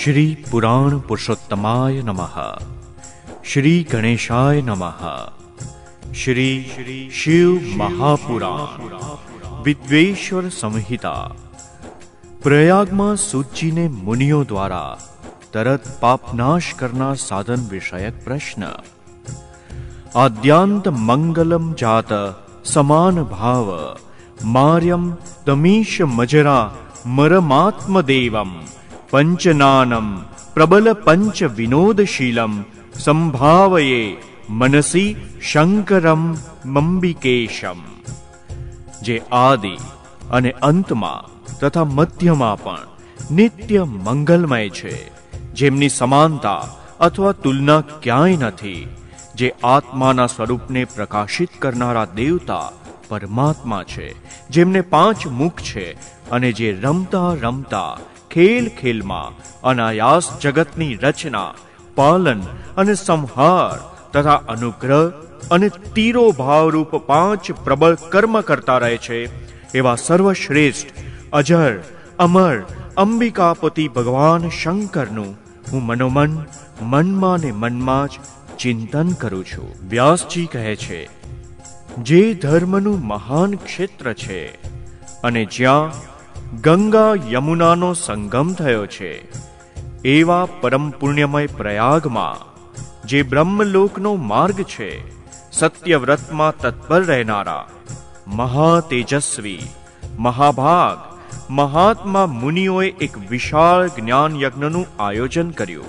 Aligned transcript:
શ્રી 0.00 0.36
પુરાણ 0.44 0.94
પુરુષોત્તમાય 1.00 2.02
નમઃ 2.02 2.36
શ્રી 3.44 3.80
ગણેશાય 3.84 4.62
નમઃ 4.62 5.02
શ્રી 6.14 7.00
શિવ 7.14 7.66
મહાપુરાણ 7.74 8.94
વિદ્વેશ્વર 9.66 10.44
સંહિતા 10.52 11.26
પ્રયાગમાં 12.42 13.20
સૂચિને 13.24 13.84
મુનિઓ 14.00 14.40
દ્વારા 14.46 14.96
તરત 15.52 15.94
પાપનાશ 16.00 16.72
કરનાર 16.76 17.12
સાધન 17.18 17.68
વિષયક 17.68 18.24
પ્રશ્ન 18.24 18.66
આદ્યાંત 20.16 20.92
મંગલમ 20.98 21.70
જાત 21.76 22.18
સમાન 22.68 23.24
ભાવ 23.28 23.70
માર્યમ 24.50 25.06
તમીશ 25.46 25.96
મજરા 26.10 26.60
મરમાત્મદેવમ 27.14 28.60
પંચનાનમ 29.10 30.08
પ્રબલ 30.54 30.92
પંચ 30.92 31.42
વિનોદશીલમ 31.42 32.52
સંભાવયે 32.98 34.16
મનસી 34.48 35.16
શંકરમ 35.42 36.36
મંબિકેશમ 36.64 37.80
જે 39.02 39.22
આદિ 39.32 39.74
અને 40.30 40.50
અંતમાં 40.50 41.28
તથા 41.60 41.84
મધ્યમાં 41.84 42.62
પણ 42.64 42.90
નિત્ય 43.30 43.84
મંગલમય 43.84 44.68
છે, 44.68 44.94
જેમની 45.52 45.88
સમાનતા 45.88 46.68
અથવા 47.00 47.32
તુલના 47.32 47.80
ક્યાંય 47.80 48.36
નથી, 48.36 48.88
જે 49.34 49.54
આત્માના 49.64 50.26
સ્વરૂપને 50.26 50.84
પ્રકાશિત 50.84 51.50
કરનારા 51.58 52.04
દેવતા 52.04 52.72
પરમાત્મા 53.08 53.82
છે, 53.82 54.14
જેમને 54.50 54.80
પાંચ 54.80 55.26
મુખ 55.26 55.60
છે 55.60 55.86
અને 56.30 56.52
જે 56.52 56.72
રમતા 56.72 57.30
રમતા 57.42 57.98
ખેલ 58.30 58.68
ખેલમાં, 58.68 59.36
અનાયાસ 59.62 60.38
જગતની 60.38 60.94
રચના, 60.94 61.54
પાલન 61.94 62.40
અને 62.76 62.94
સંહાર 62.94 63.78
તથા 64.12 64.42
અનુગ્રહ 64.48 65.10
અને 65.50 65.68
તીરો 65.94 66.30
ભાવરૂપ 66.30 66.96
પાંચ 66.96 67.52
પ્રબળ 67.64 67.96
કર્મ 68.08 68.40
કરતા 68.40 68.78
રહે 68.78 68.96
છે. 68.96 69.20
એવા 69.74 69.96
સર્વશ્રેષ્ઠ 69.96 70.86
અજર, 71.32 71.72
અમર, 72.18 72.54
અંબિકાપતિ 72.96 73.88
ભગવાન 73.88 74.48
શંકરનું 74.50 75.32
હું 75.72 75.86
મનોમન, 75.86 76.32
મનમાં 76.82 77.38
ને 77.38 77.52
મનમાં 77.52 78.08
જ 78.08 78.10
ચિંતન 78.58 79.08
કરું 79.12 79.44
છું. 79.44 79.68
વ્યાસજી 79.88 80.46
કહે 80.46 80.76
છે, 80.76 81.00
જે 81.98 82.34
ધર્મનું 82.34 83.06
મહાન 83.06 83.54
ક્ષેત્ર 83.54 84.12
છે 84.12 84.40
અને 85.22 85.44
જ્યાં 85.44 86.09
ગંગા 86.54 87.14
યમુનાનો 87.30 87.92
સંગમ 87.92 88.52
થયો 88.52 88.86
છે. 88.86 89.22
એવા 90.02 90.48
પરમ 90.60 90.90
પુણ્યમય 90.90 91.46
પ્રયાગમાં, 91.46 92.36
જે 93.06 93.22
બ્રહ્મલોકનો 93.22 94.14
માર્ગ 94.14 94.62
છે, 94.62 95.20
સત્યવ્રતમાં 95.52 96.56
તત્પર 96.56 97.02
રહેનારા, 97.02 97.68
મહાતેજસ્વી, 98.26 99.62
મહાભાગ, 100.18 101.18
મહાત્મા 101.50 102.26
મુનિઓએ 102.26 102.90
એક 102.90 103.30
વિશાળ 103.30 103.88
જ્ઞાન 103.88 104.40
યજ્ઞનું 104.40 105.02
આયોજન 105.02 105.50
કર્યું. 105.50 105.86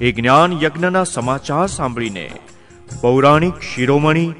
એ 0.00 0.12
જ્ઞાન 0.12 0.52
યજ્ઞના 0.62 1.04
સમાચાર 1.04 1.66
સાંભળીને, 1.66 2.30
પૌરાણિક 3.00 3.54
શિરોમણી, 3.74 4.34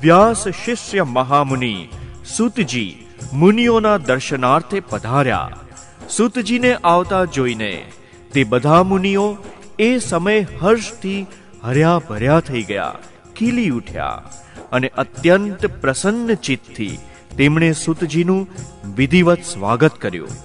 વ્યાસ 0.00 0.48
શિષ્ય 0.48 1.02
મહામુનિ 1.02 1.88
સુતજી 2.36 3.01
મુનિઓના 3.32 3.98
દર્શનાર્થે 4.08 4.80
પધાર્યા. 4.90 5.58
સુતજીને 6.10 6.72
આવતા 6.84 7.24
જોઈને 7.36 7.72
તે 8.32 8.44
બધા 8.44 8.82
મુનિઓ 8.82 9.26
એ 9.78 9.90
સમય 9.98 10.34
હર્ષથી 10.60 11.20
હર્યા 11.64 12.02
ભર્યા 12.08 12.40
થઈ 12.40 12.62
ગયા, 12.62 12.98
ખીલી 13.36 13.70
ઉઠ્યા 13.70 14.22
અને 14.72 14.88
અત્યંત 14.96 15.66
પ્રસન્ન 15.80 16.34
ચિત્તથી 16.46 16.98
તેમણે 17.36 17.70
સુતજીનું 17.72 18.48
વિધિવત 18.96 19.42
સ્વાગત 19.44 19.94
કર્યું 19.98 20.38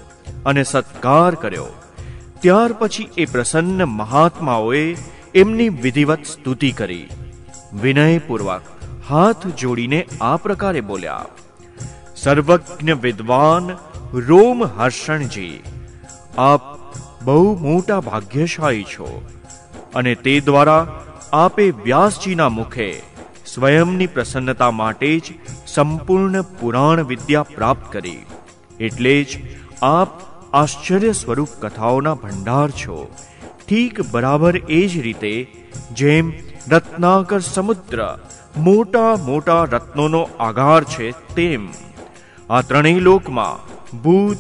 અને 0.45 0.63
સત્કાર 0.63 1.35
કર્યો. 1.35 1.67
ત્યાર 2.41 2.71
પછી 2.79 3.09
એ 3.17 3.25
પ્રસન્ન 3.25 3.85
મહાત્માઓએ 3.93 4.85
એમની 5.35 5.69
વિધિવત 5.83 6.23
સ્તુતિ 6.25 6.71
કરી. 6.71 7.07
વિનયપૂર્વક 7.81 8.63
હાથ 9.09 9.43
જોડીને 9.57 9.99
આ 10.21 10.37
પ્રકારે 10.37 10.81
બોલ્યા 10.81 11.25
સર્વજ્ઞ 12.23 12.93
વિદ્વાન 13.01 13.65
રોમ 14.27 14.63
હર્ષણજી. 14.63 15.63
આપ 16.37 16.61
બહુ 17.23 17.43
મોટા 17.57 17.99
ભાગ્યશાળી 17.99 18.83
છો 18.83 19.09
અને 19.95 20.15
તે 20.15 20.33
દ્વારા 20.39 20.87
આપે 21.33 21.65
વ્યાસજીના 21.83 22.49
મુખે 22.49 22.89
સ્વયંની 23.45 24.07
પ્રસન્નતા 24.07 24.71
માટે 24.71 25.11
જ 25.19 25.37
સંપૂર્ણ 25.67 26.41
પુરાણ 26.59 27.03
વિદ્યા 27.03 27.43
પ્રાપ્ત 27.55 27.93
કરી. 27.93 28.25
એટલે 28.79 29.15
જ 29.23 29.41
આપ 29.81 30.09
આશ્ચર્ય 30.53 31.11
સ્વરૂપ 31.11 31.49
કથાઓના 31.61 32.13
ભંડાર 32.13 32.69
છો. 32.81 32.99
ઠીક 33.69 34.01
બરાબર 34.11 34.53
એ 34.69 34.87
જ 34.87 35.01
રીતે 35.01 35.33
જેમ 35.93 36.31
રત્નાકર 36.71 37.39
સમુદ્ર 37.39 37.99
મોટા 38.57 39.11
મોટા 39.25 39.63
રત્નોનો 39.63 40.21
આગાર 40.39 40.83
છે 40.83 41.11
તેમ 41.35 41.67
આ 42.49 42.61
ત્રણેય 42.61 42.99
લોકમાં 42.99 43.55
ભૂત, 44.01 44.37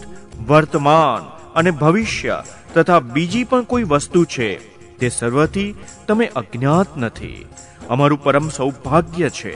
વર્તમાન 0.47 1.23
અને 1.55 1.71
ભવિષ્ય 1.71 2.43
તથા 2.73 2.99
બીજી 2.99 3.43
પણ 3.43 3.63
કોઈ 3.63 3.83
વસ્તુ 3.83 4.25
છે, 4.25 4.49
તે 4.97 5.09
સર્વથી 5.09 5.75
તમે 6.07 6.25
અજ્ઞાત 6.35 6.97
નથી. 6.97 7.45
અમારું 7.89 8.23
પરમ 8.23 8.49
સૌભાગ્ય 8.49 9.29
છે 9.29 9.53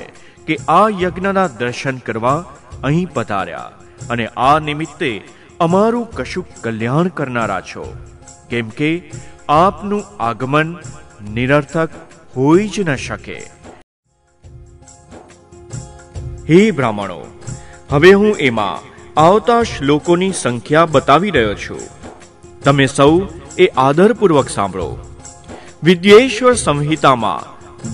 કે 0.47 0.57
આ 0.67 0.89
યજ્ઞના 1.01 1.47
દર્શન 1.47 1.97
કરવા 1.97 2.45
અહીં 2.83 3.09
પધાર્યા 3.13 3.71
અને 4.09 4.27
આ 4.27 4.59
નિમિત્તે 4.59 5.23
અમારું 5.59 6.11
કશુંક 6.11 6.47
કલ્યાણ 6.61 7.07
કરનારા 7.07 7.61
છો. 7.61 7.93
કેમ 8.49 8.69
કે 8.69 9.11
આપનું 9.49 10.03
આગમન 10.19 10.77
નિરર્થક 11.33 11.89
હોઈ 12.37 12.67
જ 12.67 12.79
ન 12.79 12.95
શકે. 12.95 13.39
હે 16.49 16.71
બ્રાહ્મણો 16.71 17.21
હવે 17.91 18.11
હું 18.13 18.35
એમાં 18.39 18.83
આવતા 19.21 19.63
શ્લોકોની 19.63 20.31
સંખ્યા 20.31 20.85
બતાવી 20.85 21.31
રહ્યો 21.31 21.55
છું. 21.55 21.79
તમે 22.63 22.85
સૌ 22.85 23.21
એ 23.57 23.67
આદરપૂર્વક 23.77 24.49
સાંભળો. 24.49 24.89
વિદ્યેશ્વર 25.83 26.53
સંહિતામાં 26.55 27.41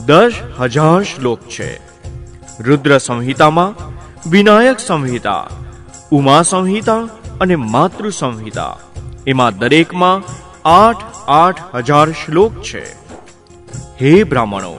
દસ 0.05 0.33
હજાર 0.59 1.03
શ્લોક 1.03 1.39
છે. 1.49 1.69
રુદ્ર 2.59 2.97
સંહિતામાં 2.97 3.73
વિનાયક 4.29 4.79
સંહિતા, 4.79 5.47
ઉમા 6.11 6.41
સંહિતા 6.41 6.99
અને 7.41 7.55
માતૃ 7.55 8.09
સંહિતા. 8.09 8.77
એમાં 9.27 9.57
દરેકમાં 9.57 10.23
આઠ 10.65 11.03
આઠ 11.27 11.75
હજાર 11.75 12.07
શ્લોક 12.11 12.53
છે. 12.63 12.85
હે 14.01 14.23
બ્રાહ્મણો, 14.23 14.73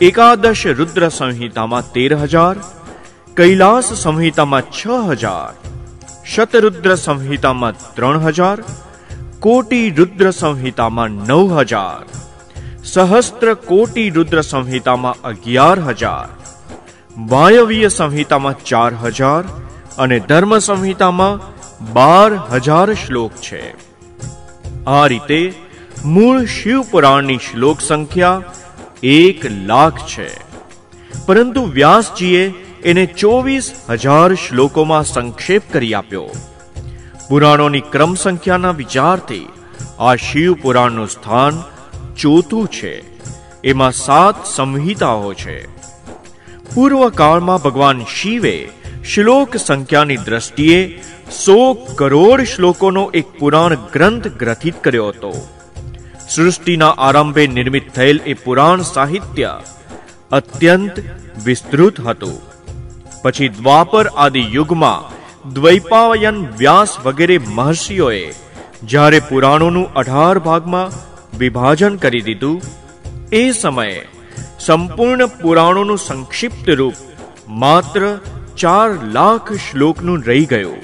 એકાદશ 0.00 0.66
રુદ્ર 0.66 1.08
સંહિતામાં 1.08 1.92
તેર 1.92 2.16
હજાર 2.16 2.56
કૈલાસ 3.36 3.88
સંહિતામાં 3.92 4.62
છ 4.70 4.86
હજાર, 5.10 5.52
શતરુદ્ર 6.26 6.94
સંહિતામાં 6.94 7.80
ત્રણ 7.94 8.18
હજાર, 8.18 8.58
કોટી 9.40 9.90
રુદ્ર 9.90 10.30
સંહિતામાં 10.30 11.10
નવ 11.10 11.58
હજાર, 11.58 12.04
સહસ્ત્ર 12.84 13.54
કોટી 13.54 14.10
રુદ્ર 14.10 14.40
સંહિતામાં 14.40 15.20
અગિયાર 15.24 15.80
હજાર, 15.80 16.28
વાયવીય 17.26 17.88
સંહિતામાં 17.88 18.64
ચાર 18.64 18.92
હજાર 18.94 19.42
અને 19.98 20.18
ધર્મ 20.18 20.58
સંહિતામાં 20.58 21.42
બાર 21.92 22.30
હજાર 22.34 22.94
શ્લોક 22.94 23.32
છે. 23.42 23.62
આ 24.86 25.06
રીતે 25.06 25.40
મૂળ 26.04 26.44
શિવપુરાણની 26.44 27.36
શ્લોક 27.36 27.80
સંખ્યા 27.80 28.42
એક 29.02 29.46
લાખ 29.66 29.98
છે. 30.06 30.30
પરંતુ 31.26 31.62
વ્યાસજીએ 31.72 32.44
એને 32.84 33.06
ચોવીસ 33.06 33.72
હજાર 33.90 34.34
શ્લોકોમાં 34.34 35.04
સંક્ષેપ 35.04 35.62
કરી 35.72 35.94
આપ્યો. 35.94 36.30
પુરાણોની 37.28 37.80
ક્રમ 37.80 38.14
સંખ્યાના 38.14 38.70
વિચારથી 38.70 39.48
આ 39.98 40.14
શિવ 40.14 40.54
પુરાણનું 40.54 41.08
સ્થાન 41.08 41.62
ચોથું 42.16 42.68
છે. 42.68 43.02
એમાં 43.64 43.92
સાત 43.92 44.34
સંહિતાઓ 44.46 45.34
છે. 45.34 45.66
પૂર્વકાળમાં 46.74 47.62
ભગવાન 47.62 48.04
શિવે 48.04 48.68
શ્લોક 49.14 49.56
સંખ્યાની 49.56 50.16
દ્રષ્ટિએ 50.16 51.02
સો 51.44 51.74
કરોડ 51.74 52.40
શ્લોકોનો 52.40 53.10
એક 53.14 53.26
પુરાણ 53.38 53.74
ગ્રંથ 53.74 54.28
ગ્રથિત 54.28 54.74
કર્યો 54.84 55.08
હતો. 55.08 55.48
સૃષ્ટિના 56.28 56.88
આરંભે 56.88 57.46
નિર્મિત 57.46 57.94
થયેલ 57.94 58.20
એ 58.26 58.34
પુરાણ 58.34 58.80
સાહિત્ય 58.80 59.60
અત્યંત 60.32 60.92
વિસ્તૃત 61.44 62.00
હતું. 62.00 62.53
પછી 63.24 63.48
દ્વાપર 63.48 64.06
આદિ 64.06 64.42
યુગમાં 64.52 65.12
દ્વૈપાયન 65.54 66.38
વ્યાસ 66.58 66.96
વગેરે 67.04 67.38
મહર્ષિઓએ 67.38 68.24
જ્યારે 68.84 69.18
પુરાણોનું 69.18 69.92
અઢાર 69.94 70.38
ભાગમાં 70.38 70.94
વિભાજન 71.38 71.96
કરી 71.96 72.20
દીધું, 72.20 72.62
એ 73.32 73.52
સમયે 73.52 74.02
સંપૂર્ણ 74.60 75.26
પુરાણોનું 75.26 75.98
સંક્ષિપ્ત 75.98 76.68
રૂપ 76.70 76.94
માત્ર 77.48 78.02
ચાર 78.56 78.88
લાખ 79.12 79.52
શ્લોકનું 79.52 80.22
રહી 80.22 80.44
ગયું. 80.44 80.82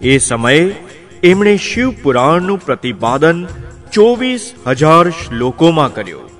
એ 0.00 0.18
સમયે 0.18 0.74
એમણે 1.22 1.56
શિવ 1.56 1.90
પુરાણનું 2.02 2.64
પ્રતિપાદન 2.66 3.46
ચોવીસ 3.92 4.52
હજાર 4.66 5.10
શ્લોકોમાં 5.10 5.94
કર્યું. 5.94 6.30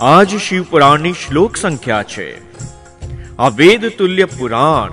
આજ 0.00 0.36
શિવ 0.36 0.62
પુરાણની 0.70 1.12
શ્લોક 1.12 1.56
સંખ્યા 1.56 2.02
છે. 2.02 2.47
આ 3.38 3.48
વેદ 3.48 3.86
તુલ્ય 3.98 4.24
પુરાણ 4.24 4.92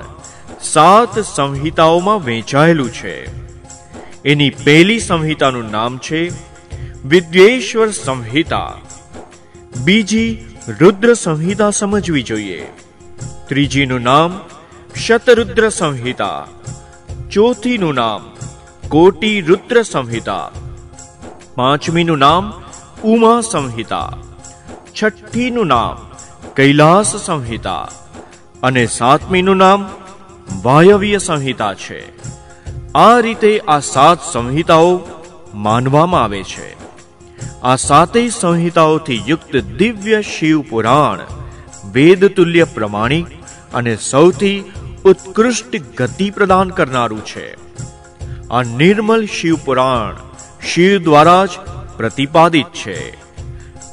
સાત 0.63 1.19
સંહિતાઓમાં 1.19 2.25
વહેંચાયેલું 2.25 2.93
છે. 2.93 3.45
એની 4.23 4.49
પહેલી 4.49 4.99
સંહિતાનું 4.99 5.71
નામ 5.71 5.97
છે 5.97 6.29
વિદ્વેશ્વર 7.05 7.91
સંહિતા. 7.91 8.73
બીજી 9.85 10.45
રુદ્ર 10.79 11.13
સંહિતા 11.13 11.69
સમજવી 11.69 12.23
જોઈએ. 12.23 12.67
ત્રીજીનું 13.47 14.01
નામ 14.01 14.39
શતરુદ્ર 15.05 15.69
સંહિતા. 15.69 16.47
ચોથીનું 17.31 17.93
નામ 17.93 18.31
કોટી 18.89 19.41
રુદ્ર 19.41 19.81
સંહિતા. 19.81 20.51
પાંચમીનું 21.55 22.17
નામ 22.17 22.63
ઉમા 23.03 23.41
સંહિતા. 23.41 24.13
છઠ્ઠીનું 25.03 25.67
નામ 25.67 26.15
કૈલાસ 26.55 27.15
સંહિતા. 27.15 27.91
અને 28.63 28.85
સાતમીનું 28.85 29.57
નામ 29.57 29.89
વાયવ્ય 30.61 31.17
સંહિતા 31.17 31.73
છે. 31.73 32.17
આ 32.93 33.19
રીતે 33.19 33.59
આ 33.59 33.79
સાત 33.79 34.17
સંહિતાઓ 34.33 34.99
માનવામાં 35.53 36.23
આવે 36.23 36.43
છે. 36.43 36.85
આ 37.61 37.75
સાતેય 37.75 38.29
સંહિતાઓથી 38.29 39.23
યુક્ત 39.27 39.57
દિવ્ય 39.57 40.21
શિવ 40.21 40.61
પુરાણ 40.61 41.19
વેદતુલ્ય 41.91 42.63
પ્રમાણિક 42.63 43.27
અને 43.73 43.95
સૌથી 43.95 44.63
ઉત્કૃષ્ટ 45.05 45.97
ગતિ 45.97 46.29
પ્રદાન 46.29 46.69
કરનારું 46.69 47.25
છે. 47.25 47.55
આ 48.49 48.63
નિર્મલ 48.63 49.25
શિવ 49.25 49.55
પુરાણ 49.65 50.15
શિવ 50.65 51.03
દ્વારા 51.03 51.45
જ 51.45 51.49
પ્રતિપાદિત 51.97 52.65
છે. 52.65 53.25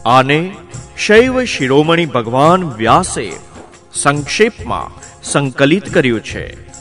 આને 0.05 0.57
શૈવ 0.99 1.45
શિરોમણી 1.45 2.07
ભગવાન 2.07 2.73
વ્યાસે 2.77 3.52
સંક્ષેપમાં 3.95 5.03
સંકલિત 5.23 5.95
કર્યું 5.95 6.21
છે. 6.21 6.73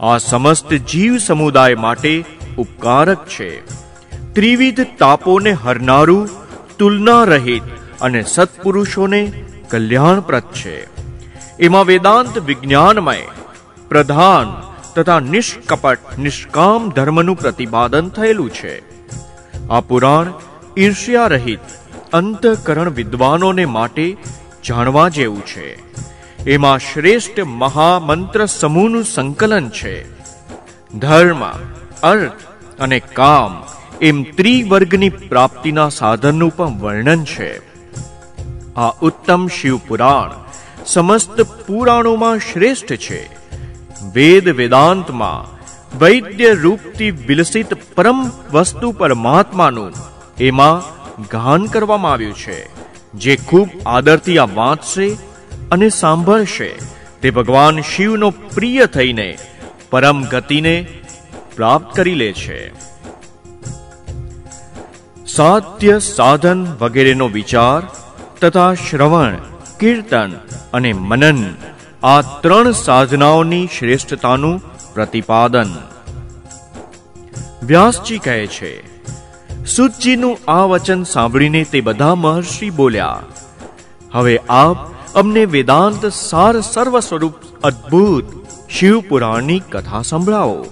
આ 0.00 0.18
સમસ્ત 0.18 0.74
જીવ 0.74 1.16
સમુદાય 1.16 1.74
માટે 1.74 2.24
ઉપકારક 2.58 3.26
છે. 3.26 3.80
ત્રિવિધ 4.32 4.80
તાપોને 4.98 5.50
હરનારું, 5.50 6.28
તુલના 6.78 7.24
રહિત 7.24 7.62
અને 8.00 8.22
સત્પુરુષોને 8.22 9.32
કલ્યાણપ્રદ 9.70 10.42
છે. 10.42 11.00
એમાં 11.58 11.86
વેદાંત 11.86 12.38
વિજ્ઞાનમય, 12.38 13.22
પ્રધાન 13.88 14.70
તથા 14.94 15.20
નિષ્કપટ, 15.20 16.18
નિષ્કામ 16.18 16.88
ધર્મનું 16.88 17.38
પ્રતિપાદન 17.38 18.08
થયેલું 18.08 18.50
છે. 18.50 18.82
આ 19.68 19.80
પુરાણ 19.80 20.32
ઈર્ષ્યા 20.78 21.26
રહિત, 21.26 21.60
અંતકરણ 22.12 22.90
વિદ્વાનોને 22.90 23.64
માટે 23.64 24.16
જાણવા 24.68 25.08
જેવું 25.08 25.46
છે. 25.46 25.90
એમાં 26.46 26.78
શ્રેષ્ઠ 26.78 27.40
મહામંત્ર 27.40 28.46
સમૂહનું 28.46 29.04
સંકલન 29.04 29.68
છે. 29.68 30.04
ધર્મ, 30.98 31.44
અર્થ 32.02 32.40
અને 32.78 33.00
કામ 33.00 33.62
એમ 34.00 34.22
ત્રિવર્ગની 34.22 35.08
પ્રાપ્તિના 35.08 35.88
સાધનનું 35.88 36.56
પણ 36.56 36.78
વર્ણન 36.78 37.24
છે. 37.24 37.58
આ 38.76 38.88
ઉત્તમ 39.02 39.48
શિવ 39.48 39.78
પુરાણ 39.88 40.30
સમસ્ત 40.86 41.40
પુરાણોમાં 41.40 42.38
શ્રેષ્ઠ 42.38 42.86
છે. 42.86 43.22
વેદ 44.12 44.48
વેદાંતમાં 44.48 45.60
વૈદ્ય 45.98 46.54
રૂપથી 46.54 47.10
વિલસિત 47.10 47.74
પરમ 47.94 48.30
વસ્તુ 48.52 48.92
પરમાત્માનું 48.92 49.92
એમાં 50.40 50.82
ગાન 51.24 51.64
કરવામાં 51.64 52.12
આવ્યું 52.12 52.34
છે, 52.34 52.58
જે 53.14 53.36
ખૂબ 53.36 53.68
આદરથી 53.86 54.38
આ 54.38 54.44
વાંચશે 54.54 55.16
અને 55.70 55.88
સાંભળશે. 55.96 56.70
તે 57.22 57.28
ભગવાન 57.30 57.80
શિવનો 57.90 58.28
પ્રિય 58.54 58.86
થઈને 58.86 59.28
પરમ 59.90 60.18
ગતિને 60.24 60.76
પ્રાપ્ત 61.56 61.90
કરી 61.96 62.14
લે 62.14 62.30
છે. 62.32 62.60
સાધ્ય 65.26 65.96
સાધન 66.06 66.60
વગેરેનો 66.80 67.26
વિચાર 67.28 67.80
તથા 68.40 68.72
શ્રવણ, 68.74 69.34
કીર્તન 69.80 70.30
અને 70.72 70.90
મનન 70.92 71.40
આ 72.02 72.20
ત્રણ 72.42 72.72
સાધનાઓની 72.78 73.68
શ્રેષ્ઠતાનું 73.78 74.62
પ્રતિપાદન. 74.94 75.70
વ્યાસજી 77.62 78.18
કહે 78.18 78.38
છે 78.46 78.72
સુતજીનું 79.66 80.40
આ 80.48 80.64
વચન 80.64 81.02
સાંભળીને 81.04 81.62
તે 81.64 81.80
બધા 81.80 82.14
મહર્ષિ 82.14 82.70
બોલ્યા, 82.70 83.20
હવે 84.12 84.34
આપ 84.58 84.78
અમને 85.14 85.44
વેદાંત 85.44 86.06
સાર 86.06 86.60
સર્વ 86.60 87.00
સ્વરૂપ 87.00 87.34
અદ્ભુત 87.62 88.24
શિવ 88.68 89.00
પુરાણની 89.08 89.58
કથા 89.58 90.02
સંભળાવો. 90.02 90.66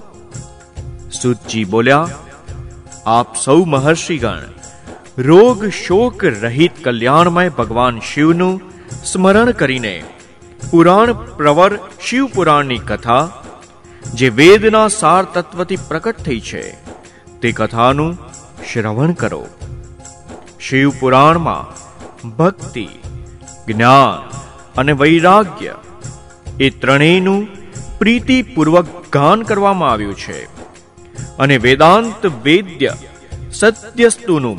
સુતજી 1.22 1.64
બોલ્યા, 1.64 2.08
આપ 3.06 3.36
સૌ 3.36 3.64
મહર્ષિગણ, 3.64 4.44
રોગ 5.18 5.64
શોક 5.68 6.24
રહિત 6.24 6.84
કલ્યાણમય 6.84 7.48
ભગવાન 7.48 8.00
શિવનું 8.00 8.60
સ્મરણ 9.04 9.50
કરીને 9.50 10.04
પુરાણ 10.70 11.12
પ્રવર 11.12 11.78
શિવ 12.02 12.26
પુરાણની 12.26 12.78
કથા, 12.78 13.28
જે 14.14 14.28
વેદના 14.28 14.88
સાર 14.88 15.24
તત્વથી 15.24 15.76
પ્રકટ 15.88 16.16
થઈ 16.16 16.40
છે, 16.40 16.64
તે 17.40 17.52
કથાનું 17.52 18.18
શ્રવણ 18.72 19.12
કરો. 19.12 19.46
શિવ 20.60 20.90
પુરાણમાં 21.00 21.68
ભક્તિ 22.36 22.88
જ્ઞાન 23.68 24.38
અને 24.76 24.92
વૈરાગ્ય 24.92 25.74
એ 26.60 26.70
ત્રણેયનું 26.70 27.48
પ્રીતિપૂર્વક 27.98 28.86
ગાન 29.12 29.42
કરવામાં 29.42 29.92
આવ્યું 29.92 30.16
છે. 30.16 30.44
અને 31.38 31.56
વેદાંત 31.56 32.26
વેદ્ય 32.44 32.92
સત્યસ્તુનું 33.52 34.58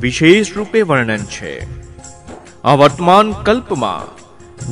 વિશેષ 0.00 0.56
રૂપે 0.56 0.82
વર્ણન 0.82 1.18
છે. 1.18 1.54
આ 2.64 2.74
વર્તમાન 2.74 3.32
કલ્પમાં 3.32 4.02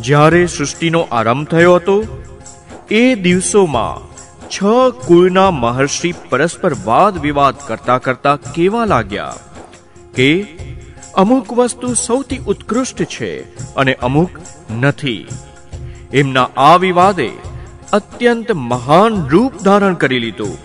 જ્યારે 0.02 0.46
સૃષ્ટિનો 0.46 1.08
આરંભ 1.12 1.48
થયો 1.48 1.74
હતો, 1.74 1.96
એ 2.90 3.14
દિવસોમાં 3.14 4.12
છ 4.48 4.64
કુળના 5.06 5.50
મહર્ષિ 5.50 6.14
પરસ્પર 6.30 6.72
વાદ 6.84 7.18
વિવાદ 7.18 7.54
કરતા 7.66 7.98
કરતા 7.98 8.36
કેવા 8.36 8.84
લાગ્યા 8.84 9.34
કે 10.14 10.42
અમુક 11.14 11.52
વસ્તુ 11.52 11.94
સૌથી 11.94 12.38
ઉત્કૃષ્ટ 12.46 13.02
છે 13.02 13.30
અને 13.74 13.94
અમુક 13.94 14.30
નથી. 14.80 15.28
એમના 16.12 16.48
આ 16.56 16.76
વિવાદે 16.76 17.30
અત્યંત 17.92 18.52
મહાન 18.52 19.28
રૂપ 19.28 19.52
ધારણ 19.62 19.94
કરી 19.94 20.18
લીધું. 20.18 20.58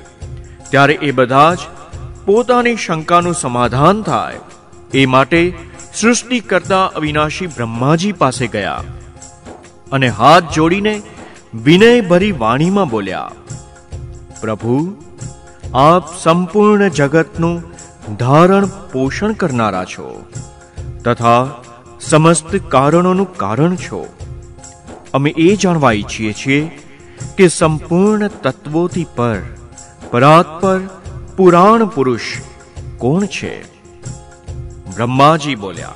ત્યારે 0.70 0.94
એ 0.94 1.12
બધા 1.12 1.54
જ 1.54 1.58
પોતાની 2.25 2.75
શંકાનું 2.75 3.34
સમાધાન 3.34 4.01
થાય. 4.01 4.39
એ 4.94 5.06
માટે 5.06 5.54
સૃષ્ટિ 5.96 6.39
કરતા 6.39 6.86
અવિનાશી 6.86 7.48
બ્રહ્માજી 7.48 8.12
પાસે 8.12 8.48
ગયા 8.48 8.84
અને 9.92 10.08
હાથ 10.10 10.54
જોડીને 10.54 11.01
વિનયભરી 11.63 12.32
વાણીમાં 12.32 12.89
બોલ્યા, 12.89 13.32
પ્રભુ, 14.42 14.96
આપ 15.74 16.04
સંપૂર્ણ 16.24 16.88
જગતનું 16.89 17.76
ધારણ 18.16 18.66
પોષણ 18.66 19.34
કરનારા 19.34 19.86
છો 19.86 20.26
તથા 21.04 21.48
સમસ્ત 22.02 22.56
કારણોનું 22.68 23.38
કારણ 23.38 23.76
છો. 23.76 24.08
અમે 25.14 25.30
એ 25.38 25.56
જાણવા 25.56 25.92
ઈચ્છીએ 25.92 26.34
છીએ 26.34 26.60
કે 27.38 27.48
સંપૂર્ણ 27.48 28.28
તત્વોથી 28.28 29.08
પર 29.16 29.40
પરાત્પર 30.12 30.80
પુરાણ 31.38 31.86
પુરુષ 31.86 32.22
કોણ 32.98 33.26
છે? 33.26 33.64
બ્રહ્માજી 34.96 35.56
બોલ્યા, 35.56 35.94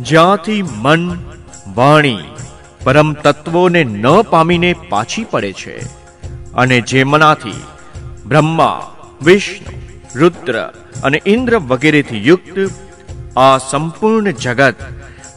જ્યાંથી 0.00 0.62
મન, 0.62 1.18
વાણી, 1.74 2.24
પરમ 2.84 3.12
તત્વોને 3.12 3.84
ન 3.84 4.06
પામીને 4.22 4.74
પાછી 4.88 5.24
પડે 5.24 5.52
છે 5.52 5.76
અને 6.52 6.80
જેમનાથી 6.80 7.64
બ્રહ્મા, 8.26 8.82
વિષ્ણુ 9.22 9.85
રુદ્ર 10.18 10.72
અને 11.04 11.22
ઇન્દ્ર 11.26 11.58
વગેરેથી 11.58 12.28
યુક્ત 12.28 12.70
આ 13.36 13.58
સંપૂર્ણ 13.58 14.30
જગત 14.30 14.74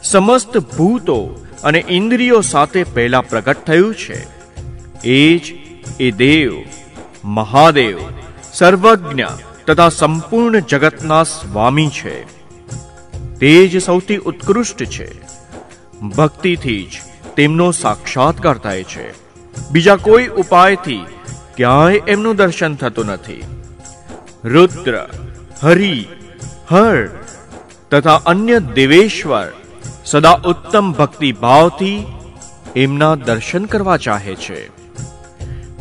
સમસ્ત 0.04 0.58
ભૂતો 0.58 1.46
અને 1.64 1.86
ઇન્દ્રિયો 1.90 2.42
સાથે 2.42 2.84
પહેલા 2.84 3.22
પ્રગટ 3.22 3.66
થયું 3.66 3.96
છે. 3.96 4.28
એ 5.04 5.38
જ 5.38 5.42
એ 6.00 6.12
દેવ, 6.12 6.64
મહાદેવ, 7.26 8.00
સર્વજ્ઞ 8.54 9.24
તથા 9.68 9.90
સંપૂર્ણ 9.90 10.60
જગતના 10.60 11.24
સ્વામી 11.24 11.90
છે. 11.90 12.24
તે 13.38 13.68
જ 13.68 13.84
સૌથી 13.84 14.18
ઉત્કૃષ્ટ 14.18 14.84
છે. 14.84 15.22
ભક્તિથી 16.02 16.84
જ 16.84 16.92
તેમનો 17.36 17.72
સાક્ષાત્કાર 17.72 18.58
થાય 18.58 18.84
છે. 18.84 19.12
બીજા 19.72 19.96
કોઈ 19.96 20.28
ઉપાયથી 20.28 21.06
ક્યાંય 21.58 22.02
એમનું 22.08 22.36
દર્શન 22.36 22.76
થતું 22.76 23.06
નથી. 23.06 23.44
રુદ્ર, 24.44 25.10
હરિ, 25.64 26.06
હર 26.72 27.08
તથા 27.92 28.22
અન્ય 28.26 28.60
દેવેશ્વર 28.60 29.48
સદા 30.06 30.40
ઉત્તમ 30.46 30.92
ભક્તિ 30.92 31.32
ભાવથી 31.32 32.06
એમના 32.76 33.16
દર્શન 33.16 33.66
કરવા 33.66 33.98
ચાહે 33.98 34.36
છે. 34.36 34.70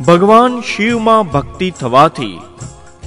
ભગવાન 0.03 0.61
શિવમાં 0.61 1.31
ભક્તિ 1.31 1.71
થવાથી 1.71 2.39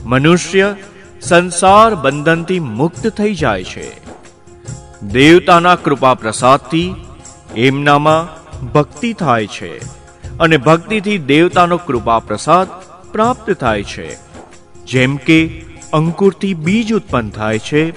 મનુષ્ય 0.04 0.76
સંસાર 1.20 1.94
બંધનથી 1.94 2.60
મુક્ત 2.60 3.06
થઈ 3.06 3.34
જાય 3.34 3.64
છે. 3.64 4.06
દેવતાના 5.02 5.74
કૃપા 5.74 6.14
પ્રસાદથી 6.14 6.94
એમનામાં 7.56 8.42
ભક્તિ 8.66 9.12
થાય 9.12 9.46
છે 9.46 9.78
અને 10.38 10.56
ભક્તિથી 10.56 11.18
દેવતાનો 11.18 11.76
કૃપા 11.76 12.18
પ્રસાદ 12.18 12.68
પ્રાપ્ત 13.12 13.50
થાય 13.50 13.82
છે. 13.82 14.31
જેમ 14.86 15.16
કે 15.16 15.64
અંકુરથી 15.92 16.54
બીજ 16.54 16.92
ઉત્પન્ન 16.92 17.30
થાય 17.30 17.58
છે 17.58 17.90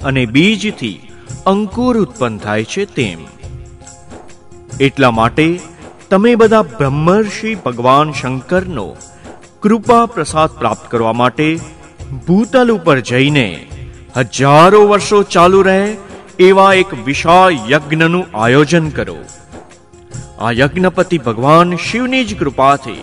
અને 0.00 0.26
બીજથી 0.26 1.08
અંકુર 1.46 1.98
ઉત્પન્ન 1.98 2.38
થાય 2.38 2.64
છે 2.64 2.84
તેમ. 2.84 3.18
એટલા 4.80 5.10
માટે 5.10 5.60
તમે 6.10 6.34
બધા 6.34 6.62
બ્રહ્મર્ષિ 6.62 7.54
ભગવાન 7.54 8.12
શંકરનો 8.12 8.96
કૃપા 9.60 10.06
પ્રસાદ 10.06 10.50
પ્રાપ્ત 10.50 10.90
કરવા 10.90 11.12
માટે 11.12 11.58
ભૂતલ 12.26 12.70
ઉપર 12.70 13.00
જઈને 13.00 13.66
હજારો 14.16 14.88
વર્ષો 14.88 15.22
ચાલુ 15.22 15.62
રહે 15.62 15.96
એવા 16.38 16.74
એક 16.74 16.94
વિશાળ 17.04 17.52
યજ્ઞનું 17.70 18.24
આયોજન 18.34 18.88
કરો. 18.88 19.16
આ 20.40 20.52
યજ્ઞપતિ 20.52 21.18
ભગવાન 21.18 21.76
શિવની 21.76 22.24
જ 22.24 22.38
કૃપાથી 22.38 23.02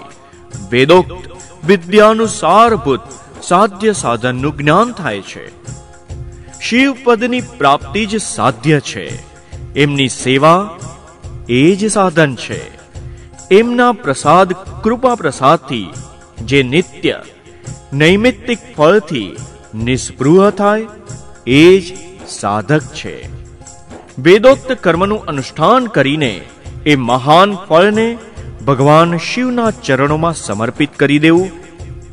વેદોક્ત 0.71 1.38
વિદ્યાનું 1.65 2.27
સારભૂત 2.27 2.99
સાધ્ય 3.43 3.93
સાધનનું 3.93 4.57
જ્ઞાન 4.57 4.91
થાય 4.91 5.21
છે. 5.21 5.47
શિવપદની 6.61 7.41
પ્રાપ્તિ 7.41 8.05
જ 8.05 8.21
સાધ્ય 8.21 8.79
છે. 8.79 9.29
એમની 9.73 10.09
સેવા 10.09 10.77
એ 11.49 11.75
જ 11.75 11.91
સાધન 11.91 12.35
છે. 12.35 12.79
એમના 13.51 13.91
પ્રસાદ 13.91 14.53
કૃપા 14.83 15.15
પ્રસાદથી 15.15 15.93
જે 16.41 16.63
નિત્ય, 16.63 17.21
નૈમિત્તિક 17.93 18.59
ફળથી 18.77 19.35
નિસ્પૃહ 19.75 20.49
થાય, 20.49 20.87
એ 21.47 21.79
જ 21.79 21.83
સાધક 22.27 22.81
છે. 22.81 23.39
વેદોક્ત 24.21 24.71
કર્મનું 24.71 25.25
અનુષ્ઠાન 25.25 25.85
કરીને 25.85 26.41
એ 26.85 26.95
મહાન 26.95 27.55
ફળને 27.55 28.17
ભગવાન 28.69 29.17
શિવના 29.17 29.71
ચરણોમાં 29.71 30.33
સમર્પિત 30.33 30.89
કરી 30.95 31.19
દેવું 31.19 31.51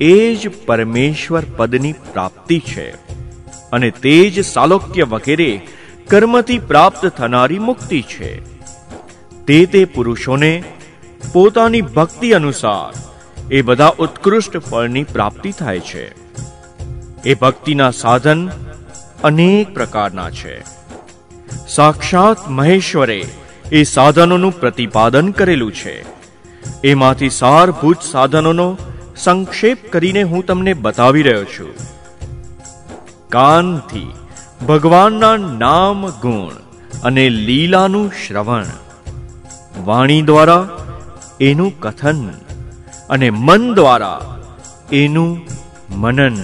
એ 0.00 0.34
જ 0.34 0.66
પરમેશ્વર 0.66 1.42
પદની 1.56 1.92
પ્રાપ્તિ 1.92 2.62
છે. 2.68 2.90
અને 3.72 3.90
તે 3.90 4.30
જ 4.30 4.44
સાલોક્ય 4.44 5.02
વગેરે 5.02 5.60
કર્મથી 6.08 6.58
પ્રાપ્ત 6.58 7.06
થનારી 7.06 7.58
મુક્તિ 7.58 8.02
છે. 8.02 8.40
તે 9.44 9.66
તે 9.66 9.84
પુરુષોને 9.84 10.64
પોતાની 11.32 11.80
ભક્તિ 11.80 12.30
અનુસાર 12.30 12.94
એ 13.52 13.62
બધા 13.62 13.92
ઉત્કૃષ્ટ 13.98 14.56
ફળની 14.56 15.04
પ્રાપ્તિ 15.04 15.52
થાય 15.52 15.80
છે. 15.80 16.14
એ 17.22 17.34
ભક્તિના 17.34 17.90
સાધન 17.90 18.50
અનેક 19.24 19.74
પ્રકારના 19.74 20.30
છે. 20.30 20.64
સાક્ષાત 21.68 22.48
મહેશ્વરે 22.48 23.24
એ 23.72 23.82
સાધનોનું 23.82 24.60
પ્રતિપાદન 24.60 25.30
કરેલું 25.30 25.72
છે. 25.72 26.15
એમાંથી 26.84 27.30
સારભૂત 27.30 27.96
સાધનોનો 28.02 28.76
સંક્ષેપ 29.16 29.92
કરીને 29.92 30.22
હું 30.22 30.46
તમને 30.46 30.74
બતાવી 30.74 31.22
રહ્યો 31.22 31.44
છું. 31.44 31.74
કાનથી 33.28 34.12
ભગવાનના 34.68 35.36
નામ 35.36 36.06
ગુણ 36.06 36.52
અને 37.02 37.28
લીલાનું 37.28 38.12
શ્રવણ. 38.26 38.64
વાણી 39.84 40.22
દ્વારા 40.22 40.68
એનું 41.40 41.80
કથન 41.80 42.30
અને 43.10 43.30
મન 43.30 43.74
દ્વારા 43.74 44.20
એનું 44.92 45.40
મનન. 45.90 46.36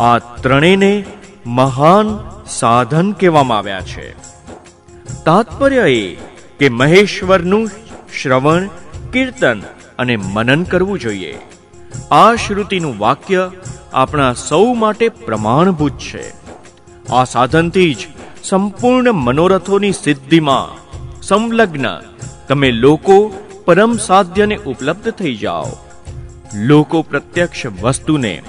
આ 0.00 0.18
ત્રણેયને 0.18 1.04
મહાન 1.46 2.18
સાધન 2.46 3.12
કહેવામાં 3.12 3.58
આવ્યા 3.58 3.80
છે. 3.80 4.12
તાત્પર્ય 5.24 5.76
એ 5.76 6.14
કે 6.58 6.68
મહેશ્વરનું 6.68 7.70
શ્રવણ 8.22 8.68
કીર્તન 9.12 9.60
અને 9.98 10.16
મનન 10.16 10.62
કરવું 10.62 10.98
જોઈએ. 11.00 11.38
આ 12.10 12.34
શ્રુતિનું 12.34 12.98
વાક્ય 12.98 13.50
આપણા 13.92 14.32
સૌ 14.32 14.74
માટે 14.74 15.08
પ્રમાણભૂત 15.08 15.92
છે. 15.92 16.30
આ 17.10 17.24
સાધનથી 17.24 17.94
જ 17.94 17.98
સંપૂર્ણ 18.44 19.12
મનોરથોની 19.12 19.92
સિદ્ધિમાં 19.92 20.68
સંલગ્ન 21.22 21.86
તમે 22.48 22.70
લોકો 22.70 23.44
પરમ 23.64 23.96
સાધ્યને 23.96 24.56
ઉપલબ્ધ 24.56 25.10
થઈ 25.10 25.34
જાઓ. 25.36 25.66
લોકો 26.54 27.02
પ્રત્યક્ષ 27.02 27.66
વસ્તુને 27.82 28.42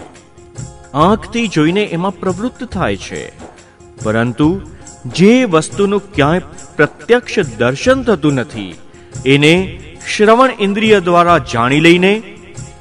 આંખથી 0.94 1.48
જોઈને 1.48 1.84
એમાં 1.84 2.20
પ્રવૃત્ત 2.20 2.63
થાય 2.63 2.96
છે. 2.96 3.32
પરંતુ 4.03 4.62
જે 5.06 5.44
વસ્તુનું 5.44 6.13
ક્યાંય 6.13 6.39
પ્રત્યક્ષ 6.75 7.39
દર્શન 7.58 8.03
થતું 8.03 8.34
નથી, 8.34 8.75
એને 9.25 9.82
શ્રવણ 10.08 10.51
ઇન્દ્રિય 10.60 11.00
દ્વારા 11.00 11.38
જાણી 11.38 11.79
લઈને, 11.79 12.24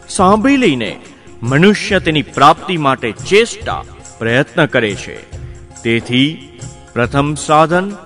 સાંભળી 0.08 0.56
લઈને 0.56 0.96
મનુષ્ય 1.42 2.00
તેની 2.00 2.22
પ્રાપ્તિ 2.22 2.76
માટે 2.76 3.12
ચેષ્ટા 3.12 3.84
પ્રયત્ન 4.18 4.66
કરે 4.66 4.94
છે. 4.94 5.30
તેથી 5.82 6.48
પ્રથમ 6.92 7.34
સાધન 7.34 7.96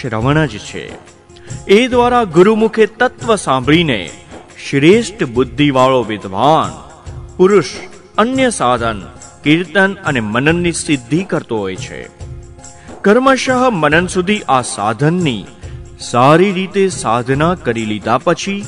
શ્રવણ 0.00 0.46
જ 0.46 0.58
છે. 0.58 0.92
એ 1.68 1.88
દ્વારા 1.88 2.24
ગુરુમુખે 2.24 2.86
તત્વ 2.86 3.36
સાંભળીને 3.36 4.10
શ્રેષ્ઠ 4.70 5.24
બુદ્ધિવાળો 5.24 6.02
વિદ્વાન, 6.02 6.86
પુરુષ, 7.36 7.64
અન્ય 8.18 8.50
સાધન, 8.50 9.02
કીર્તન 9.42 9.94
અને 9.94 10.20
મનનની 10.20 10.72
સિદ્ધિ 10.72 11.24
કરતો 11.24 11.58
હોય 11.58 11.76
છે. 11.76 12.08
કર્મશઃ 13.02 13.70
મનન 13.72 14.06
સુધી 14.06 14.40
આ 14.48 14.62
સાધનની 14.62 15.44
સારી 16.00 16.52
રીતે 16.52 16.88
સાધના 16.88 17.54
કરી 17.54 17.84
લીધા 17.84 18.18
પછી 18.18 18.64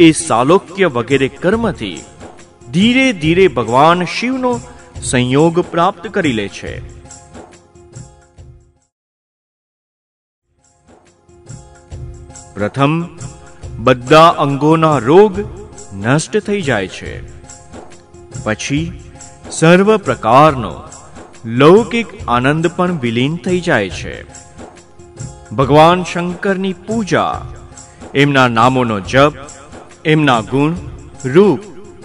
એ 0.00 0.12
સાલોક્ય 0.12 0.86
વગેરે 0.86 1.28
કર્મથી 1.28 2.00
ધીરે 2.70 3.12
ધીરે 3.12 3.48
ભગવાન 3.48 4.04
શિવનો 4.04 4.60
સંયોગ 5.02 5.60
પ્રાપ્ત 5.60 6.08
કરી 6.08 6.32
લે 6.32 6.48
છે. 6.48 7.02
પ્રથમ, 12.54 13.04
બધા 13.78 14.28
અંગોના 14.28 14.98
રોગ 14.98 15.40
નષ્ટ 15.94 16.38
થઈ 16.38 16.62
જાય 16.62 16.88
છે. 16.88 17.42
પછી, 18.44 19.00
સર્વ 19.50 19.96
પ્રકારનો 19.96 20.82
લૌકિક 21.44 22.06
આનંદ 22.28 22.66
પણ 22.66 23.00
વિલીન 23.00 23.36
થઈ 23.36 23.60
જાય 23.60 23.90
છે. 23.90 24.41
ભગવાન 25.56 26.04
શંકરની 26.04 26.72
પૂજા. 26.72 27.40
એમના 28.14 28.48
નામોનો 28.48 29.00
જપ, 29.00 29.32
એમના 30.04 30.40
ગુણ, 30.40 30.74
રૂપ, 31.24 31.58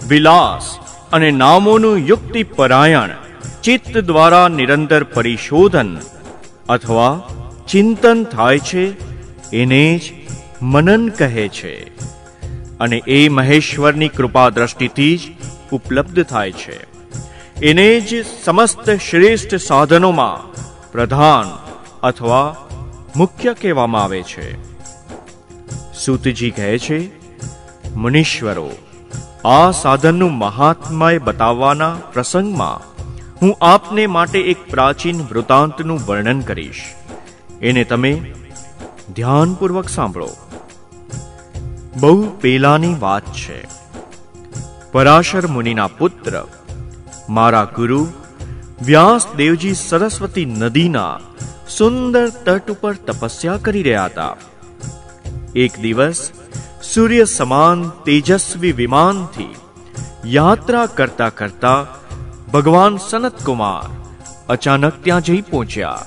વિલાસ 0.08 0.78
અને 1.12 1.30
નામોનું 1.30 1.96
યુક્તિ 1.96 2.42
પરાયણ 2.42 3.10
ચિત્ત 3.62 3.98
દ્વારા 3.98 4.48
નિરંતર 4.48 5.04
પરિશોધન 5.04 5.98
અથવા 6.68 7.22
ચિંતન 7.68 8.24
થાય 8.24 8.58
છે, 8.58 8.92
એને 9.56 9.98
જ 9.98 10.02
મનન 10.62 11.08
કહે 11.08 11.48
છે. 11.48 11.96
અને 12.78 13.02
એ 13.06 13.28
મહેશ્વરની 13.28 14.08
કૃપા 14.08 14.50
દ્રષ્ટિથી 14.50 15.16
જ 15.16 15.20
ઉપલબ્ધ 15.72 16.22
થાય 16.22 16.52
છે. 16.52 16.98
એને 17.62 18.00
જ 18.00 18.26
સમસ્ત 18.44 18.90
શ્રેષ્ઠ 18.90 19.54
સાધનોમાં 19.54 20.52
પ્રધાન 20.92 21.58
અથવા 22.02 22.56
મુખ્ય 23.18 23.54
કહેવામાં 23.54 24.04
આવે 24.04 24.22
છે. 24.22 24.62
સુતજી 26.04 26.50
કહે 26.50 26.78
છે, 26.78 27.10
મુનીશ્વરો, 27.94 28.70
આ 29.44 29.70
સાધનનું 29.70 30.32
મહાત્માય 30.32 31.18
બતાવવાના 31.18 31.96
પ્રસંગમાં 32.12 33.02
હું 33.42 33.56
આપને 33.60 34.06
માટે 34.06 34.40
એક 34.40 34.70
પ્રાચીન 34.70 35.20
વૃતાંતનું 35.22 36.00
વર્ણન 36.06 36.40
કરીશ. 36.40 36.82
એને 37.62 37.84
તમે 37.84 38.34
ધ્યાનપૂર્વક 39.14 39.88
સાંભળો. 39.88 40.28
બહુ 42.00 42.28
પેલાની 42.40 42.94
વાત 42.98 43.22
છે. 43.32 43.66
પરાશર 44.92 45.46
મુનિના 45.46 45.86
પુત્ર, 45.86 46.44
મારા 47.28 47.64
ગુરુ 47.64 48.06
વ્યાસ 48.82 49.26
દેવજી 49.36 49.74
સરસ્વતી 49.74 50.44
નદીના 50.44 51.20
સુંદર 51.68 52.26
તટ 52.38 52.74
ઉપર 52.74 52.94
તપસ્યા 53.06 53.62
કરી 53.62 53.82
રહ્યા 53.82 54.08
હતા 54.08 54.34
એક 55.56 55.72
દિવસ 55.78 56.20
સૂર્ય 56.82 57.26
સમાન 57.28 57.80
તેજસ્વી 58.04 58.74
વિમાનથી 58.74 59.54
યાત્રા 60.28 60.86
કરતા 60.94 61.32
કરતા 61.32 61.80
ભગવાન 62.52 62.94
સનત 63.00 63.36
કુમાર 63.44 63.88
અચાનક 64.48 64.96
ત્યાં 65.02 65.26
જઈ 65.26 65.42
પહોંચ્યા 65.42 66.06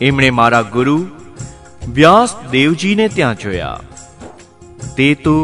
એમણે 0.00 0.30
મારા 0.32 0.64
ગુરુ 0.70 0.98
વ્યાસ 1.90 2.36
દેવજીને 2.52 3.06
ત્યાં 3.08 3.40
જોયા 3.42 3.80
તે 4.96 5.08
તો 5.24 5.36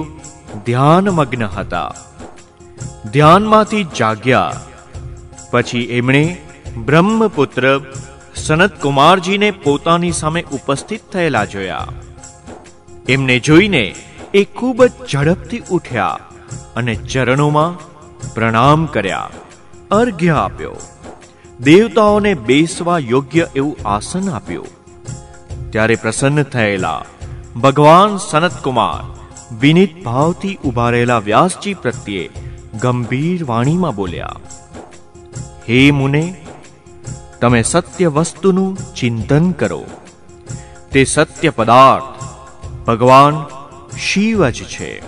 ધ્યાનમગ્ન 0.66 1.44
હતા 1.48 1.88
ધ્યાનમાંથી 3.08 3.84
જાગ્યા 3.94 4.60
પછી 5.50 5.84
એમણે 5.92 6.22
બ્રહ્મપુત્ર 6.84 7.64
સનત 8.40 8.74
કુમારજીને 8.82 9.50
પોતાની 9.64 10.12
સામે 10.12 10.42
ઉપસ્થિત 10.52 11.02
થયેલા 11.12 11.44
જોયા. 11.46 11.88
એમને 13.08 13.36
જોઈને 13.40 13.84
એ 14.34 14.42
ખૂબ 14.56 14.78
જ 14.84 14.90
ઝડપથી 15.08 15.62
ઉઠ્યા 15.70 16.18
અને 16.76 16.94
ચરણોમાં 17.10 17.78
પ્રણામ 18.34 18.82
કર્યા, 18.86 19.30
અર્ઘ્ય 19.90 20.34
આપ્યો. 20.38 20.76
દેવતાઓને 21.60 22.32
બેસવા 22.48 22.98
યોગ્ય 23.04 23.46
એવું 23.54 23.80
આસન 23.86 24.28
આપ્યું. 24.30 24.70
ત્યારે 25.70 25.96
પ્રસન્ન 25.96 26.42
થયેલા 26.52 27.00
ભગવાન 27.62 28.20
સનતકુમાર 28.24 29.00
વિનિત 29.60 29.92
ભાવથી 30.04 30.58
ઊભા 30.64 30.90
રહેલા 30.90 31.18
વ્યાસજી 31.20 31.80
પ્રત્યે 31.82 32.26
ગંભીર 32.80 33.40
વાણીમાં 33.44 33.96
બોલ્યા, 33.96 34.36
હે 35.68 35.80
મુને 35.92 36.24
તમે 37.40 37.62
સત્ય 37.62 38.08
વસ્તુનું 38.08 38.94
ચિંતન 38.94 39.50
કરો. 39.52 39.82
તે 40.92 41.04
સત્ય 41.04 41.50
પદાર્થ 41.50 42.20
ભગવાન 42.86 43.34
શિવ 43.98 44.48
જ 44.48 44.64
છે, 44.64 45.02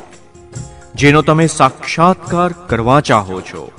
જેનો 0.94 1.22
તમે 1.22 1.46
સાક્ષાત્કાર 1.46 2.52
કરવા 2.52 3.00
ચાહો 3.00 3.40
છો. 3.40 3.70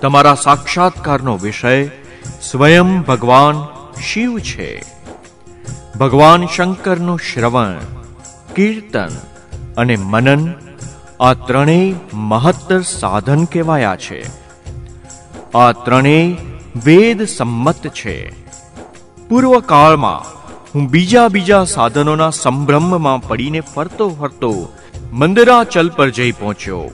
તમારા 0.00 0.34
સાક્ષાત્કારનો 0.34 1.36
વિષય 1.36 1.88
સ્વયં 2.42 3.00
ભગવાન 3.02 3.56
શિવ 4.02 4.38
છે. 4.38 4.82
ભગવાન 5.98 6.46
શંકરનું 6.46 7.18
શ્રવણ, 7.18 7.78
કીર્તન 8.54 9.08
અને 9.76 9.96
મનન 9.96 10.54
આ 11.20 11.32
ત્રણેય 11.34 11.94
મહત્તર 12.12 12.80
સાધન 12.80 13.44
કહેવાયા 13.44 13.96
છે. 13.96 14.20
આ 15.54 15.72
ત્રણેય 15.72 16.36
વેદ 16.84 17.22
સંમત 17.22 17.86
છે. 17.86 18.30
પૂર્વકાળમાં 19.28 20.22
હું 20.74 20.88
બીજા 20.88 21.28
બીજા 21.28 21.64
સાધનોના 21.64 22.30
સંભ્રમમાં 22.30 23.28
પડીને 23.28 23.60
ફરતો 23.60 24.08
ફરતો 24.08 24.68
મંદરાચલ 25.12 25.90
પર 25.90 26.10
જઈ 26.10 26.32
પહોંચ્યો 26.32 26.90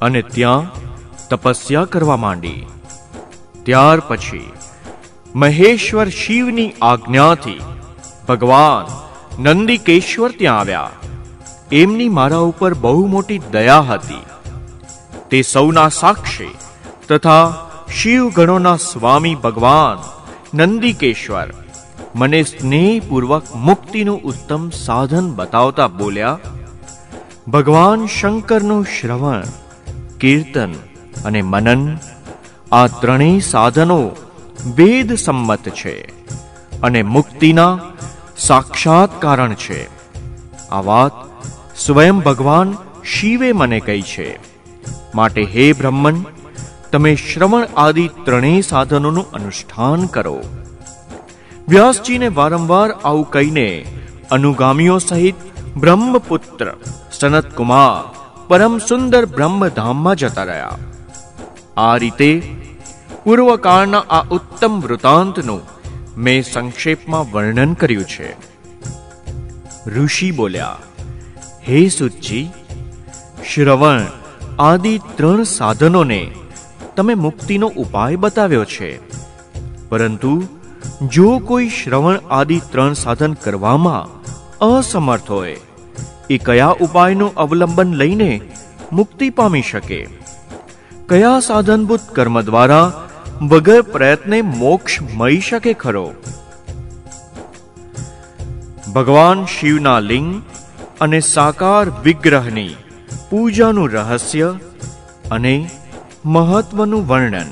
અને 0.00 0.22
ત્યાં 0.22 0.70
તપસ્યા 1.28 1.84
કરવા 1.84 2.16
માંડી. 2.16 2.66
ત્યાર 3.62 4.00
પછી 4.00 4.52
મહેશ્વર 5.34 6.08
શિવની 6.08 6.72
આજ્ઞાથી 6.82 7.60
ભગવાન 8.28 9.04
નંદિકેશ્વર 9.42 10.30
ત્યાં 10.30 10.60
આવ્યા. 10.60 10.90
એમની 11.72 12.08
મારા 12.08 12.36
ઉપર 12.36 12.74
બહુ 12.74 13.06
મોટી 13.06 13.38
દયા 13.38 13.80
હતી. 13.80 14.22
તે 15.30 15.42
સૌના 15.42 15.88
સાક્ષી 15.88 16.54
તથા 17.08 17.54
શિવગણોના 17.88 18.76
સ્વામી 18.76 19.34
ભગવાન 19.34 19.98
નંદિકેશ્વર. 20.56 21.50
મને 22.14 22.42
સ્નેહપૂર્વક 22.42 23.54
મુક્તિનું 23.54 24.22
ઉત્તમ 24.22 24.70
સાધન 24.70 25.32
બતાવતા 25.34 25.88
બોલ્યા, 25.88 26.38
ભગવાન 27.48 28.06
શંકરનું 28.06 28.84
શ્રવણ, 28.84 29.42
કીર્તન 30.20 30.72
અને 31.24 31.42
મનન 31.42 31.98
આ 32.72 32.86
ત્રણેય 32.86 33.38
સાધનો 33.38 34.10
વેદ 34.76 35.14
સંમત 35.14 35.68
છે 35.68 36.00
અને 36.80 37.02
મુક્તિના 37.02 37.80
સાક્ષાત 38.38 39.20
કારણ 39.20 39.54
છે. 39.54 39.86
આ 40.70 40.80
વાત 40.80 41.12
સ્વયં 41.78 42.18
ભગવાન 42.18 42.76
શિવે 43.04 43.52
મને 43.52 43.80
કહી 43.80 44.02
છે. 44.02 44.38
માટે 45.14 45.44
હે 45.44 45.72
બ્રહ્મન 45.72 46.24
તમે 46.94 47.10
શ્રવણ 47.14 47.64
આદિ 47.76 48.02
ત્રણેય 48.24 48.60
સાધનોનું 48.60 49.30
અનુષ્ઠાન 49.32 50.02
કરો. 50.06 50.34
વ્યાસજીને 51.68 52.28
વારંવાર 52.28 52.90
આવું 52.90 53.30
કહીને 53.30 53.68
અનુગામીઓ 54.30 54.98
સહિત 54.98 55.40
બ્રહ્મપુત્ર 55.76 56.68
સનતકુમાર 57.12 57.96
પરમ 58.48 58.74
સુંદર 58.78 59.22
બ્રહ્મધામમાં 59.26 60.16
જતા 60.16 60.44
રહ્યા. 60.44 60.78
આ 61.76 61.96
રીતે 61.96 62.30
પૂર્વકાળના 63.24 64.04
આ 64.10 64.22
ઉત્તમ 64.30 64.78
વૃતાંતનું 64.80 65.62
મેં 66.16 66.46
સંક્ષેપમાં 66.52 67.32
વર્ણન 67.32 67.74
કર્યું 67.74 68.04
છે. 68.04 68.30
ઋષિ 69.86 70.30
બોલ્યા, 70.30 70.78
હે 71.68 71.82
સુચી 71.88 72.46
શ્રવણ 73.50 74.06
આદિ 74.58 74.94
ત્રણ 75.16 75.42
સાધનોને 75.42 76.22
તમે 76.96 77.14
મુક્તિનો 77.14 77.72
ઉપાય 77.76 78.16
બતાવ્યો 78.16 78.64
છે. 78.64 78.90
પરંતુ 79.88 80.42
જો 81.12 81.38
કોઈ 81.38 81.68
શ્રવણ 81.68 82.18
આદિ 82.30 82.60
ત્રણ 82.72 82.92
સાધન 82.92 83.32
કરવામાં 83.32 84.24
અસમર્થ 84.58 85.30
હોય, 85.30 85.56
એ 86.30 86.38
કયા 86.38 86.74
ઉપાયનું 86.80 87.34
અવલંબન 87.34 87.94
લઈને 87.94 88.40
મુક્તિ 88.92 89.30
પામી 89.30 89.62
શકે? 89.62 90.06
કયા 91.08 91.40
સાધનભૂત 91.40 92.00
કર્મ 92.12 92.40
દ્વારા 92.40 92.92
વગર 93.42 93.82
પ્રયત્ને 93.82 94.42
મોક્ષ 94.42 95.02
મળી 95.14 95.40
શકે 95.40 95.72
ખરો? 95.72 96.12
ભગવાન 98.94 99.44
શિવના 99.44 100.00
લિંગ 100.00 100.42
અને 101.00 101.20
સાકાર 101.20 101.90
વિગ્રહની 102.02 102.74
પૂજાનું 103.30 103.90
રહસ્ય 103.90 104.54
અને 105.30 105.70
મહત્વનું 106.24 107.08
વર્ણન. 107.08 107.50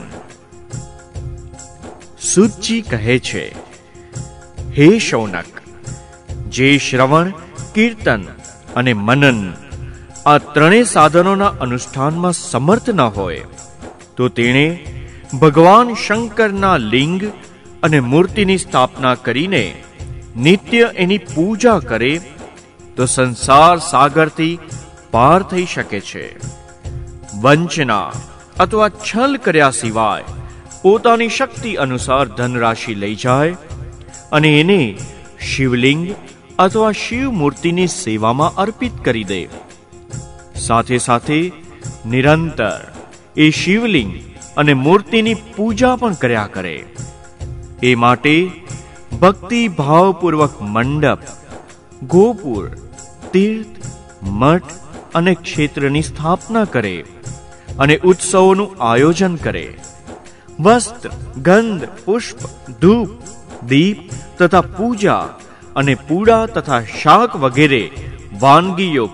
સુચિ 2.20 2.80
કહે 2.80 3.18
છે, 3.18 3.54
હે 4.78 4.98
શૌનક, 4.98 5.44
જે 6.48 6.78
શ્રવણ, 6.78 7.32
કીર્તન 7.74 8.22
અને 8.76 8.92
મનન 8.92 9.52
આ 10.26 10.38
ત્રણેય 10.38 10.82
સાધનોના 10.82 11.46
અનુષ્ઠાનમાં 11.46 12.32
સમર્થ 12.32 12.90
ન 12.90 13.00
હોય, 13.00 13.44
તો 14.16 14.28
તેણે 14.28 14.86
ભગવાન 15.40 15.94
શંકરના 15.94 16.76
લિંગ 16.76 17.22
અને 17.82 18.00
મૂર્તિની 18.00 18.58
સ્થાપના 18.58 19.14
કરીને 19.14 19.74
નિત્ય 20.36 20.90
એની 20.96 21.18
પૂજા 21.18 21.78
કરે, 21.78 22.20
તો 22.96 23.06
સંસાર 23.06 23.78
સાગરથી 23.78 24.58
પાર 25.10 25.42
થઈ 25.42 25.64
શકે 25.64 26.00
છે. 26.00 26.38
વંચના 27.40 28.12
અથવા 28.60 28.88
છલ 28.88 29.36
કર્યા 29.36 29.70
સિવાય 29.70 30.24
પોતાની 30.82 31.28
શક્તિ 31.28 31.74
અનુસાર 31.74 32.28
ધનરાશિ 32.28 32.94
લઈ 32.94 33.14
જાય 33.14 33.56
અને 34.32 34.60
એને 34.60 34.98
શિવલિંગ 35.40 36.14
અથવા 36.58 36.92
શિવ 36.92 37.30
મૂર્તિની 37.30 37.86
સેવામાં 37.86 38.54
અર્પિત 38.54 38.92
કરી 39.04 39.24
દે. 39.24 39.48
સાથે 40.54 40.98
સાથે 40.98 41.52
નિરંતર 42.06 42.92
એ 43.36 43.50
શિવલિંગ 43.50 44.20
અને 44.56 44.74
મૂર્તિની 44.74 45.34
પૂજા 45.34 45.96
પણ 45.96 46.12
કર્યા 46.12 46.48
કરે. 46.52 46.84
એ 47.82 47.94
માટે 47.94 48.50
ભક્તિ 49.20 49.68
ભાવપૂર્વક 49.68 50.62
મંડપ, 50.62 51.18
ગોપુર, 52.02 52.70
તીર્થ, 53.32 53.86
મઠ 54.22 54.62
અને 55.14 55.34
ક્ષેત્રની 55.34 56.02
સ્થાપના 56.02 56.64
કરે. 56.64 57.04
અને 57.78 57.98
ઉત્સવોનું 57.98 58.82
આયોજન 58.82 59.36
કરે. 59.36 59.74
વસ્ત્ર, 60.60 61.10
ગંધ, 61.42 61.84
પુષ્પ, 62.04 62.70
ધૂપ, 62.80 63.08
દીપ 63.66 63.96
તથા 64.38 64.60
પૂજા 64.60 65.28
અને 65.76 65.94
પૂડા 65.94 66.46
તથા 66.46 66.80
શાક 66.80 67.36
વગેરે 67.36 67.90
વાનગીઓ 68.40 69.08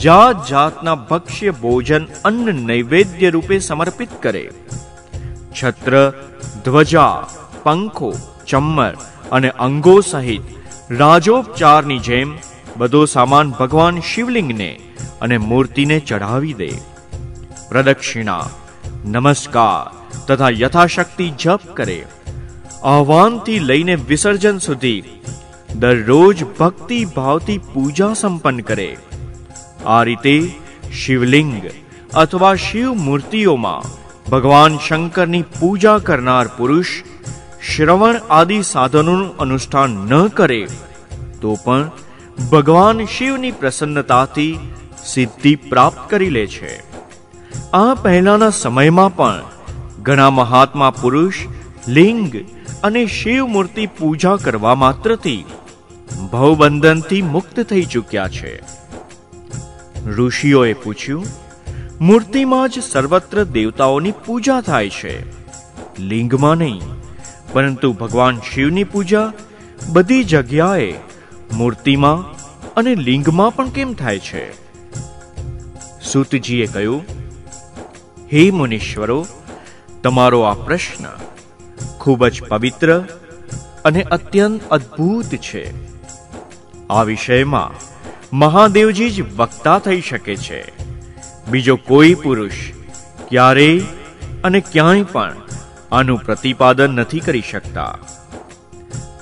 જાત 0.00 0.48
જાતના 0.48 0.94
ભક્ષ્ય 0.94 1.50
ભોજન 1.50 2.06
અન્ન 2.24 2.66
નૈવેદ્ય 2.66 3.30
રૂપે 3.30 3.58
સમર્પિત 3.58 4.08
કરે. 4.22 4.50
છત્ર, 5.62 6.12
ધ્વજા, 6.64 7.26
પંખો, 7.62 8.14
ચમ્મર 8.46 8.96
અને 9.32 9.50
અંગો 9.50 10.00
સહિત 10.00 10.40
રાજોપચારની 10.90 11.98
જેમ 11.98 12.38
બધો 12.76 13.04
સામાન 13.04 13.50
ભગવાન 13.50 14.00
શિવલિંગને 14.00 14.80
અને 15.20 15.38
મૂર્તિને 15.38 16.00
ચઢાવી 16.00 16.52
દે. 16.52 16.93
પ્રદક્ષિણા 17.68 18.44
નમસ્કાર 19.06 19.82
તથા 20.26 20.52
યથાશક્તિ 20.54 21.26
જપ 21.38 21.74
કરે 21.74 21.98
આહવાનથી 22.86 23.62
લઈને 23.62 23.94
વિસર્જન 24.04 24.58
સુધી 24.60 25.00
દરરોજ 25.78 26.44
ભક્તિ 26.52 27.00
ભાવથી 27.12 27.62
પૂજા 27.68 28.12
સંપન્ન 28.16 28.60
કરે 28.62 28.90
આ 29.88 30.02
રીતે 30.02 30.36
શિવલિંગ 30.94 31.56
અથવા 32.16 32.54
શિવ 32.58 32.88
મૂર્તિઓમાં 33.00 33.90
ભગવાન 34.28 34.80
શંકરની 34.80 35.48
પૂજા 35.54 35.98
કરનાર 36.02 36.46
પુરુષ 36.56 36.94
શ્રવણ 37.64 38.22
આદિ 38.32 38.58
સાધનોનું 38.64 39.26
અનુષ્ઠાન 39.38 40.00
ન 40.10 40.14
કરે 40.32 40.62
તો 41.40 41.52
પણ 41.64 41.84
ભગવાન 42.46 43.06
શિવની 43.08 43.56
પ્રસન્નતાથી 43.60 44.52
સિદ્ધિ 45.06 45.52
પ્રાપ્ત 45.64 46.02
કરી 46.10 46.30
લે 46.30 46.44
છે 46.48 46.72
આ 47.72 47.94
પહેલાના 47.94 48.50
સમયમાં 48.50 49.16
પણ 49.16 49.42
ઘણા 50.02 50.30
મહાત્મા 50.30 50.90
પુરુષ, 50.90 51.34
લિંગ 51.88 52.36
અને 52.82 53.06
શિવ 53.06 53.46
મૂર્તિ 53.46 53.86
પૂજા 53.86 54.36
કરવા 54.36 54.74
માત્રથી 54.74 55.44
ભવબંધનથી 56.32 57.22
મુક્ત 57.22 57.60
થઈ 57.60 57.84
ચૂક્યા 57.84 58.28
છે. 58.28 58.60
ઋષિઓએ 60.06 60.72
પૂછ્યું, 60.72 61.26
મૂર્તિમાં 62.00 62.68
જ 62.68 62.82
સર્વત્ર 62.82 63.44
દેવતાઓની 63.44 64.10
પૂજા 64.10 64.60
થાય 64.60 64.88
છે? 64.88 65.14
લિંગમાં 65.98 66.56
નહીં, 66.56 66.82
પરંતુ 67.52 67.92
ભગવાન 67.92 68.38
શિવની 68.54 68.84
પૂજા 68.84 69.32
બધી 69.88 70.24
જગ્યાએ 70.24 70.94
મૂર્તિમાં 71.52 72.24
અને 72.74 72.94
લિંગમાં 72.94 73.56
પણ 73.56 73.68
કેમ 73.68 73.94
થાય 73.94 74.18
છે? 74.18 74.44
સુતજીએ 76.02 76.66
કહ્યું 76.66 77.23
હે 78.32 78.50
મુનીશ્વરો, 78.50 79.26
તમારો 80.02 80.40
આ 80.40 80.54
પ્રશ્ન 80.54 81.04
ખૂબ 81.98 82.26
જ 82.26 82.42
પવિત્ર 82.42 83.02
અને 83.84 84.02
અત્યંત 84.02 84.68
અદ્ભુત 84.70 85.24
છે. 85.24 85.74
આ 86.88 87.02
વિષયમાં 87.02 87.70
મહાદેવજી 88.36 89.10
જ 89.10 89.36
વક્તા 89.36 89.78
થઈ 89.78 90.00
શકે 90.00 90.36
છે. 90.36 90.72
બીજો 91.50 91.76
કોઈ 91.76 92.14
પુરુષ 92.14 92.52
ક્યારેય 93.28 93.80
અને 94.44 94.60
ક્યાંય 94.60 95.02
પણ 95.02 95.36
આનું 95.92 96.18
પ્રતિપાદન 96.18 96.90
નથી 96.90 97.20
કરી 97.20 97.42
શકતા. 97.50 97.98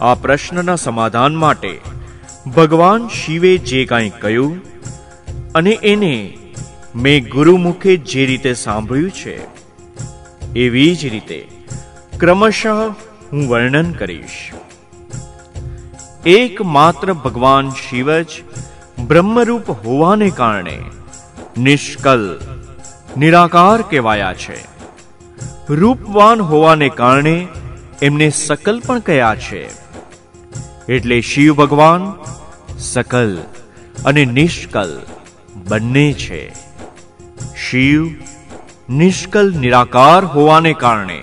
આ 0.00 0.14
પ્રશ્નના 0.14 0.76
સમાધાન 0.76 1.34
માટે 1.34 1.80
ભગવાન 2.56 3.08
શિવે 3.08 3.58
જે 3.58 3.84
કાંઈ 3.84 4.10
કહ્યું 4.10 4.60
અને 5.52 5.70
એને 5.70 6.38
મેં 6.96 7.28
ગુરુમુખે 7.28 7.96
જે 7.96 8.26
રીતે 8.26 8.55
સાંભળ્યું 8.55 9.11
છે, 9.11 9.40
એવી 10.55 10.96
જ 10.96 11.07
રીતે 11.07 11.48
ક્રમશઃ 12.20 12.66
હું 13.33 13.48
વર્ણન 13.48 13.92
કરીશ. 13.92 14.50
એકમાત્ર 16.26 17.12
ભગવાન 17.12 17.70
શિવ 17.70 18.20
જ 18.20 18.26
બ્રહ્મરૂપ 19.07 19.70
હોવાને 19.70 20.31
કારણે 20.31 20.78
નિષ્કલ, 21.59 22.40
નિરાકાર 23.18 23.83
કહેવાયા 23.83 24.35
છે. 24.35 24.72
રૂપવાન 25.68 26.40
હોવાને 26.40 26.88
કારણે 26.88 27.46
એમને 28.02 28.31
સકલ 28.31 28.83
પણ 28.87 28.98
કયા 28.98 29.35
છે. 29.35 29.68
એટલે 30.88 31.20
શિવ 31.20 31.55
ભગવાન 31.55 32.12
સકલ 32.78 33.38
અને 34.05 34.24
નિષ્કલ 34.24 35.00
બંને 35.68 36.12
છે. 36.12 36.62
શિવ 37.70 38.07
નિષ્કલ 38.90 39.55
નિરાકાર 39.61 40.25
હોવાને 40.25 40.72
કારણે 40.72 41.20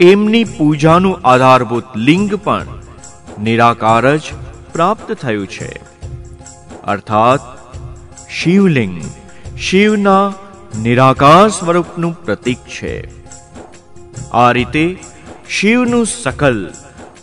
એમની 0.00 0.44
પૂજાનું 0.44 1.20
આધારભૂત 1.24 1.84
લિંગ 1.96 2.34
પણ 2.34 2.66
નિરાકાર 3.42 4.16
જ 4.16 4.22
પ્રાપ્ત 4.72 5.12
થયું 5.12 5.46
છે. 5.46 5.80
અર્થાત, 6.84 7.40
શિવલિંગ 8.30 9.02
શિવના 9.58 10.32
નિરાકાર 10.82 11.48
સ્વરૂપનું 11.48 12.24
પ્રતીક 12.24 12.58
છે. 12.58 13.24
આ 14.32 14.52
રીતે 14.52 14.98
શિવનું 15.48 16.06
સકલ 16.06 16.72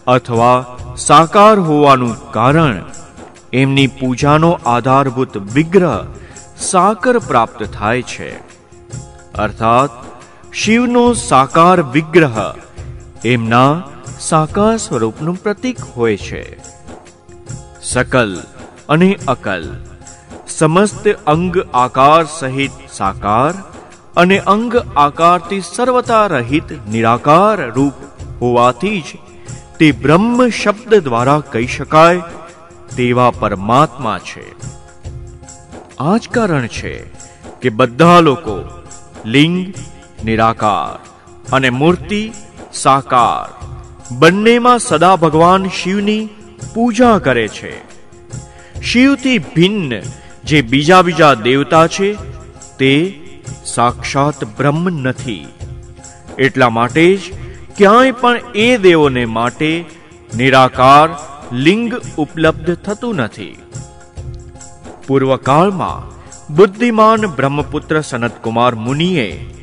અથવા 0.07 0.77
સાકાર 0.97 1.59
હોવાનું 1.59 2.31
કારણ 2.31 2.75
એમની 3.53 3.87
પૂજાનો 3.87 4.59
આધારભૂત 4.65 5.37
વિગ્રહ 5.37 6.20
સાકર 6.61 7.19
પ્રાપ્ત 7.19 7.63
થાય 7.63 8.01
છે. 8.01 8.29
અર્થાત, 9.33 9.89
શિવનો 10.53 11.13
સાકાર 11.13 11.81
વિગ્રહ 11.81 12.37
એમના 13.25 13.83
સાકાર 14.19 14.77
સ્વરૂપનું 14.77 15.43
પ્રતીક 15.43 15.79
હોય 15.79 16.17
છે. 16.17 16.43
સકલ 17.83 18.43
અને 18.89 19.19
અકલ, 19.27 19.75
સમસ્ત 20.47 21.07
અંગ 21.07 21.57
આકાર 21.73 22.23
સહિત 22.39 22.71
સાકાર 22.91 23.53
અને 24.15 24.39
અંગ 24.39 24.75
આકારથી 24.95 25.61
સર્વતા 25.61 26.25
રહિત 26.25 26.71
નિરાકાર 26.87 27.69
રૂપ 27.69 27.93
હોવાથી 28.41 29.01
જ 29.01 29.19
તે 29.79 29.91
બ્રહ્મ 29.91 30.49
શબ્દ 30.49 30.95
દ્વારા 30.95 31.39
કહી 31.39 31.67
શકાય 31.67 32.21
તેવા 32.95 33.31
પરમાત્મા 33.31 34.19
છે. 34.19 34.80
આ 36.01 36.17
જ 36.17 36.29
કારણ 36.29 36.67
છે 36.67 36.99
કે 37.61 37.69
બધા 37.69 38.19
લોકો 38.19 38.63
લિંગ, 39.25 39.73
નિરાકાર 40.25 40.99
અને 41.53 41.69
મૂર્તિ, 41.69 42.31
સાકાર 42.73 43.65
બંનેમાં 44.15 44.79
સદા 44.79 45.15
ભગવાન 45.15 45.65
શિવની 45.67 46.29
પૂજા 46.73 47.17
કરે 47.17 47.47
છે. 47.47 47.73
શિવથી 48.81 49.39
ભિન્ન 49.39 50.01
જે 50.43 50.61
બીજા 50.61 51.01
બીજા 51.01 51.33
દેવતા 51.33 51.87
છે, 51.87 52.13
તે 52.77 53.21
સાક્ષાત 53.65 54.43
બ્રહ્મ 54.43 54.89
નથી. 54.89 55.47
એટલા 56.39 56.69
માટે 56.69 57.15
જ 57.15 57.19
ક્યાંય 57.77 58.11
પણ 58.11 58.39
એ 58.55 58.77
દેવોને 58.77 59.25
માટે 59.25 59.85
નિરાકાર, 60.35 61.09
લિંગ 61.55 61.93
ઉપલબ્ધ 62.17 62.75
થતું 62.75 63.15
નથી. 63.15 63.57
પૂર્વકાળમાં 65.11 66.21
બુદ્ધિમાન 66.55 67.27
બ્રહ્મપુત્ર 67.27 68.01
સનતકુમાર 68.01 68.75
મુનિએ 68.75 69.53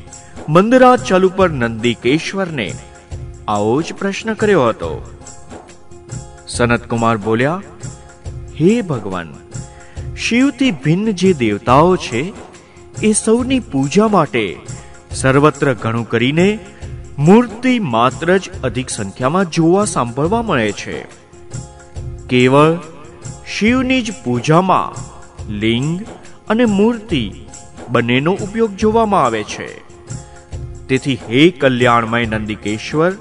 મંદરાચલ 0.49 1.25
ઉપર 1.25 1.49
નંદિકેશ્વરને 1.49 2.73
આવો 3.47 3.81
જ 3.81 3.93
પ્રશ્ન 3.93 4.33
કર્યો 4.33 4.67
હતો. 4.67 5.17
સનતકુમાર 6.47 7.17
બોલ્યા, 7.17 7.61
હે 8.61 8.81
ભગવાન, 8.81 9.33
શિવથી 10.15 10.71
ભિન્ન 10.71 11.11
જે 11.11 11.33
દેવતાઓ 11.33 11.95
છે, 11.95 12.33
એ 13.03 13.13
સૌની 13.13 13.59
પૂજા 13.59 14.07
માટે 14.07 14.59
સર્વત્ર 15.11 15.73
ઘણું 15.73 16.09
કરીને 16.09 16.59
મૂર્તિ 17.17 17.79
માત્ર 17.79 18.37
જ 18.37 18.49
અધિક 18.63 18.89
સંખ્યામાં 18.89 19.49
જોવા 19.49 19.85
સાંભળવા 19.85 20.41
મળે 20.41 20.71
છે. 20.71 21.03
કેવળ 22.27 22.77
શિવની 23.47 24.01
જ 24.01 24.11
પૂજામાં 24.23 25.18
લિંગ 25.49 26.05
અને 26.47 26.65
મૂર્તિ 26.65 27.33
બંનેનો 27.89 28.31
ઉપયોગ 28.31 28.75
જોવામાં 28.75 29.25
આવે 29.25 29.43
છે. 29.43 29.89
તેથી 30.87 31.15
હે 31.15 31.49
કલ્યાણમય 31.49 32.25
નંદિકેશ્વર, 32.25 33.13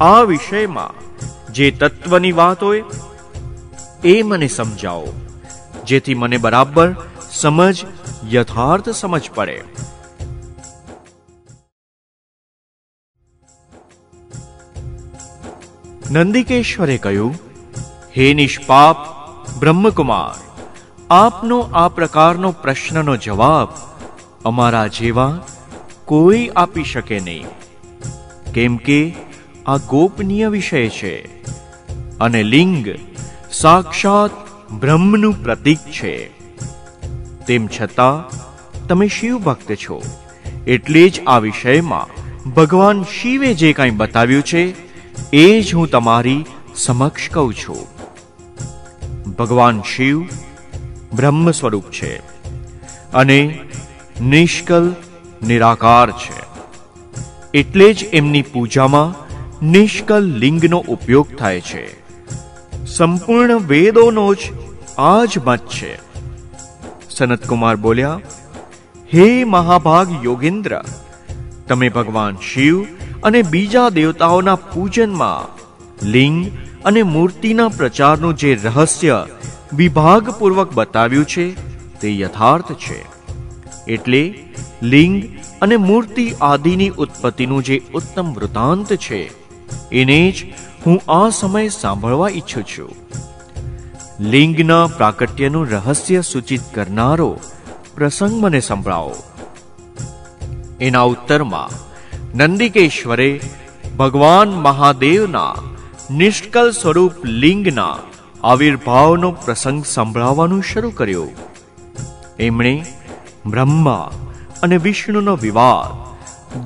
આ 0.00 0.22
વિષયમાં 0.22 1.06
જે 1.52 1.70
તત્વની 1.70 2.32
વાત 2.32 2.62
હોય, 2.62 2.84
એ 4.04 4.22
મને 4.22 4.46
સમજાવો, 4.46 5.12
જેથી 5.86 6.14
મને 6.14 6.36
બરાબર 6.36 6.96
સમજ, 7.30 7.84
યથાર્થ 8.32 8.88
સમજ 8.88 9.30
પડે. 9.34 9.62
નંદિકેશ્વરે 16.10 16.98
કહ્યું, 16.98 17.34
હે 18.16 18.34
નિષ્પાપ 18.34 18.96
બ્રહ્મકુમાર 19.60 20.45
આપનો 21.10 21.58
આ 21.60 21.88
પ્રકારનો 21.88 22.50
પ્રશ્નનો 22.52 23.16
જવાબ 23.16 23.68
અમારા 24.44 24.86
જેવા 24.86 25.38
કોઈ 26.04 26.48
આપી 26.56 26.84
શકે 26.84 27.20
નહીં. 27.20 27.46
કેમ 28.54 28.76
કે 28.76 29.14
આ 29.66 29.76
ગોપનીય 29.76 30.48
વિષય 30.48 30.88
છે 30.88 31.14
અને 32.18 32.42
લિંગ 32.42 32.88
સાક્ષાત 33.52 34.30
બ્રહ્મનું 34.72 35.44
પ્રતીક 35.44 35.78
છે. 35.78 36.14
તેમ 37.46 37.68
છતાં 37.68 38.26
તમે 38.86 39.08
શિવ 39.08 39.38
ભક્ત 39.38 39.72
છો, 39.72 40.02
એટલે 40.66 41.08
જ 41.08 41.20
આ 41.26 41.38
વિષયમાં 41.38 42.10
ભગવાન 42.50 43.04
શિવે 43.04 43.54
જે 43.54 43.72
કાંઈ 43.72 43.90
બતાવ્યું 43.90 44.42
છે, 44.42 44.64
એ 45.32 45.60
જ 45.60 45.74
હું 45.74 45.90
તમારી 45.90 46.44
સમક્ષ 46.76 47.30
કહું 47.30 47.54
છું. 47.54 47.86
ભગવાન 49.32 49.82
શિવ 49.82 50.26
બ્રહ્મ 51.16 51.50
સ્વરૂપ 51.50 51.84
છે 51.90 52.16
અને 53.12 53.58
નિષ્કલ, 54.20 54.94
નિરાકાર 55.46 56.10
છે. 56.10 56.40
એટલે 57.54 57.92
જ 57.94 58.04
એમની 58.12 58.42
પૂજામાં 58.42 59.08
નિષ્કલ 59.66 60.24
લિંગનો 60.24 60.78
ઉપયોગ 60.88 61.36
થાય 61.38 61.60
છે. 61.60 61.84
સંપૂર્ણ 62.86 63.56
વેદોનો 63.56 64.34
જ 64.34 64.38
આ 64.98 65.24
જ 65.24 65.38
મત 65.46 65.60
છે. 65.68 65.92
સનતકુમાર 67.10 67.76
બોલ્યા, 67.76 68.20
હે 69.14 69.44
મહાભાગ 69.44 70.08
યોગેન્દ્ર, 70.24 70.84
તમે 71.68 71.88
ભગવાન 71.88 72.36
શિવ 72.36 72.84
અને 73.24 73.42
બીજા 73.42 73.88
દેવતાઓના 73.88 74.54
પૂજનમાં 74.54 75.56
લિંગ 76.06 76.38
અને 76.84 77.02
મૂર્તિના 77.02 77.68
પ્રચારનું 77.68 78.36
જે 78.36 78.54
રહસ્ય 78.54 79.26
વિભાગપૂર્વક 79.72 80.72
બતાવ્યું 80.72 81.24
છે, 81.24 81.54
તે 82.00 82.18
યથાર્થ 82.18 82.72
છે. 82.72 83.04
એટલે, 83.92 84.44
લિંગ 84.82 85.22
અને 85.62 85.76
મૂર્તિ 85.76 86.34
આદિની 86.40 86.88
ઉત્પત્તિનું 86.88 87.62
જે 87.62 87.82
ઉત્તમ 87.94 88.34
વૃતાંત 88.34 88.92
છે, 88.92 89.30
એને 89.90 90.30
જ 90.30 90.54
હું 90.86 91.00
આ 91.08 91.28
સમય 91.28 91.68
સાંભળવા 91.68 92.28
ઈચ્છું 92.28 92.64
છું. 92.64 92.96
લિંગના 94.20 94.86
પ્રાકટ્યનું 94.86 95.70
રહસ્ય 95.70 96.20
સૂચિત 96.20 96.60
કરનારો 96.74 97.38
પ્રસંગ 97.94 98.44
મને 98.44 98.60
સંભળાવો. 98.60 99.16
એના 100.80 101.00
ઉત્તરમાં, 101.00 101.86
નંદિકેશ્વરે 102.38 103.40
ભગવાન 103.98 104.48
મહાદેવના 104.48 105.54
નિષ્કલ 106.10 106.70
સ્વરૂપ 106.70 107.12
લિંગના 107.24 107.96
આવિર્ભાવનો 108.46 109.30
પ્રસંગ 109.44 109.80
સંભળાવવાનું 109.84 110.62
શરૂ 110.62 110.90
કર્યું. 110.90 111.32
એમણે 112.38 112.74
બ્રહ્મા 113.46 114.10
અને 114.62 114.76
વિષ્ણુનો 114.76 115.34
વિવાદ, 115.36 115.94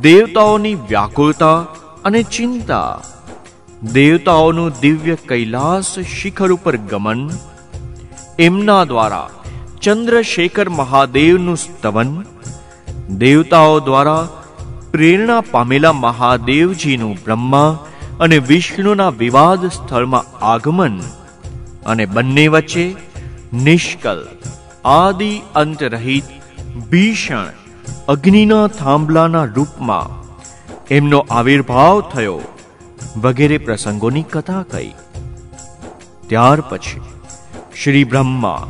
દેવતાઓની 0.00 0.74
વ્યાકુળતા 0.88 1.58
અને 2.04 2.22
ચિંતા, 2.22 3.00
દેવતાઓનું 3.92 4.74
દિવ્ય 4.80 5.16
કૈલાસ 5.28 5.90
શિખર 5.98 6.48
ઉપર 6.52 6.76
ગમન, 6.90 7.22
એમના 8.38 8.84
દ્વારા 8.84 9.28
ચંદ્રશેખર 9.82 10.68
મહાદેવનું 10.68 11.56
સ્તવન, 11.56 12.10
દેવતાઓ 13.18 13.78
દ્વારા 13.80 14.28
પ્રેરણા 14.92 15.40
પામેલા 15.50 15.92
મહાદેવજીનું 15.92 17.16
બ્રહ્મા 17.24 17.70
અને 18.20 18.38
વિષ્ણુના 18.38 19.16
વિવાદ 19.18 19.62
સ્થળમાં 19.66 20.30
આગમન 20.44 20.96
અને 21.86 22.06
બંને 22.06 22.48
વચ્ચે 22.48 22.96
નિષ્કલ, 23.52 24.28
આદિ 24.84 25.40
અંત 25.54 25.82
રહિત 25.82 26.24
ભીષણ, 26.90 27.46
અગ્નિના 28.08 28.66
થાંભલાના 28.66 29.44
રૂપમાં 29.44 30.20
એમનો 30.90 31.26
આવિર્ભાવ 31.30 32.00
થયો 32.00 32.40
વગેરે 33.16 33.58
પ્રસંગોની 33.58 34.22
કથા 34.22 34.62
કહી. 34.62 34.92
ત્યાર 36.28 36.60
પછી 36.60 37.00
શ્રી 37.82 38.04
બ્રહ્મા 38.04 38.66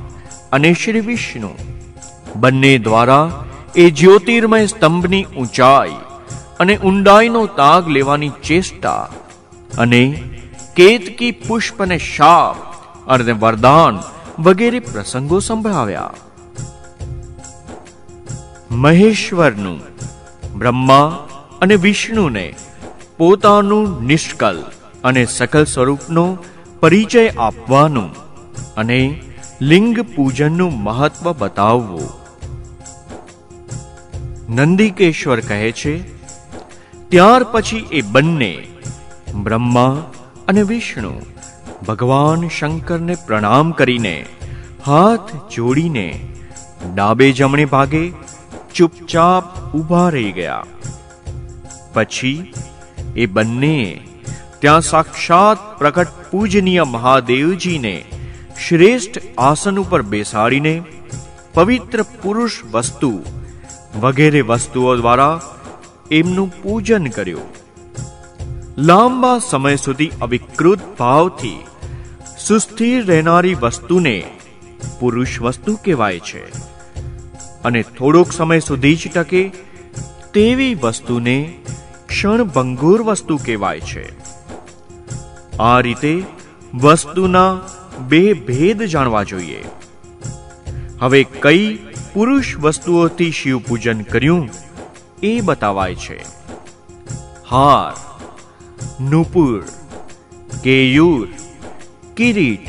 અને 0.53 0.73
શ્રી 0.73 1.01
વિષ્ણુ 1.01 1.51
બંને 2.37 2.79
દ્વારા 2.79 3.44
એ 3.77 3.90
જ્યોતિર્મય 3.90 4.66
સ્તંભની 4.66 5.25
ઊંચાઈ 5.25 5.90
અને 6.61 6.77
ઊંડાઈનો 6.77 7.46
તાગ 7.46 7.88
લેવાની 7.88 8.29
ચેષ્ટા 8.29 9.11
અને 9.79 10.23
કેતકી 10.77 11.31
પુષ્પ 11.31 11.83
અને 11.83 11.99
શાપ 11.99 12.57
અને 13.11 13.33
વરદાન 13.33 13.99
વગેરે 14.42 14.81
પ્રસંગો 14.81 15.38
સંભળાવ્યા. 15.38 16.12
મહેશ્વરનું, 18.70 19.81
બ્રહ્મા 20.59 21.29
અને 21.61 21.75
વિષ્ણુને 21.75 22.55
પોતાનું 23.16 24.05
નિષ્કલ 24.05 24.64
અને 25.05 25.27
સકલ 25.27 25.64
સ્વરૂપનો 25.64 26.38
પરિચય 26.81 27.29
આપવાનું 27.29 28.11
અને 28.75 29.23
લિંગ 29.61 30.01
પૂજનનું 30.01 30.73
મહત્વ 30.83 31.33
બતાવવું. 31.33 32.09
નંદિકેશ્વર 34.55 35.40
કહે 35.40 35.73
છે, 35.73 35.94
ત્યાર 37.09 37.42
પછી 37.44 37.88
એ 37.92 38.03
બંને 38.03 38.66
બ્રહ્મા 39.35 40.12
અને 40.49 40.62
વિષ્ણુ 40.62 41.12
ભગવાન 41.87 42.49
શંકરને 42.49 43.14
પ્રણામ 43.27 43.73
કરીને 43.73 44.27
હાથ 44.87 45.51
જોડીને 45.55 46.09
ડાબે 46.95 47.33
જમણે 47.33 47.64
ભાગે 47.64 48.12
ચૂપચાપ 48.75 49.75
ઊભા 49.75 50.09
રહી 50.09 50.33
ગયા. 50.33 50.64
પછી 51.93 52.53
એ 53.16 53.27
બંને 53.27 54.01
ત્યાં 54.59 54.81
સાક્ષાત 54.81 55.79
પ્રકટ 55.79 56.09
પૂજનીય 56.31 56.85
મહાદેવજીને 56.85 58.05
શ્રેષ્ઠ 58.69 59.19
આસન 59.38 59.79
ઉપર 59.79 60.03
બેસાડીને 60.03 60.83
પવિત્ર 61.55 62.03
પુરુષ 62.03 62.64
વસ્તુ 62.73 63.12
વગેરે 64.01 64.40
વસ્તુઓ 64.40 64.97
દ્વારા 64.97 65.40
એમનું 66.11 66.62
પૂજન 66.62 67.07
કર્યું. 67.07 67.49
લાંબા 68.79 69.38
સમય 69.38 69.77
સુધી 69.77 70.11
અવિકૃત 70.23 70.79
ભાવથી 70.99 71.59
સુસ્થિર 72.46 73.07
રહેનારી 73.07 73.55
વસ્તુને 73.55 74.24
પુરુષ 75.00 75.40
વસ્તુ 75.40 75.76
કહેવાય 75.76 76.20
છે. 76.20 76.50
અને 77.62 77.83
થોડોક 77.83 78.33
સમય 78.33 78.59
સુધી 78.59 78.96
જ 78.96 79.12
ટકે 79.12 79.50
તેવી 80.35 80.74
વસ્તુને 80.74 81.55
ક્ષણભંગુર 82.07 83.03
વસ્તુ 83.03 83.37
કહેવાય 83.37 83.81
છે. 83.81 84.18
આ 85.59 85.81
રીતે 85.81 86.22
વસ્તુના 86.74 87.61
બે 88.09 88.33
ભેદ 88.33 88.83
જાણવા 88.83 89.22
જોઈએ. 89.22 89.64
હવે 91.00 91.24
કઈ 91.24 91.79
પુરુષ 92.12 92.57
વસ્તુઓથી 92.57 93.31
શિવ 93.31 93.59
પૂજન 93.59 94.00
કર્યું 94.00 94.48
એ 95.22 95.40
બતાવાય 95.40 95.94
છે. 95.94 96.22
હાર, 97.50 98.20
નુપુર, 99.03 99.64
કેયુર 100.64 101.29
કિરીટ, 102.20 102.66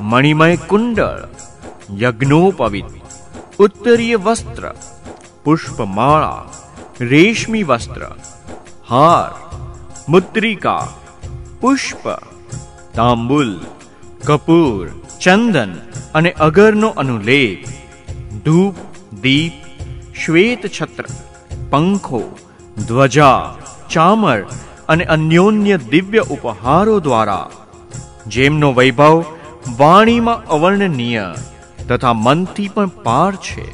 મણિમય 0.00 0.56
કુંડળ, 0.70 1.22
યજ્ઞોપવિત, 1.98 2.90
ઉત્તરીય 3.58 4.18
વસ્ત્ર, 4.18 4.64
પુષ્પમાળા, 5.44 6.46
રેશમી 7.02 7.64
વસ્ત્ર, 7.64 8.02
હાર 8.88 9.32
મુદ્રિકા 10.06 10.86
પુષ્પ, 11.60 12.06
તાંબુલ, 12.94 13.52
કપૂર, 14.24 14.94
ચંદન 15.18 15.74
અને 16.14 16.30
અગરનો 16.38 16.94
અનુલેખ 16.96 17.68
ધૂપ, 18.44 18.76
દીપ, 19.22 19.56
શ્વેત 20.14 20.62
છત્ર, 20.70 21.06
પંખો, 21.70 22.22
ધ્વજા, 22.86 23.56
ચામર 23.88 24.40
અને 24.88 25.04
અન્યોન્ય 25.04 25.76
દિવ્ય 25.90 26.22
ઉપહારો 26.30 27.00
દ્વારા 27.00 27.67
જેમનો 28.28 28.72
વૈભવ 28.72 29.24
વાણીમાં 29.76 30.46
અવર્ણનીય 30.46 31.34
તથા 31.88 32.12
મનથી 32.12 32.68
પણ 32.68 32.86
પાર 32.86 33.34
છે, 33.34 33.66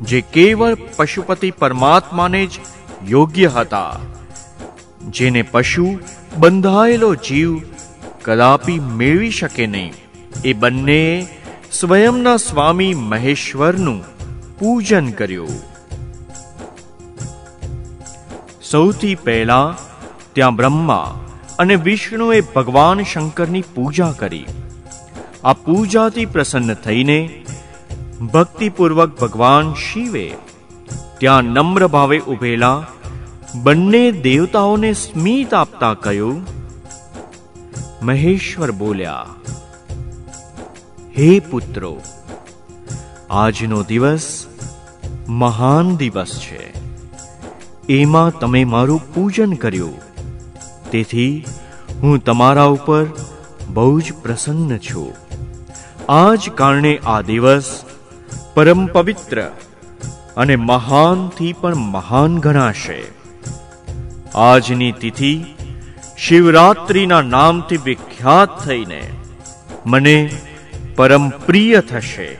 જે 0.00 0.20
કેવળ 0.20 0.76
પશુપતિ 0.96 1.50
પરમાત્માને 1.50 2.46
જ 2.46 2.50
યોગ્ય 3.08 3.46
હતા, 3.46 3.96
જેને 5.08 5.42
પશુ 5.42 5.98
બંધાયેલો 6.38 7.14
જીવ 7.14 7.62
કદાપી 8.22 8.78
મેળવી 8.78 9.30
શકે 9.30 9.66
નહીં. 9.66 9.92
એ 10.44 10.52
બંને 10.52 11.26
સ્વયંના 11.72 12.36
સ્વામી 12.36 12.94
મહેશ્વરનું 12.94 14.04
પૂજન 14.58 15.10
કર્યું. 15.10 15.48
સૌથી 18.62 19.14
પહેલા 19.14 19.76
ત્યાં 20.32 20.56
બ્રહ્મા 20.56 21.20
અને 21.58 21.74
વિષ્ણુએ 21.76 22.40
ભગવાન 22.40 23.02
શંકરની 23.02 23.62
પૂજા 23.74 24.12
કરી. 24.12 24.46
આ 25.44 25.52
પૂજાથી 25.52 26.26
પ્રસન્ન 26.26 26.74
થઈને 26.74 27.44
ભક્તિપૂર્વક 28.32 29.20
ભગવાન 29.20 29.74
શિવે. 29.74 30.26
ત્યાં 31.18 31.44
નમ્ર 31.44 31.86
ભાવે 31.86 32.18
ઉભેલા 32.18 32.84
બંને 33.62 34.10
દેવતાઓને 34.10 34.92
સ્મિત 34.92 35.54
આપતા 35.54 35.94
કહ્યું, 35.94 36.42
મહેશ્વર 38.02 38.70
બોલ્યા, 38.70 39.26
હે 41.18 41.40
પુત્રો, 41.40 41.92
આજનો 43.30 43.82
દિવસ 43.82 44.46
મહાન 45.28 45.96
દિવસ 45.96 46.40
છે. 46.40 46.64
એમાં 47.88 48.38
તમે 48.38 48.64
મારું 48.64 49.14
પૂજન 49.14 49.52
કર્યું. 49.52 50.05
તેથી 50.90 51.44
હું 52.02 52.24
તમારા 52.24 52.62
ઉપર 52.62 53.06
બહુ 53.68 54.00
જ 54.00 54.12
પ્રસન્ન 54.22 54.78
છું. 54.78 55.14
આ 56.08 56.34
જ 56.34 56.50
કારણે 56.50 57.00
આ 57.06 57.20
દિવસ 57.20 57.84
પરમ 58.54 58.86
પવિત્ર 58.86 59.42
અને 60.36 60.56
મહાનથી 60.56 61.52
પણ 61.52 61.74
મહાન 61.74 62.38
ગણાશે. 62.38 63.02
આજની 64.34 64.92
તિથિ 64.92 65.44
શિવરાત્રિના 66.18 67.22
નામથી 67.22 67.76
વિખ્યાત 67.76 68.64
થઈને 68.64 69.02
મને 69.86 70.30
પરમ 70.96 71.28
પ્રિય 71.28 71.80
થશે. 71.80 72.38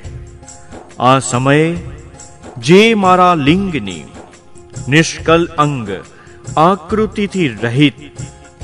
આ 1.00 1.18
સમયે 1.18 1.76
જે 2.58 2.94
મારા 2.94 3.34
લિંગની 3.34 4.04
નિષ્કલ 4.88 5.48
અંગ 5.58 5.90
આકૃતિથી 6.56 7.48
રહિત 7.48 7.94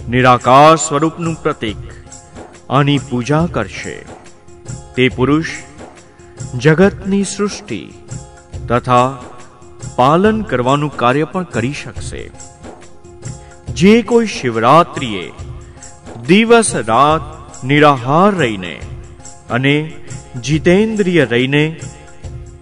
નિરાકાર 0.08 0.76
સ્વરૂપનું 0.76 1.34
પ્રતીક. 1.34 1.76
આની 2.70 2.98
પૂજા 2.98 3.46
કરશે. 3.46 4.04
તે 4.96 5.08
પુરુષ 5.08 5.46
જગતની 6.58 7.24
સૃષ્ટિ 7.24 7.94
તથા 8.68 9.18
પાલન 9.96 10.42
કરવાનું 10.42 10.96
કાર્ય 10.96 11.24
પણ 11.24 11.42
કરી 11.42 11.72
શકશે. 11.72 12.30
જે 13.74 14.02
કોઈ 14.02 14.26
શિવરાત્રિએ 14.26 15.32
દિવસ 16.26 16.74
રાત 16.74 17.64
નિરાહાર 17.64 18.34
રહીને 18.34 18.80
અને 19.50 19.92
જીતેન્દ્રિય 20.42 21.24
રહીને 21.24 21.80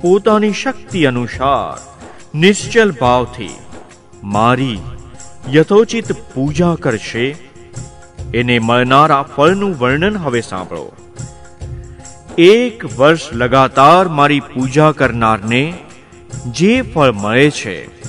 પોતાની 0.01 0.53
શક્તિ 0.53 1.05
અનુસાર 1.05 2.01
નિશ્ચલ 2.39 2.93
ભાવથી 2.93 3.51
મારી 4.25 4.79
યથોચિત 5.49 6.13
પૂજા 6.13 6.75
કરશે. 6.75 7.37
એને 8.35 8.59
મળનારા 8.59 9.23
ફળનું 9.23 9.79
વર્ણન 9.79 10.17
હવે 10.17 10.41
સાંભળો. 10.41 10.93
એક 12.39 12.99
વર્ષ 12.99 13.21
લગાતાર 13.33 14.09
મારી 14.09 14.41
પૂજા 14.41 14.93
કરનારને 14.93 15.75
જે 16.47 16.83
ફળ 16.83 17.13
મળે 17.13 17.51
છે, 17.51 18.01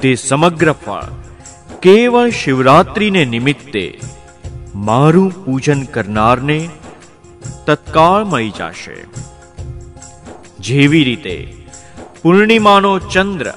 તે 0.00 0.14
સમગ્ર 0.14 0.72
ફળ 0.72 1.02
કેવળ 1.82 2.30
શિવરાત્રીને 2.30 3.24
નિમિત્તે 3.24 4.00
મારું 4.74 5.44
પૂજન 5.44 5.82
કરનારને 5.82 6.68
તત્કાળ 7.66 8.24
મળી 8.24 8.50
જશે. 8.50 9.04
જેવી 10.60 11.04
રીતે 11.04 11.56
પૂર્ણિમાનો 12.22 12.98
ચંદ્ર 12.98 13.52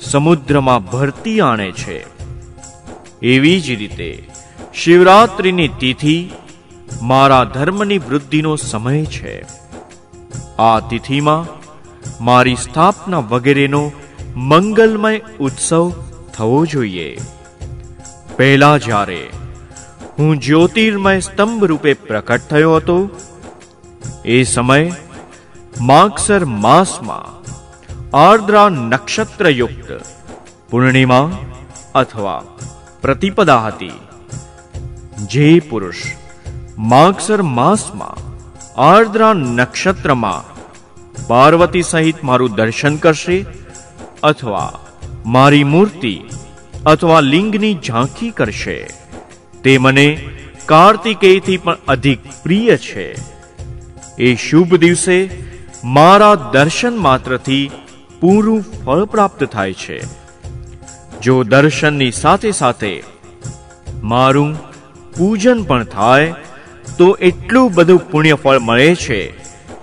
સમુદ્રમાં 0.00 0.84
ભરતી 0.84 1.40
આણે 1.40 1.72
છે. 1.72 2.04
એવી 3.22 3.60
જ 3.60 3.70
રીતે 3.70 4.28
શિવરાત્રિની 4.74 5.68
તિથિ 5.68 6.30
મારા 7.02 7.44
ધર્મની 7.44 7.98
વૃદ્ધિનો 7.98 8.56
સમય 8.56 9.04
છે. 9.04 9.44
આ 10.58 10.80
તિથિમાં 10.80 11.60
મારી 12.24 12.54
સ્થાપના 12.54 13.18
વગેરેનો 13.18 13.92
મંગલમય 14.36 15.20
ઉત્સવ 15.40 15.92
થવો 16.34 16.66
જોઈએ. 16.66 17.18
પહેલા 18.36 18.78
જ્યારે 18.78 19.26
હું 20.18 20.40
જ્યોતિર્મય 20.40 21.20
સ્તંભ 21.20 21.64
રૂપે 21.64 21.92
પ્રકટ 21.92 22.40
થયો 22.40 22.76
હતો, 22.76 23.10
એ 24.24 24.42
સમય 24.42 24.92
માગસર 25.80 26.44
માસમાં 26.44 27.39
આર્દ્રા 28.12 28.68
નક્ષત્રયુક્ત 28.68 29.90
પૂર્ણિમા 30.70 31.26
અથવા 31.94 32.38
પ્રતિપદા 33.02 33.58
હતી 33.66 33.98
જે 35.28 35.50
પુરુષ 35.60 36.00
માગસર 36.84 37.40
માસમાં 37.50 38.24
આર્દ્રા 38.84 39.34
નક્ષત્રમાં 39.34 40.48
પાર્વતી 41.28 41.82
સહિત 41.82 42.22
મારું 42.22 42.56
દર્શન 42.56 42.96
કરશે 42.96 43.38
અથવા 44.22 44.80
મારી 45.26 45.66
મૂર્તિ 45.66 46.14
અથવા 46.84 47.20
લિંગની 47.24 47.78
ઝાંખી 47.82 48.32
કરશે 48.32 48.78
તે 49.62 49.76
મને 49.78 50.08
કાર્તિકેયથી 50.66 51.60
પણ 51.60 51.86
અધિક 51.88 52.26
પ્રિય 52.42 52.76
છે 52.78 53.06
એ 54.20 54.34
શુભ 54.38 54.74
દિવસે 54.78 55.18
મારા 55.92 56.40
દર્શન 56.52 57.00
માત્રથી 57.00 57.64
પૂરું 58.20 58.64
ફળ 58.84 59.04
પ્રાપ્ત 59.04 59.44
થાય 59.44 59.72
છે. 59.72 60.00
જો 61.22 61.42
દર્શનની 61.42 62.10
સાથે 62.10 62.50
સાથે 62.50 63.02
મારું 64.02 64.56
પૂજન 65.16 65.62
પણ 65.62 65.84
થાય, 65.84 66.34
તો 66.98 67.12
એટલું 67.20 67.74
બધું 67.74 68.10
પુણ્ય 68.10 68.34
ફળ 68.34 68.58
મળે 68.58 68.94
છે 68.94 69.32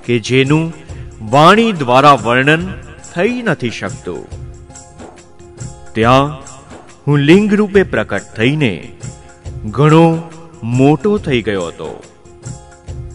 કે 0.06 0.19
જેનું 0.19 0.73
વાણી 1.30 1.71
દ્વારા 1.71 2.13
વર્ણન 2.13 2.73
થઈ 3.15 3.41
નથી 3.41 3.69
શકતું. 3.69 4.28
ત્યાં 5.93 6.41
હું 7.08 7.17
લિંગ 7.17 7.54
રૂપે 7.54 7.84
પ્રકટ 7.84 8.21
થઈને 8.21 8.91
ઘણો 9.65 10.30
મોટો 10.63 11.17
થઈ 11.17 11.41
ગયો 11.41 11.67
હતો. 11.67 12.04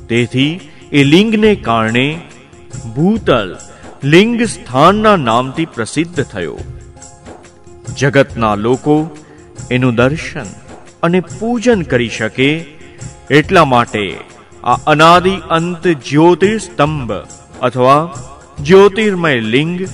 તેથી 0.09 0.61
એ 0.93 1.05
લિંગને 1.05 1.55
કારણે 1.55 2.21
ભૂતલ 2.95 3.59
લિંગ 4.05 4.43
સ્થાનના 4.43 5.17
નામથી 5.17 5.65
પ્રસિદ્ધ 5.65 6.25
થયો. 6.25 6.59
જગતના 7.97 8.55
લોકો 8.55 9.11
એનું 9.71 9.95
દર્શન 9.95 10.45
અને 11.03 11.21
પૂજન 11.21 11.83
કરી 11.83 12.09
શકે 12.09 12.65
એટલા 13.31 13.65
માટે 13.65 14.19
આ 14.65 14.75
અનાદિ 14.75 15.37
અંત 15.51 15.89
જ્યોતિર્સ્તંભ 15.89 17.13
અથવા 17.63 18.15
જ્યોતિર્મય 18.61 19.41
લિંગ 19.41 19.89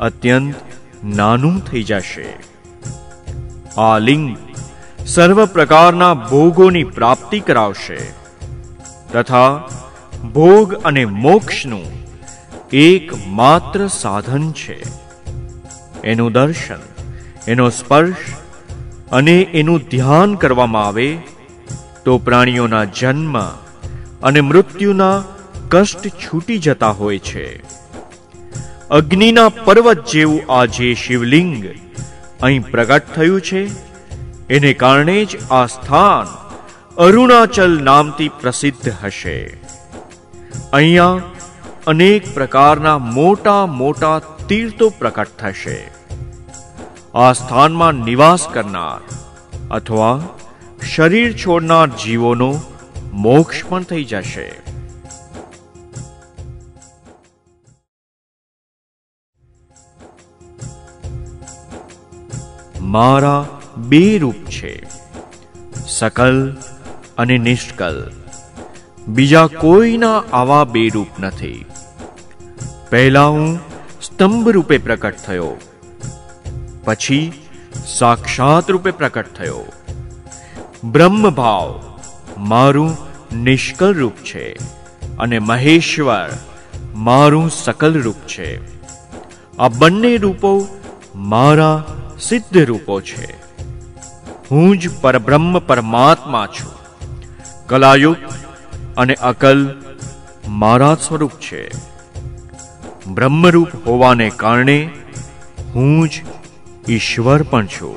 અત્યંત 0.00 0.54
નાનું 1.04 1.60
થઈ 1.60 1.82
જશે. 1.82 2.26
આ 3.78 3.98
લિંગ 3.98 4.36
સર્વ 5.06 5.46
પ્રકારના 5.46 6.14
ભોગોની 6.14 6.84
પ્રાપ્તિ 6.84 7.40
કરાવશે 7.40 7.98
તથા 9.12 9.68
ભોગ 10.34 10.74
અને 10.74 11.04
મોક્ષનું 11.04 11.97
એક 12.72 13.12
માત્ર 13.26 13.86
સાધન 13.86 14.52
છે. 14.52 14.84
એનું 16.04 16.32
દર્શન, 16.32 16.78
એનો 17.48 17.70
સ્પર્શ 17.70 18.16
અને 19.12 19.40
એનું 19.40 19.78
ધ્યાન 19.78 20.34
કરવામાં 20.34 20.86
આવે 20.86 21.18
તો 22.04 22.18
પ્રાણીઓના 22.18 22.84
જન્મ 22.84 23.38
અને 24.22 24.40
મૃત્યુના 24.40 25.24
કષ્ટ 25.68 26.06
છૂટી 26.06 26.58
જતા 26.58 26.90
હોય 26.90 27.18
છે. 27.18 27.62
અગ્નિના 28.90 29.48
પર્વત 29.48 30.04
જેવું 30.12 30.52
આ 30.52 30.64
જે 30.64 30.94
શિવલિંગ 30.94 31.66
અહીં 32.42 32.70
પ્રગટ 32.70 33.14
થયું 33.14 33.40
છે, 33.40 33.70
એને 34.48 34.72
કારણે 34.72 35.24
જ 35.24 35.36
આ 35.50 35.66
સ્થાન 35.66 36.26
અરુણાચલ 36.96 37.82
નામથી 37.82 38.28
પ્રસિદ્ધ 38.28 38.92
હશે. 39.04 39.56
અહીંયા 40.72 41.20
અનેક 41.88 42.34
પ્રકારના 42.34 42.98
મોટા 42.98 43.66
મોટા 43.66 44.20
તીર્થો 44.48 44.88
પ્રકટ 44.88 45.28
થશે. 45.38 45.90
આ 47.14 47.32
સ્થાનમાં 47.32 47.92
નિવાસ 47.92 48.48
કરનાર 48.48 49.00
અથવા 49.70 50.22
શરીર 50.94 51.32
છોડનાર 51.32 51.88
જીવોનો 51.88 52.60
મોક્ષ 53.12 53.64
પણ 53.68 53.82
થઈ 53.82 54.04
જશે. 54.04 54.52
મારા 62.80 63.46
બે 63.76 64.18
રૂપ 64.18 64.34
છે. 64.34 64.86
સકલ 65.86 66.56
અને 67.18 67.38
નિષ્કલ. 67.38 68.12
બીજા 69.08 69.46
કોઈના 69.46 70.22
આવા 70.32 70.64
બે 70.64 70.88
રૂપ 70.88 71.06
નથી. 71.20 71.64
પહેલા 72.90 73.24
હું 73.24 73.60
સ્તંભ 74.02 74.48
રૂપે 74.48 74.78
પ્રકટ 74.78 75.16
થયો. 75.16 75.56
પછી 76.84 77.32
સાક્ષાત 77.86 78.70
રૂપે 78.70 78.90
પ્રકટ 78.90 79.34
થયો. 79.34 79.60
બ્રહ્મ 80.84 81.30
ભાવ 81.30 81.96
મારું 82.38 82.96
નિષ્કલ 83.36 83.94
રૂપ 83.94 84.12
છે 84.12 84.52
અને 85.18 85.38
મહેશ્વર 85.38 86.30
મારું 86.94 87.50
સકલ 87.50 88.02
રૂપ 88.02 88.14
છે. 88.14 88.78
આ 89.58 89.68
બંને 89.68 90.16
રૂપો 90.16 90.68
મારા 91.14 91.84
સિદ્ધ 92.20 92.58
રૂપો 92.58 93.00
છે. 93.00 93.32
હું 94.50 94.78
જ 94.78 95.00
પરબ્રહ્મ 95.00 95.58
પરમાત્મા 95.58 96.46
છું. 96.46 96.72
કલાયુક્ત 97.66 98.34
અને 98.96 99.14
અકલ 99.14 99.82
મારા 100.48 100.94
સ્વરૂપ 100.94 101.30
છે. 101.30 101.97
બ્રહ્મરૂપ 103.14 103.68
હોવાને 103.86 104.30
કારણે 104.36 104.90
હું 105.74 106.08
જ 106.08 106.12
ઈશ્વર 106.88 107.42
પણ 107.42 107.66
છું. 107.66 107.96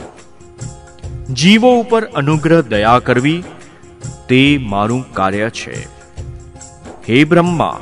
જીવો 1.34 1.80
ઉપર 1.80 2.04
અનુગ્રહ 2.06 2.62
દયા 2.62 3.00
કરવી 3.00 3.44
તે 4.30 4.58
મારું 4.62 5.14
કાર્ય 5.14 5.50
છે. 5.50 5.84
હે 7.10 7.24
બ્રહ્મા 7.24 7.80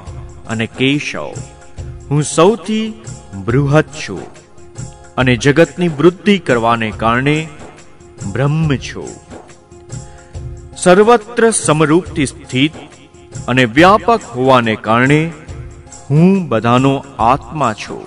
અને 0.47 0.65
કેશવ, 0.65 1.33
હું 2.09 2.23
સૌથી 2.23 2.93
બૃહદ 3.45 3.83
છું 3.83 4.21
અને 5.15 5.35
જગતની 5.35 5.87
વૃદ્ધિ 5.87 6.37
કરવાને 6.39 6.91
કારણે 6.91 7.47
બ્રહ્મ 8.31 8.75
છું. 8.75 9.09
સર્વત્ર 10.77 11.51
સમરૂપથી 11.51 12.25
સ્થિત 12.25 12.71
અને 13.47 13.65
વ્યાપક 13.65 14.21
હોવાને 14.35 14.75
કારણે 14.75 15.31
હું 16.09 16.47
બધાનો 16.49 17.05
આત્મા 17.19 17.73
છું. 17.73 18.05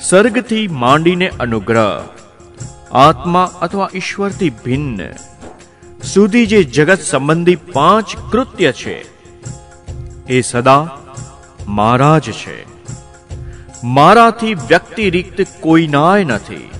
સર્ગથી 0.00 0.68
માંડીને 0.68 1.28
અનુગ્રહ, 1.28 2.04
આત્મા 2.92 3.50
અથવા 3.60 3.88
ઈશ્વરથી 3.94 4.50
ભિન્ન, 4.64 5.00
સુધી 6.02 6.46
જે 6.46 6.64
જગત 6.64 7.00
સંબંધી 7.00 7.56
પાંચ 7.56 8.16
કૃત્ય 8.32 8.72
છે, 8.72 8.96
એ 10.28 10.40
સદા 10.40 10.88
મારા 11.68 12.18
જ 12.18 12.32
છે. 12.32 12.56
મારાથી 13.84 14.54
વ્યક્તિરિક્ત 14.54 15.46
કોઈનાય 15.60 16.24
નથી, 16.24 16.70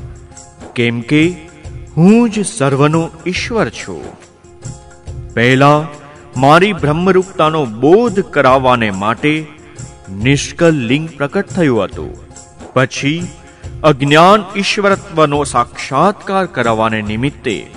કેમ 0.75 1.01
કે 1.01 1.23
હું 1.97 2.31
જ 2.31 2.47
સર્વનો 2.47 3.11
ઈશ્વર 3.27 3.69
છું. 3.69 4.03
પહેલા 5.35 5.87
મારી 6.37 6.73
બ્રહ્મરૂપતાનો 6.73 7.67
બોધ 7.67 8.21
કરાવવાને 8.21 8.91
માટે 8.91 9.58
નિષ્કલ 10.13 10.71
લિંગ 10.71 11.09
પ્રકટ 11.09 11.49
થયું 11.49 11.85
હતું. 11.85 12.17
પછી 12.73 13.29
અજ્ઞાન 13.85 14.45
ઈશ્વરત્વનો 14.57 15.45
સાક્ષાત્કાર 15.45 16.47
કરાવવાને 16.47 17.03
નિમિત્તે 17.03 17.71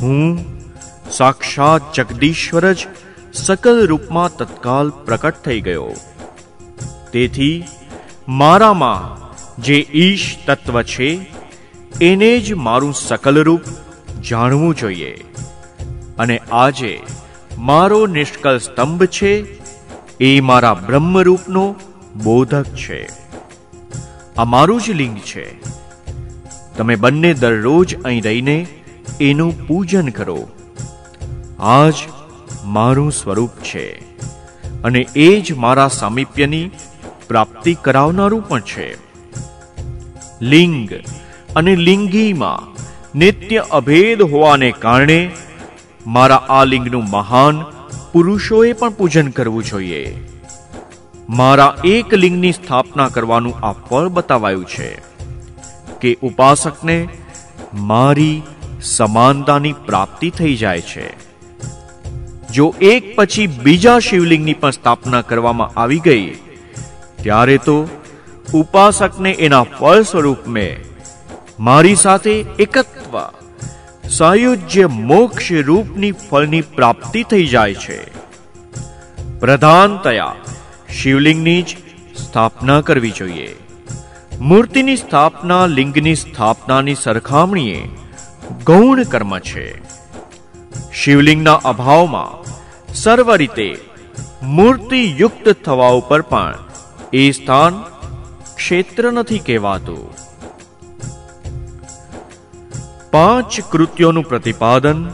હું, 0.00 0.44
સાક્ષાત 1.10 1.94
જગદીશ્વર 1.94 2.72
જ, 2.72 2.86
સકલ 3.34 3.86
રૂપમાં 3.86 4.36
તત્કાલ 4.36 4.90
પ્રકટ 4.90 5.34
થઈ 5.44 5.60
ગયો. 5.60 5.94
તેથી 7.12 7.64
મારામાં 8.28 9.28
જે 9.62 9.86
ઈશ 9.92 10.36
તત્વ 10.46 10.82
છે, 10.82 11.26
એને 12.00 12.40
જ 12.40 12.52
મારું 12.52 12.94
સકલ 12.94 13.42
રૂપ 13.42 13.60
જાણવું 14.30 14.74
જોઈએ. 14.74 15.24
અને 16.18 16.40
આજે 16.52 17.00
મારો 17.58 18.06
નિષ્કલ 18.06 18.58
સ્તંભ 18.58 19.06
છે 19.06 19.57
એ 20.20 20.40
મારા 20.40 20.74
બ્રહ્મરૂપનો 20.74 21.74
બોધક 22.22 22.64
છે. 22.64 23.08
આ 24.38 24.44
મારું 24.44 24.80
જ 24.80 24.90
લિંગ 24.90 25.18
છે. 25.18 25.62
તમે 26.76 26.96
બંને 26.96 27.34
દરરોજ 27.34 28.02
અહીં 28.02 28.22
રહીને 28.22 28.66
એનું 29.20 29.66
પૂજન 29.66 30.08
કરો. 30.08 30.48
આજ 31.58 31.94
મારું 32.64 33.12
સ્વરૂપ 33.12 33.50
છે 33.50 33.98
અને 34.82 35.06
એ 35.16 35.40
જ 35.40 35.52
મારા 35.52 35.88
સામીપ્યની 35.88 36.70
પ્રાપ્તિ 37.28 37.74
કરાવનારું 37.74 38.48
પણ 38.48 38.60
છે. 38.60 38.94
લિંગ 40.42 40.92
અને 41.56 41.76
લિંગીમાં 41.76 42.78
નિત્ય 43.18 43.64
અભેદ 43.70 44.22
હોવાને 44.22 44.70
કારણે 44.70 45.30
મારા 46.06 46.36
આ 46.36 46.64
લિંગનું 46.64 47.04
મહાન 47.10 47.64
પુરુષોએ 48.12 48.72
પણ 48.72 48.98
પૂજન 48.98 49.30
કરવું 49.30 49.64
જોઈએ. 49.64 50.02
મારા 51.30 51.76
એક 51.84 52.14
લિંગની 52.14 52.52
સ્થાપના 52.52 53.08
કરવાનું 53.08 53.58
આ 53.62 53.72
ફળ 53.86 54.08
બતાવાયું 54.08 54.64
છે 54.64 54.90
કે 56.00 56.10
ઉપાસકને 56.22 56.98
મારી 57.90 58.36
સમાનતાની 58.88 59.78
પ્રાપ્તિ 59.86 60.30
થઈ 60.30 60.56
જાય 60.56 60.84
છે. 60.90 61.06
જો 62.52 62.66
એક 62.88 63.08
પછી 63.16 63.46
બીજા 63.64 63.98
શિવલિંગની 63.98 64.58
પણ 64.60 64.70
સ્થાપના 64.70 65.22
કરવામાં 65.22 65.74
આવી 65.76 66.04
ગઈ, 66.04 66.28
ત્યારે 67.22 67.56
તો 67.58 67.76
ઉપાસકને 68.54 69.32
એના 69.46 69.66
ફળ 69.74 70.02
સ્વરૂપ 70.02 70.46
મેં 70.48 70.84
મારી 71.60 71.98
સાથે 72.02 72.34
એકત્વ 72.58 73.14
સાયુજ્ય 74.08 74.86
મોક્ષ 74.86 75.52
રૂપની 75.52 76.12
ફળની 76.12 76.60
પ્રાપ્તિ 76.60 77.22
થઈ 77.22 77.46
જાય 77.46 77.74
છે. 77.74 77.98
પ્રધાનતયા, 79.40 80.34
શિવલિંગની 80.88 81.62
જ 81.62 81.76
સ્થાપના 82.16 82.80
કરવી 82.80 83.10
જોઈએ. 83.10 83.56
મૂર્તિની 84.40 84.96
સ્થાપના 84.96 85.66
લિંગની 85.66 86.14
સ્થાપનાની 86.14 86.94
સરખામણીએ 86.94 87.88
ગૌણ 88.64 89.02
કર્મ 89.02 89.38
છે. 89.38 89.82
શિવલિંગના 90.92 91.54
અભાવમાં 91.54 92.44
સર્વ 92.94 93.34
રીતે 93.34 93.78
મૂર્તિ 94.42 95.14
યુક્ત 95.18 95.56
થવા 95.64 95.88
ઉપર 95.88 96.20
પણ 96.20 96.54
એ 97.12 97.30
સ્થાન 97.30 97.82
ક્ષેત્ર 98.56 99.12
નથી 99.12 99.38
કહેવાતું. 99.38 100.27
પાંચ 103.12 103.60
કૃત્યોનું 103.60 104.24
પ્રતિપાદન, 104.24 105.10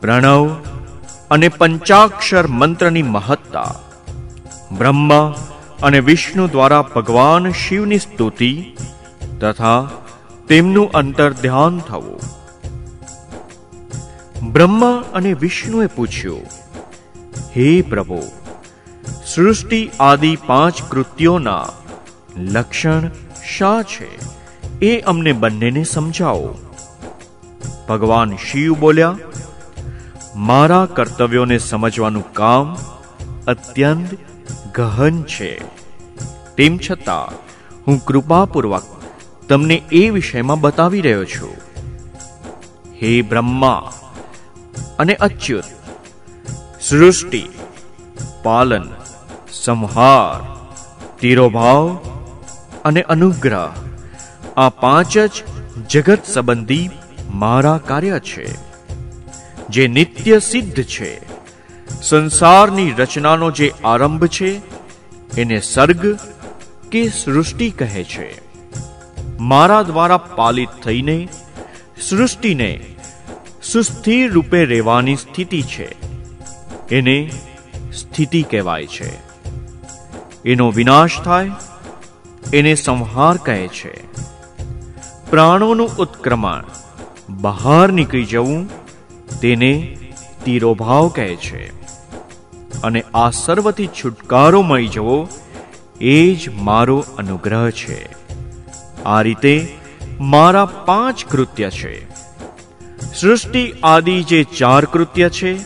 પ્રણવ 0.00 0.56
અને 1.30 1.48
પંચાક્ષર 1.48 2.46
મંત્રની 2.46 3.02
મહત્તા, 3.02 3.74
બ્રહ્મા 4.72 5.34
અને 5.82 6.00
વિષ્ણુ 6.00 6.46
દ્વારા 6.46 6.82
ભગવાન 6.82 7.50
શિવની 7.50 7.98
સ્તુતિ 7.98 8.76
તથા 9.40 9.90
તેમનું 10.48 10.90
અંતર 10.92 11.30
ધ્યાન 11.32 11.78
થવું. 11.78 12.20
બ્રહ્મા 14.52 15.04
અને 15.14 15.32
વિષ્ણુએ 15.32 15.86
પૂછ્યું, 15.86 16.44
હે 17.56 17.82
પ્રભુ, 17.82 18.22
સૃષ્ટિ 19.26 19.90
આદિ 20.00 20.36
પાંચ 20.46 20.82
કૃત્યોના 20.88 21.66
લક્ષણ 22.36 23.10
શા 23.58 23.82
છે? 23.82 24.34
એ 24.86 25.00
અમને 25.00 25.32
બંનેને 25.32 25.84
સમજાવો. 25.84 26.63
ભગવાન 27.88 28.36
શિવ 28.36 28.74
બોલ્યા, 28.74 29.18
મારા 30.36 30.86
કર્તવ્યોને 30.86 31.58
સમજવાનું 31.58 32.32
કામ 32.32 32.76
અત્યંત 33.46 34.08
ગહન 34.74 35.22
છે. 35.22 35.58
તેમ 36.56 36.78
છતાં, 36.78 37.32
હું 37.86 38.04
કૃપાપૂર્વક 38.04 38.82
તમને 39.48 39.82
એ 39.92 40.10
વિષયમાં 40.10 40.60
બતાવી 40.60 41.00
રહ્યો 41.00 41.24
છું. 41.24 41.54
હે 43.02 43.22
બ્રહ્મા 43.22 43.92
અને 44.98 45.14
અચ્યુત, 45.14 45.64
સૃષ્ટિ, 46.80 47.48
પાલન, 48.42 48.88
સંહાર, 49.52 50.40
તીરોભાવ 51.20 51.96
અને 52.84 53.02
અનુગ્રહ, 53.02 53.70
આ 54.56 54.68
પાંચ 54.68 55.18
જ 55.18 55.44
જગત 55.90 56.18
સંબંધી 56.26 56.90
મારા 57.34 57.78
કાર્ય 57.78 58.18
છે, 58.18 58.46
જે 59.68 59.88
નિત્ય 59.88 60.38
સિદ્ધ 60.38 60.82
છે. 60.82 61.20
સંસારની 62.02 62.90
રચનાનો 62.90 63.50
જે 63.50 63.72
આરંભ 63.84 64.26
છે, 64.26 64.60
એને 65.40 65.60
સર્ગ 65.60 66.18
કે 66.90 67.08
સૃષ્ટિ 67.08 67.70
કહે 67.70 68.04
છે. 68.04 68.40
મારા 69.38 69.82
દ્વારા 69.82 70.16
પાલિત 70.16 70.68
થઈને, 70.84 71.28
સૃષ્ટિને 72.00 72.80
સુસ્થિર 73.62 74.32
રૂપે 74.32 74.64
રહેવાની 74.64 75.16
સ્થિતિ 75.16 75.62
છે. 75.62 75.88
એને 76.88 77.30
સ્થિતિ 77.92 78.42
કહેવાય 78.42 78.86
છે. 78.86 79.16
એનો 80.44 80.70
વિનાશ 80.70 81.20
થાય, 81.20 81.50
એને 82.52 82.74
સંહાર 82.74 83.36
કહે 83.36 83.68
છે. 83.68 84.14
પ્રાણોનું 85.30 85.88
ઉત્ક્રમણ 85.88 86.64
બહાર 87.40 87.92
નીકળી 87.92 88.24
જવું 88.24 88.68
તેને 89.40 89.96
તીરોભાવ 90.44 91.08
કહે 91.08 91.36
છે. 91.36 91.84
અને 92.82 93.04
આ 93.14 93.30
સર્વથી 93.30 93.86
છુટકારો 93.86 94.62
મળી 94.62 94.88
જવો 94.88 95.28
એ 96.00 96.34
જ 96.34 96.48
મારો 96.48 97.04
અનુગ્રહ 97.18 97.70
છે. 97.70 98.08
આ 99.04 99.22
રીતે 99.22 99.68
મારા 100.20 100.64
પાંચ 100.64 101.24
કૃત્ય 101.24 101.70
છે. 101.70 102.10
સૃષ્ટિ 103.14 103.74
આદિ 103.82 104.22
જે 104.22 104.44
ચાર 104.44 104.84
કૃત્ય 104.84 105.28
છે, 105.28 105.58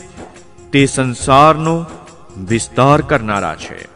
તે 0.71 0.85
સંસારનો 0.85 1.85
વિસ્તાર 2.37 3.01
કરનારા 3.01 3.55
છે. 3.55 3.87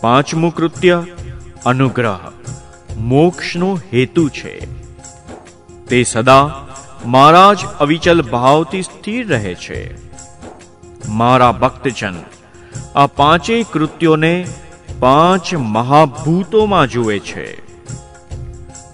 પાંચમું 0.00 0.54
કૃત્ય 0.54 1.04
અનુગ્રહ, 1.66 2.18
મોક્ષનો 2.96 3.74
હેતુ 3.74 4.28
છે. 4.28 4.81
તે 5.92 6.04
સદા 6.04 6.50
મારા 7.06 7.54
જ 7.54 7.66
અવિચલ 7.80 8.22
ભાવથી 8.22 8.82
સ્થિર 8.82 9.28
રહે 9.28 9.54
છે. 9.54 9.80
મારા 11.08 11.52
ભક્તજન, 11.52 12.14
આ 12.96 13.06
પાંચેય 13.06 13.62
કૃત્યોને 13.62 14.46
પાંચ 15.00 15.54
મહાભૂતોમાં 15.54 16.86
જુએ 16.86 17.18
છે. 17.18 17.46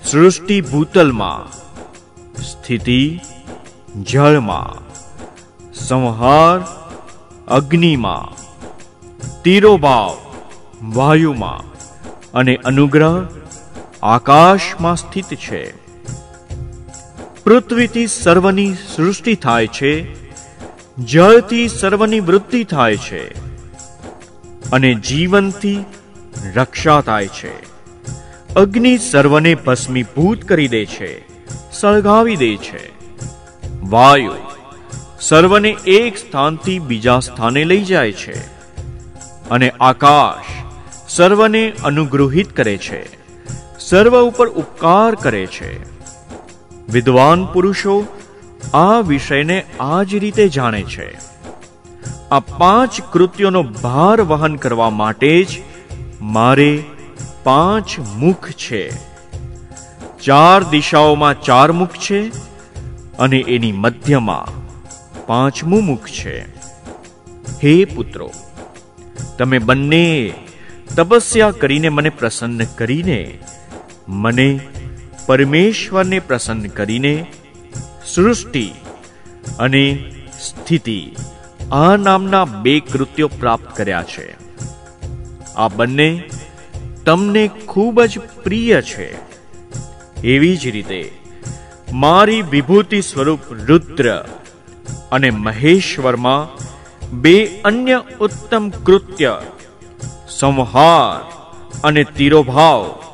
સૃષ્ટિ 0.05 0.61
ભૂતલમાં 0.61 1.47
સ્થિતિ, 2.43 3.21
જળમાં, 4.03 4.77
સંહાર, 5.75 6.61
અગ્નિમાં, 7.49 8.29
તીરોભાવ, 9.43 10.17
વાયુમાં 10.83 11.61
અને 12.33 12.57
અનુગ્રહ 12.57 13.27
આકાશમાં 14.03 14.97
સ્થિત 14.97 15.35
છે. 15.35 15.88
પૃથ્વીથી 17.49 18.07
સર્વની 18.07 18.75
સૃષ્ટિ 18.97 19.35
થાય 19.35 19.67
છે, 19.67 19.93
જળથી 20.99 21.69
સર્વની 21.69 22.21
વૃદ્ધિ 22.21 22.65
થાય 22.65 22.97
છે 22.97 23.23
અને 24.71 24.95
જીવનથી 24.95 25.85
રક્ષા 26.55 27.01
થાય 27.01 27.29
છે. 27.29 27.55
અગ્નિ 28.55 28.99
સર્વને 28.99 29.55
ભસ્મીભૂત 29.55 30.45
કરી 30.45 30.69
દે 30.69 30.85
છે, 30.85 31.11
સળગાવી 31.73 32.37
દે 32.37 32.57
છે. 32.57 32.85
વાયુ 33.83 34.33
સર્વને 35.21 35.77
એક 35.87 36.19
સ્થાનથી 36.19 36.79
બીજા 36.79 37.19
સ્થાને 37.19 37.65
લઈ 37.65 37.85
જાય 37.85 38.13
છે 38.13 38.39
અને 39.51 39.73
આકાશ 39.81 40.51
સર્વને 41.09 41.73
અનુગૃહિત 41.85 42.57
કરે 42.57 42.77
છે, 42.77 43.05
સર્વ 43.79 44.23
ઉપર 44.23 44.49
ઉપકાર 44.49 45.15
કરે 45.15 45.47
છે. 45.47 45.98
વિદ્વાન 46.89 47.47
પુરુષો 47.47 48.07
આ 48.75 49.01
વિષયને 49.01 49.65
આ 49.81 50.03
જ 50.03 50.15
રીતે 50.15 50.49
જાણે 50.49 50.83
છે. 50.83 51.09
આ 52.31 52.41
પાંચ 52.41 53.01
કૃત્યોનો 53.13 53.63
ભાર 53.63 54.21
વહન 54.21 54.57
કરવા 54.57 54.91
માટે 54.91 55.45
જ 55.45 55.59
મારે 56.21 56.83
પાંચ 57.45 57.99
મુખ 58.17 58.51
છે. 58.51 58.83
ચાર 60.23 60.65
દિશાઓમાં 60.65 61.43
ચાર 61.43 61.73
મુખ 61.73 61.97
છે 61.97 62.21
અને 63.19 63.39
એની 63.39 63.73
મધ્યમાં 63.73 64.47
પાંચમું 65.27 65.85
મુખ 65.85 66.09
છે. 66.09 66.37
હે 67.65 67.85
પુત્રો, 67.85 68.31
તમે 69.39 69.59
બંને 69.59 70.33
તપસ્યા 70.97 71.51
કરીને 71.51 71.89
મને 71.89 72.09
પ્રસન્ન 72.09 72.65
કરીને 72.65 73.39
મને 74.09 74.61
પરમેશ્વરને 75.29 76.19
પ્રસન્ન 76.19 76.69
કરીને 76.69 77.27
સૃષ્ટિ 78.07 78.73
અને 79.59 80.13
સ્થિતિ 80.41 81.17
આ 81.73 81.97
નામના 81.97 82.45
બે 82.45 82.81
કૃત્યો 82.81 83.29
પ્રાપ્ત 83.29 83.77
કર્યા 83.77 84.03
છે. 84.03 84.37
આ 85.57 85.69
બંને 85.69 86.23
તમને 87.05 87.51
ખૂબ 87.67 88.03
જ 88.03 88.19
પ્રિય 88.19 88.83
છે. 88.83 89.17
એવી 90.25 90.57
જ 90.57 90.67
રીતે 90.67 91.13
મારી 91.93 92.43
વિભૂતિ 92.43 93.01
સ્વરૂપ 93.01 93.41
રુદ્ર 93.51 94.25
અને 95.13 95.31
મહેશ્વરમાં 95.31 96.69
બે 97.21 97.61
અન્ય 97.61 98.03
ઉત્તમ 98.21 98.69
કૃત્ય, 98.69 99.41
સંહાર 100.29 101.31
અને 101.85 102.05
તીરોભાવ 102.05 103.08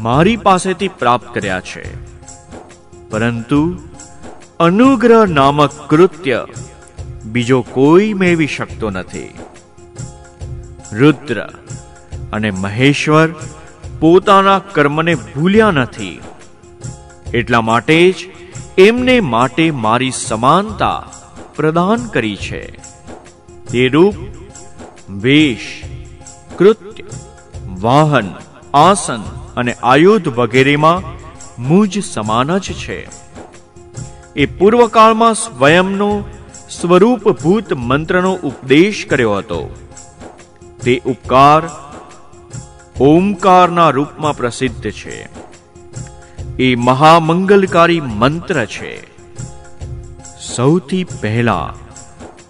મારી 0.00 0.36
પાસેથી 0.36 0.88
પ્રાપ્ત 0.88 1.34
કર્યા 1.34 1.60
છે. 1.60 2.14
પરંતુ 3.10 3.78
અનુગ્રહ 4.60 5.26
નામક 5.26 5.70
કૃત્ય 5.90 6.46
બીજો 7.24 7.60
કોઈ 7.62 8.14
મેળવી 8.14 8.46
શકતો 8.46 8.90
નથી. 8.90 9.34
રુદ્ર 10.92 11.48
અને 12.32 12.50
મહેશ્વર 12.50 13.28
પોતાના 14.00 14.58
કર્મને 14.58 15.14
ભૂલ્યા 15.14 15.70
નથી. 15.70 16.20
એટલા 17.34 17.60
માટે 17.60 18.12
જ 18.12 18.16
એમને 18.78 19.20
માટે 19.20 19.70
મારી 19.70 20.10
સમાનતા 20.10 21.02
પ્રદાન 21.56 22.06
કરી 22.06 22.36
છે. 22.36 22.70
તે 23.70 23.88
રૂપ 23.88 24.14
વેશ, 25.10 25.82
કૃત્ય, 26.58 27.04
વાહન, 27.80 28.34
આસન 28.74 29.22
અને 29.56 29.74
આયુધ 29.82 30.28
વગેરેમાં 30.28 31.24
મૂજ 31.62 32.04
સમાન 32.04 32.58
જ 32.58 32.62
છે. 32.62 33.08
એ 34.36 34.46
પૂર્વકાળમાં 34.46 35.34
સ્વયંનો 35.34 36.24
સ્વરૂપભૂત 36.80 37.72
મંત્રનો 37.72 38.32
ઉપદેશ 38.32 39.06
કર્યો 39.06 39.36
હતો. 39.36 39.76
તે 40.82 41.02
ઉપકાર 41.06 41.62
ઓમકારના 43.00 43.90
રૂપમાં 43.90 44.36
પ્રસિદ્ધ 44.36 44.90
છે. 44.90 45.28
એ 46.58 46.74
મહામંગલકારી 46.74 48.00
મંત્ર 48.00 48.64
છે. 48.64 49.14
સૌથી 50.56 51.04
પહેલા 51.04 51.74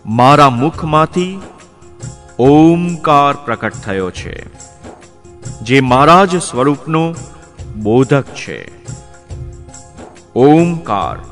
મારા 0.06 0.50
મુખમાંથી 0.50 1.40
ઓમકાર 2.38 3.34
પ્રકટ 3.44 3.72
થયો 3.74 4.10
છે. 4.10 4.63
જે 5.62 5.80
મારા 5.80 6.24
જ 6.24 6.36
સ્વરૂપનો 6.36 7.14
બોધક 7.76 8.24
છે. 8.24 8.86
ઓમકાર 10.34 11.24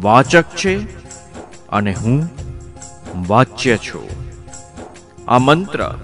વાચક 0.00 0.44
છે 0.44 1.02
અને 1.68 1.92
હું 1.92 2.30
વાચ્ય 3.26 3.76
છું. 3.76 4.08
આ 5.28 5.38
મંત્ર 5.38 5.94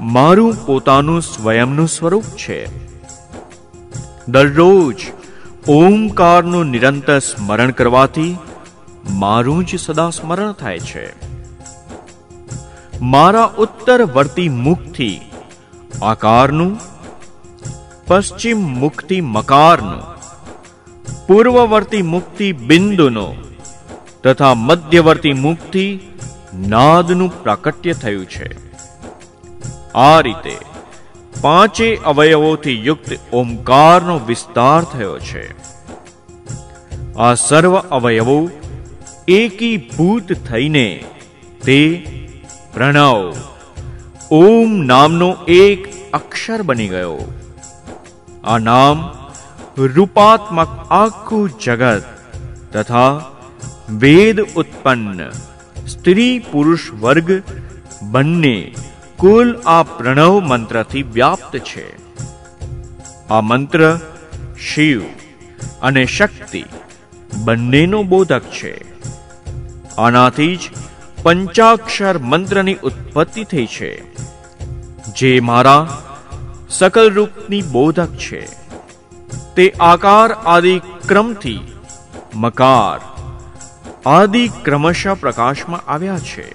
મારું 0.00 0.66
પોતાનું 0.66 1.22
સ્વયંનું 1.22 1.88
સ્વરૂપ 1.88 2.24
છે. 2.24 2.90
દરરોજ 4.28 4.96
ઓમકારનું 5.68 6.66
નિરંતર 6.66 7.18
સ્મરણ 7.18 7.70
કરવાથી 7.70 8.38
મારું 9.10 9.64
જ 9.64 9.80
સદા 9.80 10.10
સ્મરણ 10.10 10.52
થાય 10.52 10.78
છે. 10.78 11.30
મારા 13.00 13.50
ઉત્તરવર્તી 13.58 14.48
મુખથી 14.48 15.29
આકારનું, 16.02 16.78
પશ્ચિમ 18.06 18.60
મુક્તિ 18.60 19.20
મકારનું, 19.20 20.02
પૂર્વવર્તી 21.26 22.02
મુક્તિ 22.02 22.52
બિંદુનો 22.52 23.34
તથા 24.22 24.54
મધ્યવર્તી 24.54 25.32
મુક્તિ 25.32 26.00
નાદનું 26.68 27.42
પ્રાકટ્ય 27.42 27.92
થયું 27.92 28.26
છે. 28.26 28.70
આ 29.92 30.20
રીતે 30.20 30.56
પાંચે 31.40 31.96
અવયવોથી 31.96 32.86
યુક્ત 32.86 33.18
ઓમકારનો 33.32 34.20
વિસ્તાર 34.26 34.82
થયો 34.82 35.18
છે. 35.18 35.54
આ 37.18 37.34
સર્વ 37.34 37.78
અવયવો 37.78 38.50
એકીભૂત 39.28 40.32
થઈને 40.32 41.04
તે 41.64 42.06
પ્રણવ 42.74 43.34
ઓમ 44.32 44.76
નામનો 44.76 45.36
એક 45.48 46.12
અક્ષર 46.12 46.62
બની 46.62 46.88
ગયો. 46.88 47.18
આ 48.44 48.58
નામ 48.58 49.10
રૂપાત્મક 49.78 50.68
આખું 50.90 51.50
જગત 51.64 52.02
તથા 52.72 53.20
વેદ 53.90 54.40
ઉત્પન્ન 54.40 55.30
સ્ત્રી 55.88 56.38
પુરુષ 56.38 56.92
વર્ગ 56.92 57.42
બંને 58.02 58.74
કુલ 59.16 59.56
આ 59.66 59.82
પ્રણવ 59.82 60.40
મંત્રથી 60.40 61.02
વ્યાપ્ત 61.02 61.56
છે. 61.56 62.14
આ 63.28 63.40
મંત્ર 63.40 63.98
શિવ 64.74 65.02
અને 65.82 66.04
શક્તિ 66.04 66.64
બંનેનો 67.44 68.02
બોધક 68.02 68.42
છે. 68.42 68.80
આનાથી 69.98 70.56
જ 70.56 70.60
પંચાક્ષર 71.22 72.18
મંત્રની 72.18 72.74
ઉત્પત્તિ 72.74 73.44
થઈ 73.44 73.66
છે, 73.66 73.90
જે 75.12 75.40
મારા 75.40 76.02
સકલ 76.68 77.10
રૂપની 77.14 77.62
બોધક 77.62 78.14
છે. 78.16 78.46
તે 79.56 79.74
આકાર 79.80 80.32
આદિ 80.32 80.80
ક્રમથી 81.08 81.60
મકાર 82.34 83.00
આદિ 84.06 84.48
ક્રમશઃ 84.48 85.08
પ્રકાશમાં 85.08 85.90
આવ્યા 85.90 86.18
છે. 86.18 86.48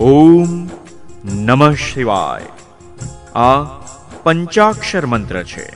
ઓમ 0.00 0.70
નમઃ 1.24 1.74
શિવાય. 1.74 2.44
આ 3.38 3.64
પંચાક્ષર 4.22 5.06
મંત્ર 5.06 5.42
છે. 5.42 5.68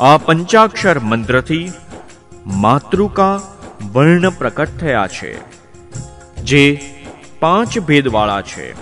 આ 0.00 0.16
પંચાક્ષર 0.16 0.98
મંત્રથી 0.98 1.72
માતૃકા 2.48 3.40
વર્ણ 3.92 4.30
પ્રકટ 4.30 4.68
થયા 4.80 5.06
છે, 5.06 5.32
જે 6.36 6.80
પાંચ 7.40 7.78
ભેદવાળા 7.78 8.42
છે. 8.42 8.72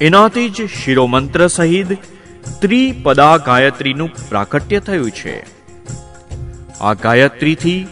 એનાથી 0.00 0.50
જ 0.50 0.66
શિરોમંત્ર 0.66 1.46
સહિત 1.48 1.86
ત્રિપદા 2.60 3.36
ગાયત્રીનું 3.36 4.10
પ્રાકટ્ય 4.28 4.80
થયું 4.80 5.10
છે. 5.10 5.36
આ 6.80 6.94
ગાયત્રીથી 6.94 7.86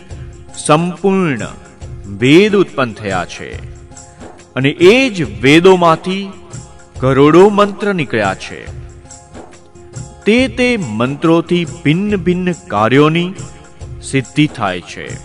સંપૂર્ણ 0.57 1.39
વેદ 2.07 2.57
ઉત્પન્ન 2.57 2.93
થયા 2.93 3.25
છે 3.25 3.51
અને 4.55 4.69
એ 4.69 5.11
જ 5.11 5.43
વેદોમાંથી 5.43 6.33
કરોડો 7.01 7.49
મંત્ર 7.49 7.95
નીકળ્યા 7.95 8.35
છે. 8.35 8.83
તે 10.25 10.49
તે 10.49 10.77
મંત્રોથી 10.77 11.65
ભિન્ન 11.65 12.17
ભિન્ન 12.17 12.53
કાર્યોની 12.53 13.35
સિદ્ધિ 14.03 14.47
થાય 14.47 14.81
છે. 14.81 15.17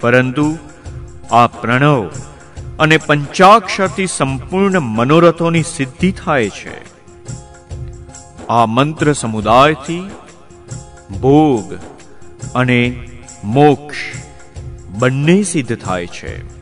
પરંતુ 0.00 0.58
આ 1.32 1.46
પ્રણવ 1.46 2.10
અને 2.78 2.96
પંચાક્ષરથી 2.96 4.06
સંપૂર્ણ 4.06 4.80
મનોરથોની 4.80 5.62
સિદ્ધિ 5.62 6.12
થાય 6.12 6.48
છે. 6.48 6.94
આ 8.46 8.66
મંત્ર 8.66 9.12
સમુદાયથી 9.12 10.10
ભોગ 11.20 11.74
અને 12.54 13.08
મોક્ષ 13.44 13.96
બંને 14.90 15.42
સિદ્ધ 15.42 15.78
થાય 15.78 16.06
છે. 16.06 16.54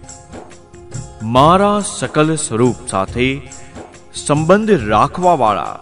મારા 1.22 1.80
સકલ 1.80 2.36
સ્વરૂપ 2.36 2.88
સાથે 2.88 3.42
સંબંધ 4.14 4.70
રાખવાવાળા 4.70 5.78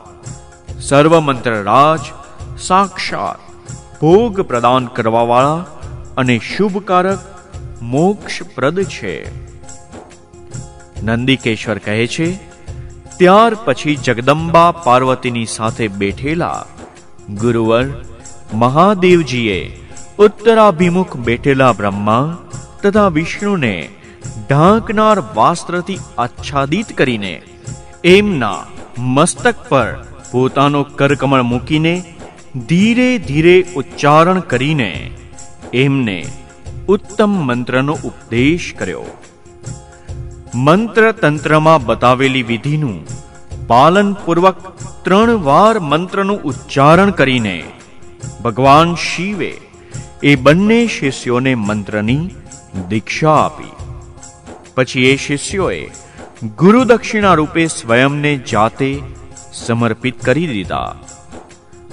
સર્વ 0.81 1.21
મંત્રરાજ 1.21 2.01
સાક્ષાત 2.61 3.49
ભોગ 4.01 4.40
પ્રદાન 4.40 4.86
કરવાવાળા 4.86 5.66
અને 6.16 6.38
શુભકારક 6.38 7.18
મોક્ષપ્રદ 7.82 8.82
છે. 8.82 9.14
નંદિકેશ્વર 11.03 11.78
કહે 11.78 12.07
છે, 12.07 12.28
ત્યાર 13.18 13.57
પછી 13.64 13.96
જગદંબા 13.96 14.70
પાર્વતીની 14.70 15.44
સાથે 15.44 15.88
બેઠેલા 15.88 16.64
ગુરુવર 17.30 17.84
મહાદેવજીએ 18.55 19.61
ઉત્તરાભિમુખ 20.18 21.16
બેઠેલા 21.16 21.72
બ્રહ્મા 21.72 22.36
તથા 22.82 23.09
વિષ્ણુને 23.09 23.88
ઢાંકનાર 24.48 25.18
વાસ્ત્રથી 25.34 25.98
આચ્છાદિત 26.18 26.96
કરીને 26.96 27.42
એમના 28.05 28.66
મસ્તક 28.98 29.55
પર 29.68 30.07
પોતાનો 30.32 30.82
કરકમળ 30.82 31.42
મૂકીને 31.42 31.94
ધીરે 32.57 33.18
ધીરે 33.18 33.66
ઉચ્ચારણ 33.76 34.40
કરીને 34.40 35.11
એમને 35.74 36.24
ઉત્તમ 36.88 37.30
મંત્રનો 37.30 37.98
ઉપદેશ 38.05 38.74
કર્યો. 38.78 39.05
મંત્ર 40.55 41.12
તંત્રમાં 41.12 41.84
બતાવેલી 41.84 42.42
વિધિનું 42.42 43.07
પાલનપૂર્વક 43.66 44.57
ત્રણ 45.05 45.30
વાર 45.30 45.78
મંત્રનું 45.78 46.42
ઉચ્ચારણ 46.42 47.11
કરીને 47.11 47.62
ભગવાન 48.42 48.94
શિવે 48.94 49.53
એ 50.22 50.36
બંને 50.36 50.86
શિષ્યોને 50.86 51.55
મંત્રની 51.55 52.30
દીક્ષા 52.88 53.34
આપી. 53.34 53.72
પછી 54.74 55.07
એ 55.07 55.16
શિષ્યોએ 55.16 55.90
ગુરુ 56.57 56.84
દક્ષિણા 56.84 57.34
રૂપે 57.34 57.66
સ્વયંને 57.66 58.36
જાતે 58.36 59.03
સમર્પિત 59.53 60.24
કરી 60.24 60.46
દીધા. 60.46 60.96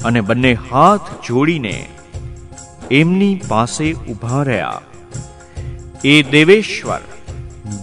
અને 0.03 0.21
બંને 0.21 0.53
હાથ 0.53 1.27
જોડીને 1.27 1.89
એમની 2.91 3.41
પાસે 3.47 3.93
ઊભા 3.93 4.43
રહ્યા. 4.43 4.81
એ 6.03 6.23
દેવેશ્વર 6.23 6.99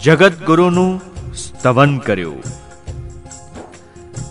જગતગુરુનું 0.02 1.00
સ્તવન 1.34 1.98
કર્યું. 1.98 2.42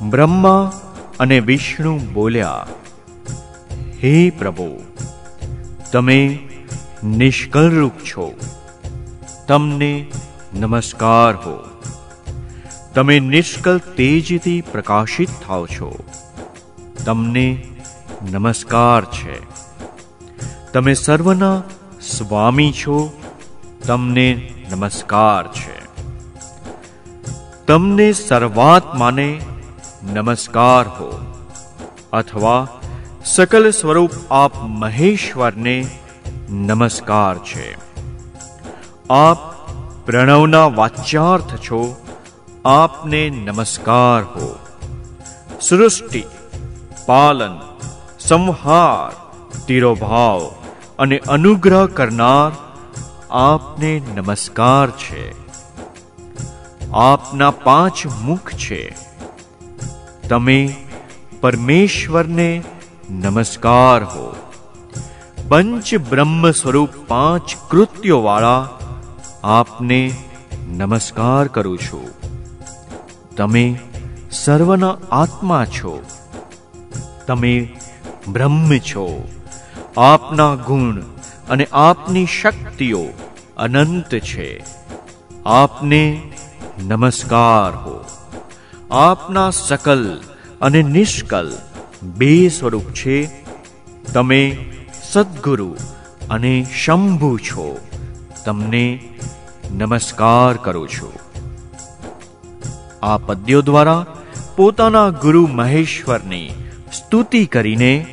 બ્રહ્મા 0.10 0.82
અને 1.20 1.40
વિષ્ણુ 1.40 2.00
બોલ્યા, 2.00 2.68
હે 4.04 4.30
પ્રભુ, 4.30 4.82
તમે 5.92 6.40
નિષ્કળરૂપ 7.04 7.92
છો. 7.92 8.34
તમને 9.48 10.06
નમસ્કાર 10.60 11.36
હો. 11.36 11.64
તમે 12.94 13.20
નિષ્કલ 13.20 13.78
તેજથી 13.78 14.62
પ્રકાશિત 14.62 15.30
થાવ 15.48 15.66
છો. 15.66 16.00
તમને 17.06 17.64
નમસ્કાર 18.32 19.06
છે. 19.06 19.42
તમે 20.72 20.94
સર્વના 20.94 21.64
સ્વામી 22.02 22.72
છો, 22.72 23.12
તમને 23.88 24.54
નમસ્કાર 24.72 25.52
છે. 25.52 25.86
તમને 27.68 28.14
સર્વાત્માને 28.14 29.42
નમસ્કાર 30.14 30.88
હો, 30.88 31.26
અથવા 32.14 32.68
સકલ 33.26 33.72
સ્વરૂપ 33.72 34.12
આપ 34.32 34.52
મહેશ્વરને 34.64 35.88
નમસ્કાર 36.50 37.38
છે. 37.38 37.74
આપ 39.10 39.70
પ્રણવના 40.06 40.66
વાચ્યાર્થ 40.66 41.56
છો, 41.56 41.96
આપને 42.66 43.30
નમસ્કાર 43.30 44.24
હો. 44.24 44.56
સૃષ્ટિ, 45.62 46.24
પાલન 47.06 47.73
સંહાર 48.28 49.32
તિરોભાવ 49.68 50.52
અને 51.00 51.18
અનુગ્રહ 51.18 51.86
કરનાર 51.86 52.52
આપને 53.32 54.02
નમસ્કાર 54.16 54.92
છે. 54.92 55.32
આપના 56.94 57.52
પાંચ 57.52 58.08
મુખ 58.22 58.52
છે. 58.52 58.96
તમે 60.30 60.76
પરમેશ્વરને 61.42 62.64
નમસ્કાર 63.12 64.04
હો. 64.04 64.36
પંચ 65.50 65.96
બ્રહ્મ 65.96 66.52
સ્વરૂપ 66.52 66.90
પાંચ 67.08 67.56
કૃત્યો 67.70 68.24
વાળા 68.24 68.70
આપને 69.44 70.12
નમસ્કાર 70.70 71.48
કરું 71.48 71.78
છું. 71.78 72.08
તમે 73.38 73.80
સર્વના 74.32 74.98
આત્મા 75.12 75.66
છો. 75.66 76.04
તમે 77.28 77.70
બ્રહ્મ 78.28 78.78
છો. 78.78 79.28
આપના 79.98 80.56
ગુણ 80.56 81.02
અને 81.50 81.68
આપની 81.74 82.26
શક્તિઓ 82.26 83.06
અનંત 83.58 84.16
છે. 84.16 84.64
આપને 85.46 86.22
નમસ્કાર 86.88 87.76
હો. 87.76 88.06
આપના 88.92 89.50
સકલ 89.50 90.22
અને 90.62 90.82
નિષ્કલ 90.82 91.58
બે 92.04 92.50
સ્વરૂપ 92.50 92.84
છે. 92.84 93.30
તમે 94.14 94.58
સદગુરુ 95.12 95.76
અને 96.30 96.66
શંભુ 96.86 97.38
છો. 97.38 97.78
તમને 98.46 99.00
નમસ્કાર 99.72 100.58
કરું 100.58 100.90
છું. 100.90 101.14
આ 103.06 103.18
પદ્યો 103.18 103.62
દ્વારા 103.62 104.06
પોતાના 104.56 105.10
ગુરુ 105.10 105.48
મહેશ્વરની 105.48 106.50
સ્તુતિ 107.14 107.46
કરીને 107.46 108.06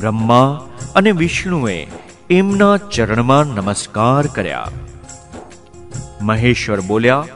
બ્રહ્મા 0.00 0.68
અને 0.94 1.10
વિષ્ણુએ 1.10 1.86
એમના 2.30 2.76
ચરણમાં 2.76 3.46
નમસ્કાર 3.46 4.26
કર્યા. 4.26 4.68
મહેશ્વર 6.20 6.80
બોલ્યા, 6.80 7.26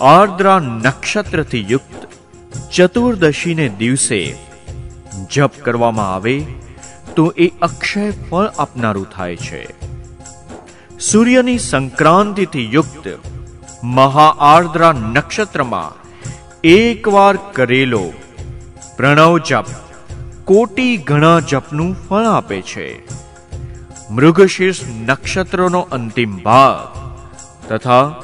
આર્દ્રા 0.00 0.58
નક્ષત્રથી 0.58 1.66
યુક્ત 1.70 2.06
ચતુર્દશીને 2.72 3.68
દિવસે 3.68 4.36
જપ 5.30 5.52
કરવામાં 5.62 6.14
આવે 6.14 6.46
તો 7.16 7.34
એ 7.36 7.48
અક્ષય 7.62 8.10
ફળ 8.10 8.46
આપનારું 8.58 9.10
થાય 9.10 9.36
છે. 9.36 9.66
સૂર્યની 10.98 11.58
સંક્રાંતિથી 11.58 12.70
યુક્ત 12.72 13.08
મહાઆર્દ્રા 13.84 14.92
નક્ષત્રમાં 14.92 15.92
એકવાર 16.64 17.36
કરેલો 17.52 18.12
પ્રણવ 19.00 19.38
જપ 19.38 19.64
કોટી 20.44 20.96
ઘણા 20.96 21.40
જપનું 21.40 21.96
ફળ 22.08 22.24
આપે 22.24 22.62
છે. 22.62 23.06
મૃગશીર્ષ 24.10 24.80
નક્ષત્રનો 25.06 25.80
અંતિમ 25.80 26.36
ભાગ 26.36 26.98
તથા 27.72 28.14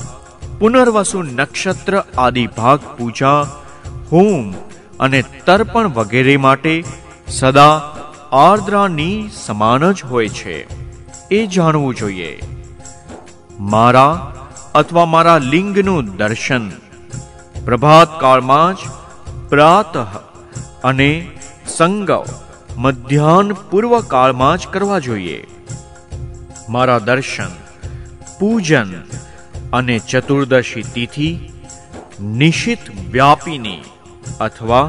પુનર્વસુ 0.58 1.22
નક્ષત્ર 1.22 2.04
આદિ 2.18 2.46
ભાગ 2.46 2.80
પૂજા, 2.98 3.42
હોમ 4.12 4.54
અને 5.00 5.22
તર્પણ 5.46 5.88
વગેરે 5.88 6.36
માટે 6.36 6.84
સદા 7.28 7.82
આર્દ્રાની 8.32 9.30
સમાન 9.44 9.92
જ 9.92 10.04
હોય 10.04 10.28
છે. 10.28 10.66
એ 11.30 11.46
જાણવું 11.46 11.94
જોઈએ. 11.94 12.42
મારા 13.60 14.32
અથવા 14.74 15.04
મારા 15.04 15.38
લિંગનું 15.38 16.16
દર્શન. 16.16 16.68
પ્રભાત 17.64 18.20
કાળમાં 18.20 18.74
જ 18.74 18.78
પ્રાતઃ 19.48 20.25
અને 20.86 21.10
સંગવ 21.66 22.24
મધ્યાહન 22.76 23.52
પૂર્વ 23.52 24.00
કાળમાં 24.00 24.58
જ 24.58 24.66
કરવા 24.72 24.98
જોઈએ. 24.98 25.44
મારા 26.68 26.98
દર્શન, 26.98 27.52
પૂજન 28.40 28.90
અને 29.72 29.98
ચતુર્દશી 29.98 30.82
તિથિ 30.82 31.30
નિશિત 32.20 32.78
વ્યાપીની 33.10 33.80
અથવા 34.40 34.84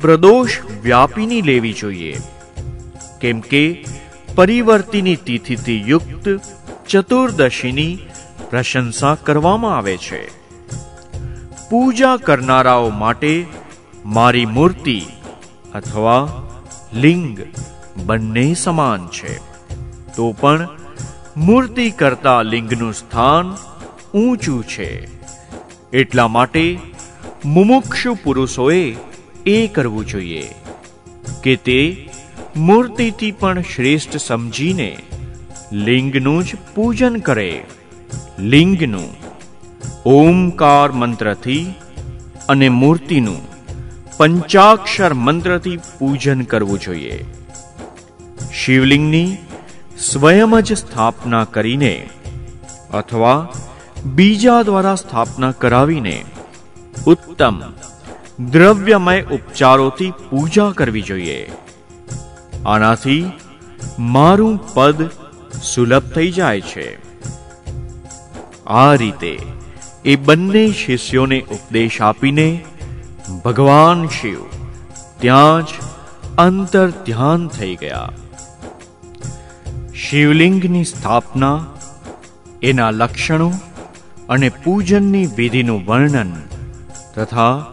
પ્રદોષ 0.00 0.48
વ્યાપીની 0.82 1.42
લેવી 1.42 1.72
જોઈએ. 1.72 2.16
કેમ 3.20 3.40
કે 3.40 3.84
પરિવર્તિની 4.34 5.16
તિથિથી 5.16 5.84
યુક્ત 5.86 6.40
ચતુર્દશીની 6.88 7.98
પ્રશંસા 8.50 9.14
કરવામાં 9.14 9.76
આવે 9.78 9.96
છે. 9.96 10.22
પૂજા 11.70 12.16
કરનારાઓ 12.16 12.88
માટે 12.90 13.46
મારી 14.04 14.46
મૂર્તિ 14.46 15.02
અથવા 15.74 16.28
લિંગ 16.94 17.38
બંને 17.96 18.54
સમાન 18.54 19.08
છે, 19.08 19.38
તો 20.16 20.32
પણ 20.40 20.68
મૂર્તિ 21.36 21.90
કરતા 21.90 22.42
લિંગનું 22.42 22.94
સ્થાન 22.94 23.56
ઊંચું 24.18 24.64
છે. 24.64 25.08
એટલા 25.92 26.28
માટે 26.28 26.78
મુમુક્ષુ 27.44 28.14
પુરુષોએ 28.14 28.96
એ 29.46 29.66
કરવું 29.66 30.06
જોઈએ 30.06 30.48
કે 31.42 31.56
તે 31.56 32.08
મૂર્તિથી 32.56 33.32
પણ 33.32 33.62
શ્રેષ્ઠ 33.62 34.16
સમજીને 34.16 34.96
લિંગનું 35.72 36.44
જ 36.44 36.56
પૂજન 36.74 37.16
કરે. 37.18 37.64
લિંગનું 38.38 39.08
ઓમકાર 40.06 40.92
મંત્રથી 40.92 41.74
અને 42.48 42.68
મૂર્તિનું 42.68 43.51
પંચાક્ષર 44.16 45.14
મંત્રથી 45.14 45.76
પૂજન 45.98 46.42
કરવું 46.42 46.78
જોઈએ. 46.78 47.24
શિવલિંગની 48.54 49.36
સ્વયં 49.98 50.62
જ 50.62 50.72
સ્થાપના 50.72 51.44
કરીને 51.44 52.08
અથવા 52.92 53.48
બીજા 54.04 54.62
દ્વારા 54.62 54.94
સ્થાપના 54.94 55.50
કરાવીને 55.50 56.24
ઉત્તમ 57.06 57.62
દ્રવ્યમય 58.50 59.22
ઉપચારોથી 59.22 60.10
પૂજા 60.10 60.70
કરવી 60.70 61.02
જોઈએ. 61.02 61.50
આનાથી 62.66 63.32
મારું 63.98 64.74
પદ 64.74 65.10
સુલભ 65.62 66.02
થઈ 66.02 66.30
જાય 66.30 66.60
છે. 66.60 67.12
આ 68.66 68.94
રીતે 68.94 69.38
એ 70.04 70.16
બંને 70.16 70.70
શિષ્યોને 70.70 71.40
ઉપદેશ 71.40 72.00
આપીને 72.00 72.64
ભગવાન 73.38 74.06
શિવ. 74.06 74.40
ત્યાં 75.20 75.62
જ 75.62 75.68
અંતર 76.38 76.90
ધ્યાન 76.90 77.48
થઈ 77.48 77.76
ગયા. 77.76 78.10
શિવલિંગની 79.94 80.84
સ્થાપના, 80.84 81.66
એના 82.62 82.90
લક્ષણો 82.90 83.52
અને 84.28 84.48
પૂજનની 84.48 85.26
વિધિનું 85.26 85.86
વર્ણન 85.86 86.32
તથા 87.16 87.66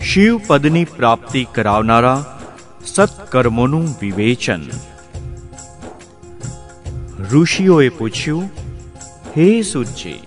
શિવપદની 0.00 0.84
પ્રાપ્તિ 0.84 1.46
કરાવનારા 1.54 2.40
સત્કર્મોનું 2.86 3.88
વિવેચન. 4.00 4.62
ઋષિઓએ 7.30 7.88
પૂછ્યું, 7.88 8.50
હે 9.36 9.62
સુજી 9.62 10.20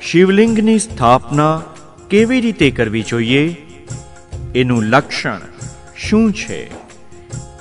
શિવલિંગની 0.00 0.78
સ્થાપના 0.78 1.62
કેવી 2.10 2.40
રીતે 2.40 2.70
કરવી 2.70 3.02
જોઈએ? 3.02 3.69
એનું 4.54 4.84
લક્ષણ 4.84 5.40
શું 5.96 6.32
છે? 6.32 6.70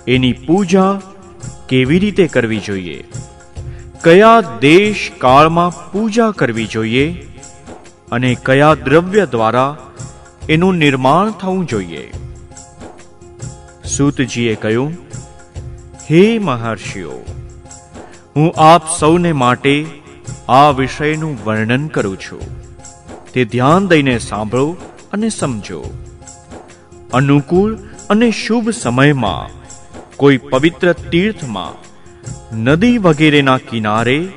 એની 0.07 0.33
પૂજા 0.33 1.01
કેવી 1.69 1.99
રીતે 1.99 2.27
કરવી 2.27 2.59
જોઈએ? 2.59 3.03
કયા 4.03 4.41
દેશ 4.61 5.11
કાળમાં 5.17 5.91
પૂજા 5.91 6.31
કરવી 6.31 6.67
જોઈએ? 6.67 7.11
અને 8.11 8.35
કયા 8.35 8.73
દ્રવ્ય 8.73 9.25
દ્વારા 9.25 9.77
એનું 10.49 10.75
નિર્માણ 10.75 11.31
થવું 11.31 11.65
જોઈએ? 11.65 12.11
સૂતજીએ 13.85 14.55
કહ્યું, 14.55 14.93
હે 16.11 16.39
મહર્ષિઓ, 16.39 17.13
હું 18.35 18.53
આપ 18.57 18.81
સૌને 18.99 19.33
માટે 19.33 19.85
આ 20.49 20.69
વિષયનું 20.69 21.37
વર્ણન 21.45 21.87
કરું 21.87 22.17
છું. 22.17 22.41
તે 23.33 23.45
ધ્યાન 23.45 23.87
દઈને 23.87 24.19
સાંભળો 24.19 24.75
અને 25.13 25.29
સમજો. 25.29 25.85
અનુકૂળ 27.13 27.77
અને 28.09 28.31
શુભ 28.31 28.69
સમયમાં, 28.69 29.49
કોઈ 30.17 30.37
પવિત્ર 30.37 30.93
તીર્થમાં, 30.93 31.77
નદી 32.63 32.97
વગેરેના 32.97 33.57
કિનારે, 33.57 34.27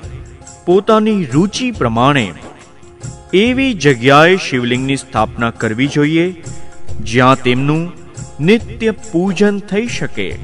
પોતાની 0.66 1.24
રુચિ 1.24 1.70
પ્રમાણે, 1.70 2.34
એવી 3.32 3.74
જગ્યાએ 3.74 4.36
શિવલિંગની 4.36 4.96
સ્થાપના 4.96 5.50
કરવી 5.50 5.86
જોઈએ, 5.86 6.44
જ્યાં 7.00 7.42
તેમનું 7.42 7.92
નિત્ય 8.40 8.90
પૂજન 8.90 9.58
થઈ 9.58 9.86
શકે. 9.86 10.38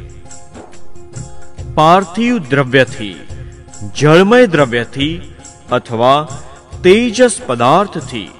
પાર્થિવ 1.74 2.39
દ્રવ્યથી, 2.39 3.16
જળમય 3.97 4.47
દ્રવ્યથી 4.47 5.20
અથવા 5.72 6.29
તેજસ 6.83 7.41
પદાર્થથી 7.47 8.31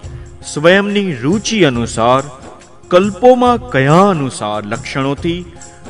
સ્વયંની 0.55 1.15
રુચિ 1.15 1.65
અનુસાર 1.65 2.23
કલ્પોમાં 2.89 3.71
કયા 3.71 3.95
અનુસાર 3.95 4.67
લક્ષણોથી 4.67 5.45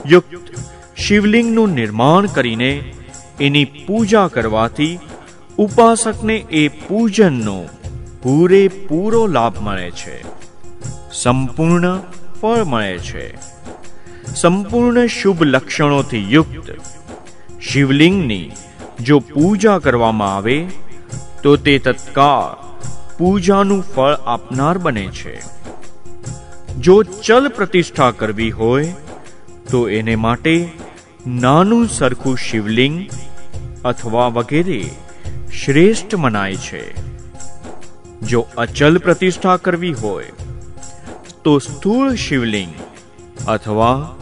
યુક્ત 0.07 0.55
શિવલિંગનું 0.97 1.69
નિર્માણ 1.69 2.27
કરીને 2.27 2.95
એની 3.41 3.65
પૂજા 3.65 4.29
કરવાથી 4.29 4.99
ઉપાસકને 5.59 6.37
એ 6.37 6.69
પૂજનનો 6.69 7.65
પૂરેપૂરો 8.23 9.27
લાભ 9.27 9.59
મળે 9.61 9.91
છે. 9.91 10.25
સંપૂર્ણ 11.13 12.01
ફળ 12.43 12.65
મળે 12.65 12.99
છે. 12.99 13.37
સંપૂર્ણ 14.35 15.07
શુભ 15.07 15.43
લક્ષણોથી 15.43 16.33
યુક્ત 16.33 16.71
શિવલિંગની 17.61 18.51
જો 19.01 19.19
પૂજા 19.19 19.79
કરવામાં 19.79 20.37
આવે, 20.37 20.67
તો 21.43 21.57
તે 21.57 21.79
તત્કાળ 21.79 22.77
પૂજાનું 23.19 23.83
ફળ 23.83 24.13
આપનાર 24.13 24.79
બને 24.79 25.07
છે. 25.07 25.59
જો 26.81 27.03
ચલ 27.03 27.49
પ્રતિષ્ઠા 27.49 28.11
કરવી 28.11 28.51
હોય, 28.51 28.95
તો 29.71 29.89
એને 29.89 30.17
માટે 30.17 30.69
નાનું 31.27 31.89
સરખું 31.89 32.37
શિવલિંગ 32.37 33.11
અથવા 33.85 34.29
વગેરે 34.29 34.91
શ્રેષ્ઠ 35.65 36.15
મનાય 36.15 36.55
છે. 36.55 36.95
જો 38.21 38.47
અચલ 38.57 38.99
પ્રતિષ્ઠા 38.99 39.57
કરવી 39.57 39.93
હોય, 39.93 40.25
તો 41.45 41.59
સ્થૂળ 41.59 42.15
શિવલિંગ 42.15 42.71
અથવા 43.49 44.17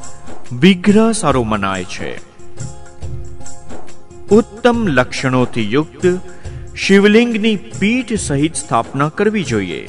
વિગ્રહ 0.61 1.13
સારો 1.13 1.43
મનાય 1.43 1.85
છે. 1.85 2.19
ઉત્તમ 4.31 4.87
લક્ષણોથી 4.87 5.73
યુક્ત 5.73 6.07
શિવલિંગની 6.77 7.57
પીઠ 7.57 8.13
સહિત 8.13 8.55
સ્થાપના 8.55 9.09
કરવી 9.09 9.45
જોઈએ. 9.45 9.89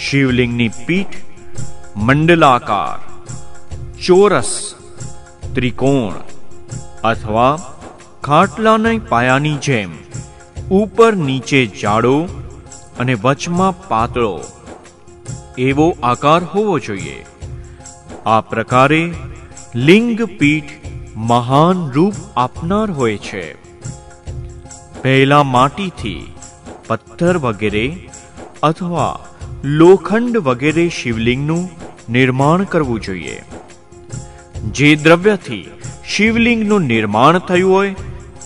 શિવલિંગની 0.00 0.68
પીઠ, 0.68 1.14
મંડલાકાર, 1.96 2.98
ચોરસ, 4.06 4.74
ત્રિકોણ 5.54 6.12
અથવા 7.04 7.58
ખાટલાના 8.24 8.90
પાયાની 9.08 9.56
જેમ 9.56 9.90
ઉપર 10.70 11.14
નીચે 11.14 11.66
જાડો 11.66 12.28
અને 12.98 13.14
વચમાં 13.14 13.88
પાતળો 13.88 14.40
એવો 15.58 15.96
આકાર 16.02 16.44
હોવો 16.44 16.78
જોઈએ. 16.78 17.26
આ 18.26 18.40
પ્રકારે 18.40 19.14
લિંગ 19.74 20.22
પીઠ 20.22 20.64
મહાન 21.16 21.90
રૂપ 21.90 22.14
આપનાર 22.36 22.90
હોય 22.90 23.16
છે. 23.16 23.54
પહેલા 25.02 25.42
માટીથી 25.42 26.34
પથ્થર 26.86 27.38
વગેરે 27.38 28.08
અથવા 28.62 29.18
લોખંડ 29.64 30.36
વગેરે 30.36 30.88
શિવલિંગનું 30.88 31.70
નિર્માણ 32.12 32.64
કરવું 32.64 33.00
જોઈએ. 33.00 33.42
જે 34.70 34.96
દ્રવ્યથી 34.96 35.70
શિવલિંગનું 36.06 36.82
નિર્માણ 36.82 37.38
થયું 37.38 37.72
હોય, 37.72 37.94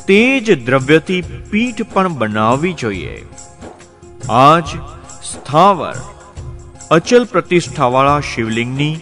તે 0.06 0.40
જ 0.40 0.66
દ્રવ્યથી 0.66 1.22
પીઠ 1.50 1.82
પણ 1.92 2.08
બનાવવી 2.08 2.72
જોઈએ. 2.72 3.26
આજ 4.30 4.64
સ્થાવર, 5.24 5.94
અચલ 6.90 7.24
પ્રતિષ્ઠાવાળા 7.24 8.20
શિવલિંગની 8.20 8.96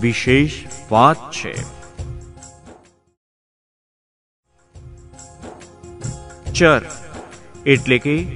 વિશેષ 0.00 0.50
વાત 0.92 1.30
છે. 1.30 1.78
ચર, 6.52 6.82
એટલે 7.66 7.98
કે 7.98 8.26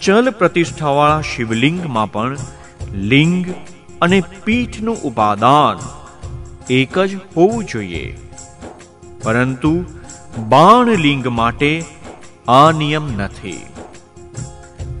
ચલ 0.00 0.30
પ્રતિષ્ઠાવાળા 0.30 1.20
શિવલિંગમાં 1.20 2.12
પણ 2.12 2.36
લિંગ 2.94 3.54
અને 4.02 4.22
પીઠનું 4.44 4.96
ઉપાદાન 5.02 5.78
એક 6.70 6.98
જ 6.98 7.16
હોવું 7.16 7.64
જોઈએ. 7.64 8.18
પરંતુ 9.22 9.84
બાણ 10.48 10.88
લિંગ 10.88 11.26
માટે 11.26 11.84
આ 12.48 12.72
નિયમ 12.72 13.18
નથી. 13.18 13.66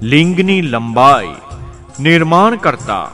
લિંગની 0.02 0.60
લંબાઈ 0.60 1.28
નિર્માણ 2.00 2.56
કરતા 2.56 3.10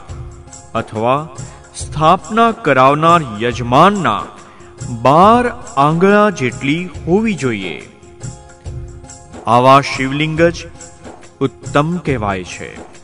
અથવા 0.75 1.29
સ્થાપના 1.75 2.51
કરાવનાર 2.51 3.21
યજમાનના 3.41 4.23
બાર 5.01 5.47
આંગળા 5.77 6.29
જેટલી 6.29 6.89
હોવી 7.07 7.33
જોઈએ. 7.33 7.89
આવા 9.47 9.81
શિવલિંગ 9.81 10.41
જ 10.41 10.67
ઉત્તમ 11.39 11.97
કહેવાય 11.97 12.43
છે. 12.43 12.94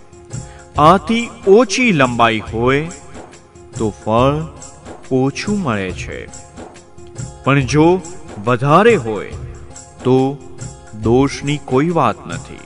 આથી 0.82 1.30
ઓછી 1.48 1.92
લંબાઈ 1.92 2.40
હોય 2.40 2.88
તો 3.78 3.94
ફળ 4.06 4.48
ઓછું 5.12 5.62
મળે 5.62 5.92
છે. 5.92 6.26
પણ 7.44 7.60
જો 7.60 8.02
વધારે 8.46 8.96
હોય 8.96 9.28
તો 10.04 10.38
દોષની 11.02 11.60
કોઈ 11.66 11.90
વાત 11.90 12.28
નથી. 12.28 12.60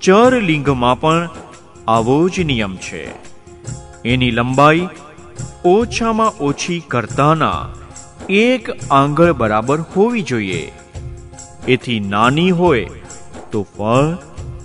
ચર 0.00 0.40
લિંગમાં 0.40 1.00
પણ 1.00 1.28
આવો 1.88 2.28
જ 2.28 2.40
નિયમ 2.40 2.76
છે. 2.76 3.10
એની 4.04 4.30
લંબાઈ 4.30 4.88
ઓછામાં 5.64 6.32
ઓછી 6.32 6.82
કરતાના 6.88 7.68
એક 8.30 8.70
આંગળ 8.90 9.32
બરાબર 9.32 9.80
હોવી 9.80 10.22
જોઈએ. 10.22 10.72
એથી 11.68 12.00
નાની 12.00 12.50
હોય 12.50 12.84
તો 13.52 13.62
ફળ 13.62 14.16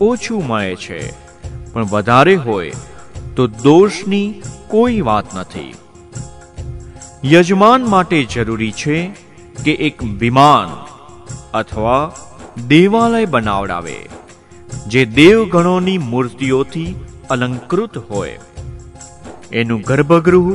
ઓછું 0.01 0.47
મળે 0.47 0.75
છે. 0.75 1.26
પણ 1.78 1.86
વધારે 1.86 2.36
હોય 2.36 2.71
તો 3.36 3.47
દોષની 3.47 4.41
કોઈ 4.67 5.01
વાત 5.01 5.36
નથી. 5.36 5.73
યજમાન 7.25 7.84
માટે 7.86 8.19
જરૂરી 8.23 8.71
છે 8.71 8.97
કે 9.65 9.73
એક 9.88 10.03
વિમાન 10.03 10.71
અથવા 11.53 12.11
દેવાલય 12.67 13.25
બનાવડાવે, 13.25 13.97
જે 14.88 15.01
દેવગણોની 15.05 15.97
મૂર્તિઓથી 15.97 16.95
અલંકૃત 17.30 17.97
હોય. 18.09 18.39
એનું 19.51 19.82
ગર્ભગૃહ 19.82 20.49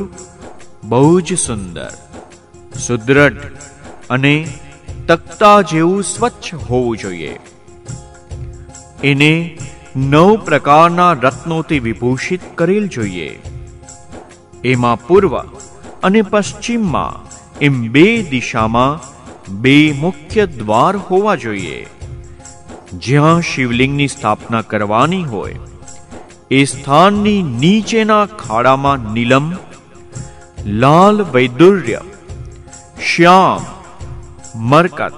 બહુ 0.83 1.21
જ 1.21 1.37
સુંદર, 1.37 1.91
સુદ્રઢ 2.79 3.45
અને 4.09 4.35
તખ્તા 5.07 5.61
જેવું 5.61 6.03
સ્વચ્છ 6.03 6.53
હોવું 6.69 6.97
જોઈએ. 6.97 7.33
એને 9.03 9.33
નવ 9.95 10.37
પ્રકારના 10.37 11.13
રત્નોથી 11.13 11.79
વિભૂષિત 11.79 12.39
કરેલ 12.55 12.87
જોઈએ. 12.87 13.39
એમાં 14.63 15.07
પૂર્વ 15.07 15.37
અને 16.03 16.21
પશ્ચિમમાં 16.21 17.31
એમ 17.59 17.91
બે 17.91 18.23
દિશામાં 18.23 19.01
બે 19.53 19.93
મુખ્ય 19.99 20.45
દ્વાર 20.45 20.97
હોવા 20.97 21.35
જોઈએ. 21.35 21.85
જ્યાં 22.93 23.41
શિવલિંગની 23.41 24.07
સ્થાપના 24.07 24.61
કરવાની 24.61 25.23
હોય, 25.23 25.55
એ 26.51 26.63
સ્થાનની 26.63 27.43
નીચેના 27.43 28.25
ખાડામાં 28.25 29.13
નીલમ, 29.13 29.53
લાલ 30.65 31.21
વૈદુર્ય, 31.33 32.01
શ્યામ, 33.05 33.61
મરકત, 34.55 35.13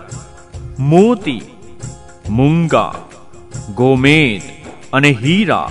મોતી, 0.80 1.42
મુંગા, 2.30 2.94
ગોમેદ 3.76 4.55
અને 4.96 5.12
હીરા, 5.22 5.70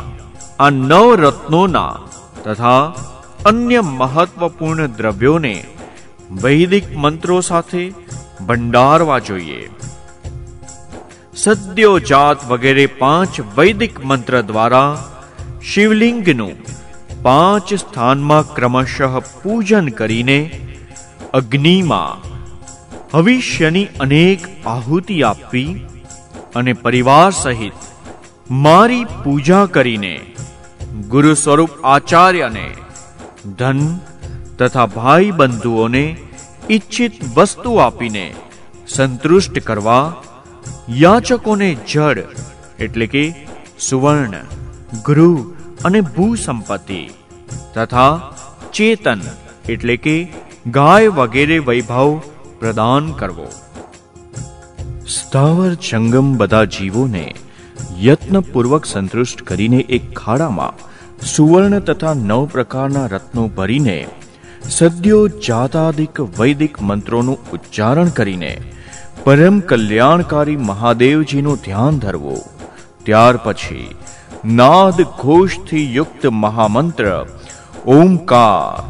આ 0.61 0.71
નવ 0.71 1.15
રત્નોના 1.21 1.93
તથા 2.45 2.83
અન્ય 3.45 3.81
મહત્વપૂર્ણ 3.93 4.93
દ્રવ્યોને 4.99 5.57
વૈદિક 6.43 6.87
મંત્રો 6.97 7.39
સાથે 7.41 7.85
ભંડારવા 8.47 9.19
જોઈએ. 9.29 9.63
સદ્યો 11.37 11.95
જાત 12.11 12.45
વગેરે 12.49 12.87
પાંચ 12.99 13.41
વૈદિક 13.57 13.97
મંત્ર 14.05 14.41
દ્વારા 14.41 14.91
શિવલિંગનું 15.63 16.55
પાંચ 17.23 17.75
સ્થાનમાં 17.75 18.53
ક્રમશઃ 18.55 19.19
પૂજન 19.43 19.89
કરીને 19.99 20.39
અગ્નિમાં 21.35 22.23
ભવિષ્યની 23.13 23.89
અનેક 24.01 24.47
આહુતિ 24.67 25.19
આપવી 25.23 25.73
અને 26.55 26.73
પરિવાર 26.85 27.31
સહિત 27.43 27.84
મારી 28.51 29.05
પૂજા 29.05 29.67
કરીને 29.67 30.21
ગુરુ 31.09 31.35
સ્વરૂપ 31.35 31.71
આચાર્યને 31.85 32.71
ધન 33.59 33.99
તથા 34.59 34.87
ભાઈ 34.87 35.31
બંધુઓને 35.31 36.17
ઈચ્છિત 36.71 37.13
વસ્તુ 37.35 37.75
આપીને 37.75 38.35
સંતુષ્ટ 38.89 39.59
કરવા 39.59 40.15
યાચકોને 40.89 41.77
જળ 41.93 42.19
એટલે 42.81 43.07
કે 43.07 43.49
સુવર્ણ 43.81 44.33
ગૃહ 45.05 45.55
અને 45.85 46.01
ભૂ 46.01 46.35
સંપત્તિ 46.35 47.11
તથા 47.75 48.21
ચેતન 48.73 49.21
એટલે 49.69 49.97
કે 49.97 50.33
ગાય 50.67 51.09
વગેરે 51.09 51.59
વૈભવ 51.59 52.21
પ્રદાન 52.61 53.13
કરવો. 53.13 53.47
સ્થાવર 55.09 55.75
જંગમ 55.75 56.37
બધા 56.37 56.65
જીવોને 56.65 57.35
યત્નપૂર્વક 58.07 58.85
સંતુષ્ટ 58.91 59.41
કરીને 59.49 59.81
એક 59.97 60.07
ખાડામાં 60.21 60.81
સુવર્ણ 61.33 61.77
તથા 61.89 62.15
નવ 62.21 62.41
પ્રકારના 62.55 63.11
રત્નો 63.13 63.45
ભરીને 63.59 63.99
સદ્યો 64.77 65.21
જાતાદિક 65.47 66.19
વૈદિક 66.39 66.81
મંત્રોનું 66.89 67.45
ઉચ્ચારણ 67.57 68.11
કરીને 68.19 68.53
પરમ 69.25 69.57
કલ્યાણકારી 69.71 70.65
મહાદેવજીનું 70.71 71.63
ધ્યાન 71.67 72.01
ધરવું. 72.05 72.43
ત્યાર 73.07 73.37
પછી 73.47 73.97
નાદ 74.59 74.99
ઘોષથી 75.23 75.87
યુક્ત 75.99 76.25
મહામંત્ર 76.43 77.07
ઓમકાર, 77.99 78.85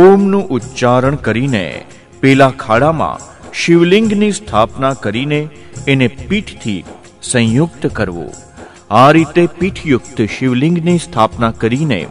ઓમનું 0.00 0.50
ઉચ્ચારણ 0.56 1.22
કરીને 1.26 1.66
પેલા 2.22 2.52
ખાડામાં 2.58 3.26
શિવલિંગની 3.60 4.36
સ્થાપના 4.38 4.94
કરીને 5.04 5.40
એને 5.86 6.08
પીઠથી 6.20 6.78
સંયુક્ત 7.22 7.84
કરવું. 7.98 8.38
આ 8.90 9.10
રીતે 9.10 9.42
પીઠયુક્ત 9.46 10.20
શિવલિંગની 10.38 10.98
સ્થાપના 10.98 11.50
કરીને 11.50 12.06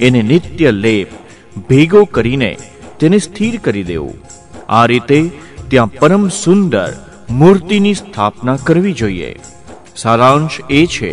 એને 0.00 0.22
નિત્ય 0.22 0.70
લેપ 0.70 1.06
ભેગો 1.68 2.04
કરીને 2.04 2.56
તેને 3.00 3.18
સ્થિર 3.18 3.60
કરી 3.64 3.82
દેવું. 3.82 4.14
આ 4.68 4.84
રીતે 4.86 5.30
ત્યાં 5.68 5.92
પરમ 5.92 6.28
સુંદર 6.28 6.92
મૂર્તિની 7.30 7.94
સ્થાપના 7.94 8.56
કરવી 8.56 8.92
જોઈએ. 8.92 9.36
સારાંશ 9.96 10.60
એ 10.70 10.86
છે 10.86 11.12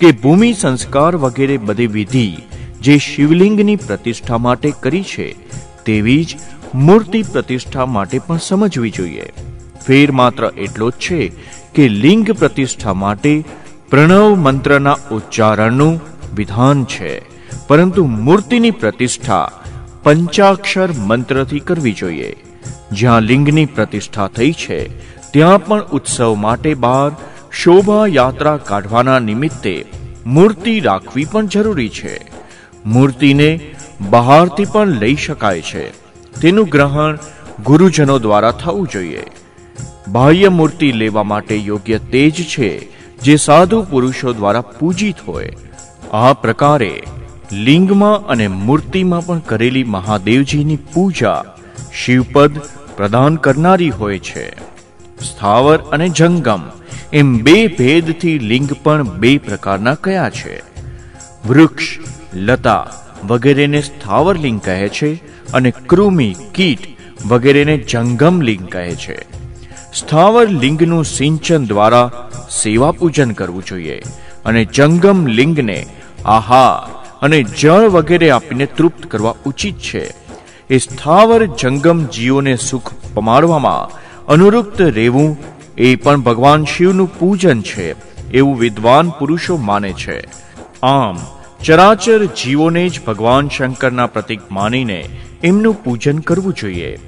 કે 0.00 0.10
ભૂમિ 0.12 0.52
સંસ્કાર 0.52 1.16
વગેરે 1.16 1.56
બધી 1.56 1.86
વિધિ 1.86 2.36
જે 2.80 2.98
શિવલિંગની 2.98 3.76
પ્રતિષ્ઠા 3.76 4.38
માટે 4.38 4.72
કરી 4.80 5.02
છે, 5.02 5.28
તેવી 5.84 6.24
જ 6.24 6.36
મૂર્તિ 6.74 7.22
પ્રતિષ્ઠા 7.22 7.86
માટે 7.86 8.18
પણ 8.18 8.38
સમજવી 8.38 8.90
જોઈએ. 8.90 9.32
ફેર 9.86 10.12
માત્ર 10.12 10.50
એટલો 10.56 10.90
જ 10.90 10.92
છે 10.92 11.32
કે 11.74 11.88
લિંગ 11.88 12.30
પ્રતિષ્ઠા 12.30 12.92
માટે 12.92 13.44
પ્રણવ 13.90 14.34
મંત્રના 14.34 14.96
ઉચ્ચારણનું 15.12 16.00
વિધાન 16.34 16.84
છે. 16.84 17.22
પરંતુ 17.66 18.06
મૂર્તિની 18.06 18.70
પ્રતિષ્ઠા 18.70 19.50
પંચાક્ષર 20.02 20.88
મંત્રથી 20.92 21.60
કરવી 21.60 21.92
જોઈએ. 21.92 22.36
જ્યાં 22.92 23.22
લિંગની 23.22 23.66
પ્રતિષ્ઠા 23.66 24.26
થઈ 24.26 24.52
છે, 24.52 24.88
ત્યાં 25.32 25.64
પણ 25.64 25.82
ઉત્સવ 25.82 26.34
માટે 26.34 26.74
બહાર 26.74 27.12
શોભા 27.52 28.06
યાત્રા 28.06 28.56
કાઢવાના 28.56 29.18
નિમિત્તે 29.18 29.84
મૂર્તિ 30.26 30.80
રાખવી 30.80 31.24
પણ 31.24 31.46
જરૂરી 31.46 31.88
છે. 31.88 32.20
મૂર્તિને 32.86 33.60
બહારથી 34.10 34.64
પણ 34.64 34.88
લઈ 34.88 35.14
શકાય 35.14 35.60
છે. 35.60 35.90
તેનું 36.40 36.68
ગ્રહણ 36.68 37.18
ગુરુજનો 37.64 38.18
દ્વારા 38.18 38.50
થવું 38.50 38.88
જોઈએ. 38.88 39.22
બાહ્ય 40.08 40.48
મૂર્તિ 40.48 40.92
લેવા 40.92 41.22
માટે 41.22 41.56
યોગ્ય 41.56 41.98
તેજ 41.98 42.34
છે. 42.34 42.97
જે 43.28 43.36
સાધુ 43.36 43.82
પુરુષો 43.82 44.32
દ્વારા 44.32 44.60
પૂજિત 44.60 45.16
હોય, 45.28 45.52
આ 46.12 46.32
પ્રકારે 46.32 47.02
લિંગમાં 47.52 48.26
અને 48.26 48.48
મૂર્તિમાં 48.48 49.26
પણ 49.26 49.38
કરેલી 49.38 49.84
મહાદેવજીની 49.84 50.76
પૂજા 50.76 51.44
શિવપદ 51.94 52.60
પ્રદાન 52.96 53.36
કરનારી 53.36 53.90
હોય 53.90 54.18
છે. 54.18 54.46
સ્થાવર 55.20 55.78
અને 55.78 56.08
જંગમ 56.08 56.62
એમ 57.12 57.42
બે 57.42 57.66
ભેદથી 57.66 58.38
લિંગ 58.38 58.72
પણ 58.82 59.02
બે 59.02 59.38
પ્રકારના 59.38 59.94
કયા 59.94 60.30
છે. 60.30 60.62
વૃક્ષ, 61.48 61.98
લતા 62.34 62.86
વગેરેને 63.24 63.82
સ્થાવર 63.82 64.38
લિંગ 64.38 64.60
કહે 64.60 64.88
છે 64.88 65.14
અને 65.52 65.70
કૃમિ, 65.70 66.34
કીટ 66.54 66.78
વગેરેને 67.26 67.78
જંગમ 67.78 68.40
લિંગ 68.40 68.68
કહે 68.68 68.94
છે. 68.94 69.18
સ્થાવર 69.94 70.48
લિંગનું 70.48 71.04
સિંચન 71.04 71.66
દ્વારા 71.66 72.27
સેવા 72.50 72.90
પૂજન 72.90 73.30
કરવું 73.30 73.64
જોઈએ 73.64 74.02
અને 74.44 74.64
જંગમ 74.64 75.26
લિંગને 75.26 75.86
આહાર 76.24 76.92
અને 77.22 77.42
જળ 77.42 77.88
વગેરે 77.88 78.30
આપીને 78.30 78.66
તૃપ્ત 78.66 79.06
કરવા 79.06 79.34
ઉચિત 79.44 79.78
છે. 79.78 80.14
એ 80.70 80.78
સ્થાવર 80.78 81.46
જંગમ 81.46 82.04
જીવોને 82.04 82.56
સુખ 82.56 82.92
પમાડવામાં 83.14 83.98
અનુરૂપ્ત 84.26 84.82
રહેવું 84.82 85.36
એ 85.78 85.96
પણ 85.96 86.20
ભગવાન 86.20 86.64
શિવનું 86.64 87.18
પૂજન 87.18 87.62
છે 87.62 87.94
એવું 88.30 88.58
વિદ્વાન 88.58 89.10
પુરુષો 89.10 89.56
માને 89.56 89.92
છે. 89.92 90.24
આમ, 90.82 91.18
ચરાચર 91.64 92.24
જીવોને 92.24 92.88
જ 92.88 93.04
ભગવાન 93.04 93.48
શંકરના 93.48 94.06
પ્રતીક 94.06 94.40
માનીને 94.52 95.08
એમનું 95.44 95.84
પૂજન 95.84 96.18
કરવું 96.18 96.54
જોઈએ. 96.54 96.98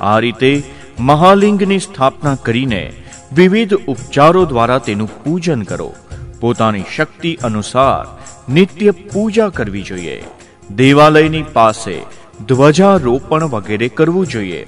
આ 0.00 0.18
રીતે 0.18 0.62
મહાલિંગની 1.00 1.78
સ્થાપના 1.78 2.34
કરીને 2.34 2.92
વિવિધ 3.32 3.74
ઉપચારો 3.74 4.44
દ્વારા 4.44 4.78
તેનું 4.78 5.24
પૂજન 5.24 5.62
કરો. 5.62 5.92
પોતાની 6.40 6.84
શક્તિ 6.96 7.38
અનુસાર 7.44 8.04
નિત્ય 8.52 8.90
પૂજા 8.90 9.48
કરવી 9.48 9.82
જોઈએ. 9.82 10.24
દેવાલયની 10.70 11.42
પાસે 11.42 12.02
ધ્વજારોપણ 12.48 13.44
વગેરે 13.44 13.88
કરવું 13.88 14.26
જોઈએ. 14.26 14.66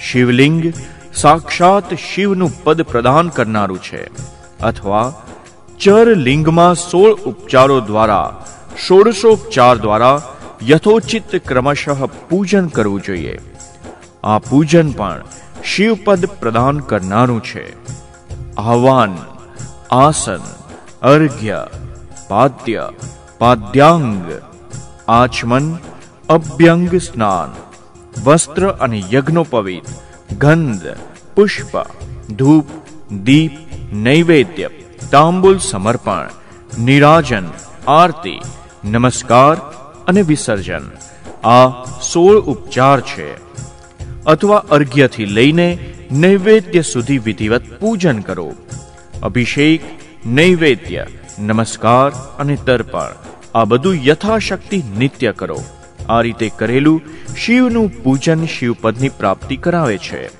શિવલિંગ 0.00 0.72
સાક્ષાત 1.14 1.94
શિવનું 1.94 2.64
પદ 2.64 2.82
પ્રદાન 2.82 3.28
કરનારું 3.28 3.78
છે. 3.78 4.10
અથવા 4.60 5.14
ચરલિંગમાં 5.80 6.74
સોળ 6.74 7.12
ઉપચારો 7.12 7.80
દ્વારા 7.80 8.44
ષોડશોપચાર 8.86 9.76
દ્વારા 9.76 10.22
યથોચિત 10.68 11.36
ક્રમશઃ 11.48 12.06
પૂજન 12.28 12.66
કરવું 12.66 13.02
જોઈએ. 13.02 13.38
આ 14.24 14.38
પૂજન 14.38 14.90
પણ 14.90 15.24
શિવપદ 15.64 16.26
પ્રદાન 16.26 16.78
કરનારું 16.78 17.42
છે. 17.42 17.88
આહવાન, 18.56 19.18
આસન, 19.90 20.40
અર્ઘ્ય, 21.02 21.66
પાદ્ય, 22.28 22.90
પાદ્યાંગ, 23.38 24.32
આચમન, 25.08 25.78
અભ્યંગ 26.28 26.94
સ્નાન, 26.94 27.54
વસ્ત્ર 28.24 28.68
અને 28.68 29.02
યજ્ઞોપવિત, 29.12 29.84
ગંધ, 30.38 30.86
પુષ્પ, 31.34 31.86
ધૂપ, 32.32 32.66
દીપ, 33.12 33.52
નૈવેદ્ય, 33.92 34.68
તાંબુલ 35.10 35.58
સમર્પણ, 35.58 36.28
નિરાજન, 36.78 37.44
આરતી, 37.88 38.40
નમસ્કાર 38.84 39.56
અને 40.06 40.22
વિસર્જન. 40.22 40.90
આ 41.44 41.84
સોળ 41.84 42.38
ઉપચાર 42.38 43.00
છે. 43.00 43.47
અથવા 44.28 44.56
અર્ઘ્યથી 44.56 45.24
લઈને 45.24 45.78
નૈવેદ્ય 46.12 46.82
સુધી 46.82 47.18
વિધિવત 47.18 47.80
પૂજન 47.80 48.18
કરો. 48.20 48.52
અભિષેક, 49.22 49.80
નૈવેદ્ય, 50.26 51.06
નમસ્કાર 51.38 52.10
અને 52.38 52.56
તર્પણ, 52.66 53.14
આ 53.54 53.64
બધું 53.64 54.04
યથાશક્તિ 54.04 54.82
નિત્ય 54.98 55.32
કરો. 55.32 55.60
આ 56.08 56.20
રીતે 56.20 56.50
કરેલું 56.58 57.02
શિવનું 57.36 58.02
પૂજન 58.02 58.46
શિવપદની 58.46 59.08
પ્રાપ્તિ 59.08 59.56
કરાવે 59.56 59.98
છે. 59.98 60.30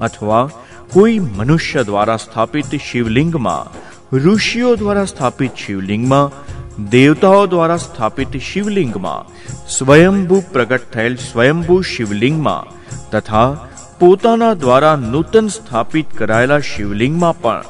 અથવા 0.00 0.50
કોઈ 0.92 1.18
મનુષ્ય 1.18 1.84
દ્વારા 1.84 2.16
સ્થાપિત 2.16 2.64
શિવલિંગમાં, 2.92 3.88
ઋષિઓ 4.16 4.76
દ્વારા 4.76 5.04
સ્થાપિત 5.04 5.50
શિવલિંગમાં 5.66 6.48
દેવતાઓ 6.78 7.46
દ્વારા 7.46 7.76
સ્થાપિત 7.76 8.36
શિવલિંગમાં 8.36 9.26
સ્વયંભૂ 9.68 10.42
પ્રગટ 10.52 10.92
થયેલ 10.92 11.16
સ્વયંભૂ 11.16 11.80
શિવલિંગમાં 11.82 12.66
તથા 13.10 13.66
પોતાના 14.00 14.54
દ્વારા 14.54 14.96
નૂતન 14.96 15.48
સ્થાપિત 15.48 16.14
કરાયેલા 16.14 16.58
શિવલિંગમાં 16.58 17.40
પણ 17.40 17.62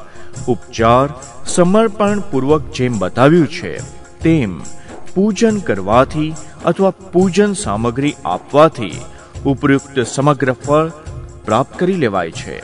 ઉપચાર 0.47 1.09
સમર્પણ 1.45 2.19
પૂર્વક 2.19 2.61
જેમ 2.61 2.99
બતાવ્યું 2.99 3.47
છે, 3.47 3.79
તેમ 4.21 4.61
પૂજન 5.15 5.57
કરવાથી 5.59 6.35
અથવા 6.65 6.89
પૂજન 6.89 7.53
સામગ્રી 7.53 8.15
આપવાથી 8.25 9.01
ઉપયુક્ત 9.45 9.99
સમગ્ર 9.99 10.51
ફળ 10.51 10.89
પ્રાપ્ત 11.45 11.79
કરી 11.79 11.93
લેવાય 11.93 12.31
છે. 12.31 12.59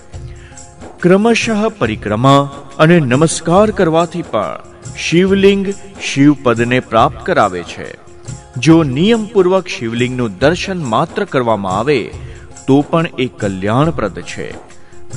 ક્રમશઃ 1.02 1.70
પરિક્રમા 1.80 2.50
અને 2.80 3.00
નમસ્કાર 3.00 3.72
કરવાથી 3.72 4.22
પણ 4.22 4.75
શિવલિંગ 4.98 5.74
શિવપદને 6.02 6.80
પ્રાપ્ત 6.80 7.26
કરાવે 7.26 7.64
છે. 7.64 8.06
જો 8.58 8.84
નિયમપૂર્વક 8.84 9.68
શિવલિંગનું 9.68 10.38
દર્શન 10.38 10.84
માત્ર 10.84 11.26
કરવામાં 11.26 11.80
આવે, 11.80 12.12
તો 12.68 12.82
પણ 12.82 13.06
એ 13.20 13.26
કલ્યાણપ્રદ 13.26 14.20
છે. 14.20 14.54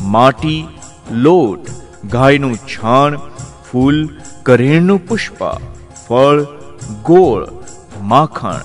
માટી, 0.01 0.67
લોટ, 1.13 1.71
ગાયનું 2.11 2.57
છાણ, 2.57 3.17
ફૂલ, 3.71 4.09
કરેણનું 4.43 5.09
પુષ્પ, 5.09 5.45
ફળ, 6.09 6.47
ગોળ, 7.05 7.47
માખણ, 8.03 8.61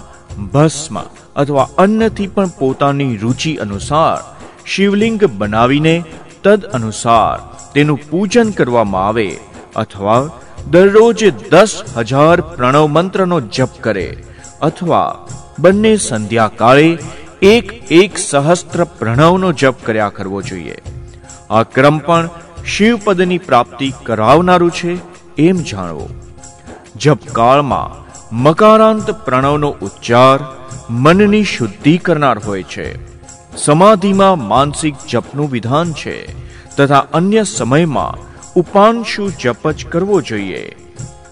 ભસ્મ 0.54 1.00
અથવા 1.36 1.70
અન્નથી 1.78 2.28
પણ 2.28 2.46
પોતાની 2.48 3.18
રુચિ 3.18 3.56
અનુસાર 3.56 4.36
શિવલિંગ 4.66 5.24
બનાવીને 5.24 6.04
તદ 6.44 6.66
અનુસાર 6.66 7.40
તેનું 7.74 8.10
પૂજન 8.10 8.50
કરવામાં 8.50 9.08
આવે 9.08 9.40
અથવા 9.76 10.30
દરરોજ 10.70 11.34
દસ 11.50 11.84
હજાર 11.98 12.42
પ્રણવ 12.42 12.88
મંત્રનો 12.88 13.42
જપ 13.42 13.70
કરે 13.82 14.24
અથવા 14.62 15.28
બંને 15.60 15.98
સંધ્યાકાળે 15.98 16.98
એક 17.42 17.92
એક 17.92 18.18
સહસ્ત્ર 18.18 18.84
પ્રણવનો 18.84 19.52
જપ 19.52 19.76
કર્યા 19.84 20.10
કરવો 20.10 20.42
જોઈએ. 20.42 20.78
આ 21.50 21.64
ક્રમ 21.64 22.00
પણ 22.00 22.30
શિવપદની 22.66 23.38
પ્રાપ્તિ 23.38 23.94
કરાવનારું 24.04 24.72
છે 24.72 24.98
એમ 25.38 25.56
જાણવો. 25.56 26.10
જપકાળમાં 26.96 28.04
મકારાંત 28.36 29.12
પ્રણવનો 29.12 29.76
ઉચ્ચાર 29.82 30.40
મનની 30.90 31.44
શુદ્ધિ 31.44 31.98
કરનાર 31.98 32.40
હોય 32.40 32.64
છે. 32.64 33.14
સમાધિમાં 33.58 34.48
માનસિક 34.48 34.96
જપનું 35.12 35.52
વિધાન 35.52 35.94
છે 35.94 36.44
તથા 36.76 37.06
અન્ય 37.14 37.44
સમયમાં 37.44 38.33
ઉપાંશુ 38.56 39.32
જપ 39.42 39.72
જ 39.72 39.86
કરવો 39.86 40.22
જોઈએ. 40.22 40.76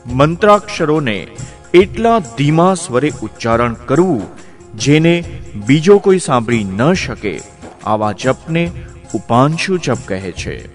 મંત્રાક્ષરોને 0.06 1.28
એટલા 1.74 2.20
ધીમા 2.20 2.74
સ્વરે 2.74 3.12
ઉચ્ચારણ 3.22 3.74
કરવું, 3.74 4.22
જેને 4.76 5.24
બીજો 5.66 5.98
કોઈ 5.98 6.20
સાંભળી 6.20 6.64
ન 6.64 6.94
શકે, 6.94 7.42
આવા 7.86 8.12
જપને 8.12 8.72
ઉપાંશુ 9.14 9.78
જપ 9.78 9.98
કહે 10.06 10.32
છે. 10.32 10.70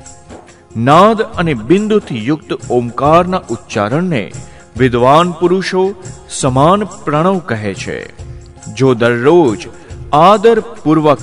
નાદ 0.77 1.23
અને 1.23 1.55
બિંદુથી 1.55 2.27
યુક્ત 2.27 2.71
ઓમકારના 2.71 3.43
ઉચ્ચારણને 3.51 4.33
વિદ્વાન 4.77 5.33
પુરુષો 5.33 5.95
સમાન 6.31 6.85
પ્રણવ 6.85 7.39
કહે 7.39 7.75
છે. 7.75 7.99
જો 8.75 8.95
દરરોજ 8.95 9.69
આદરપૂર્વક 10.13 11.19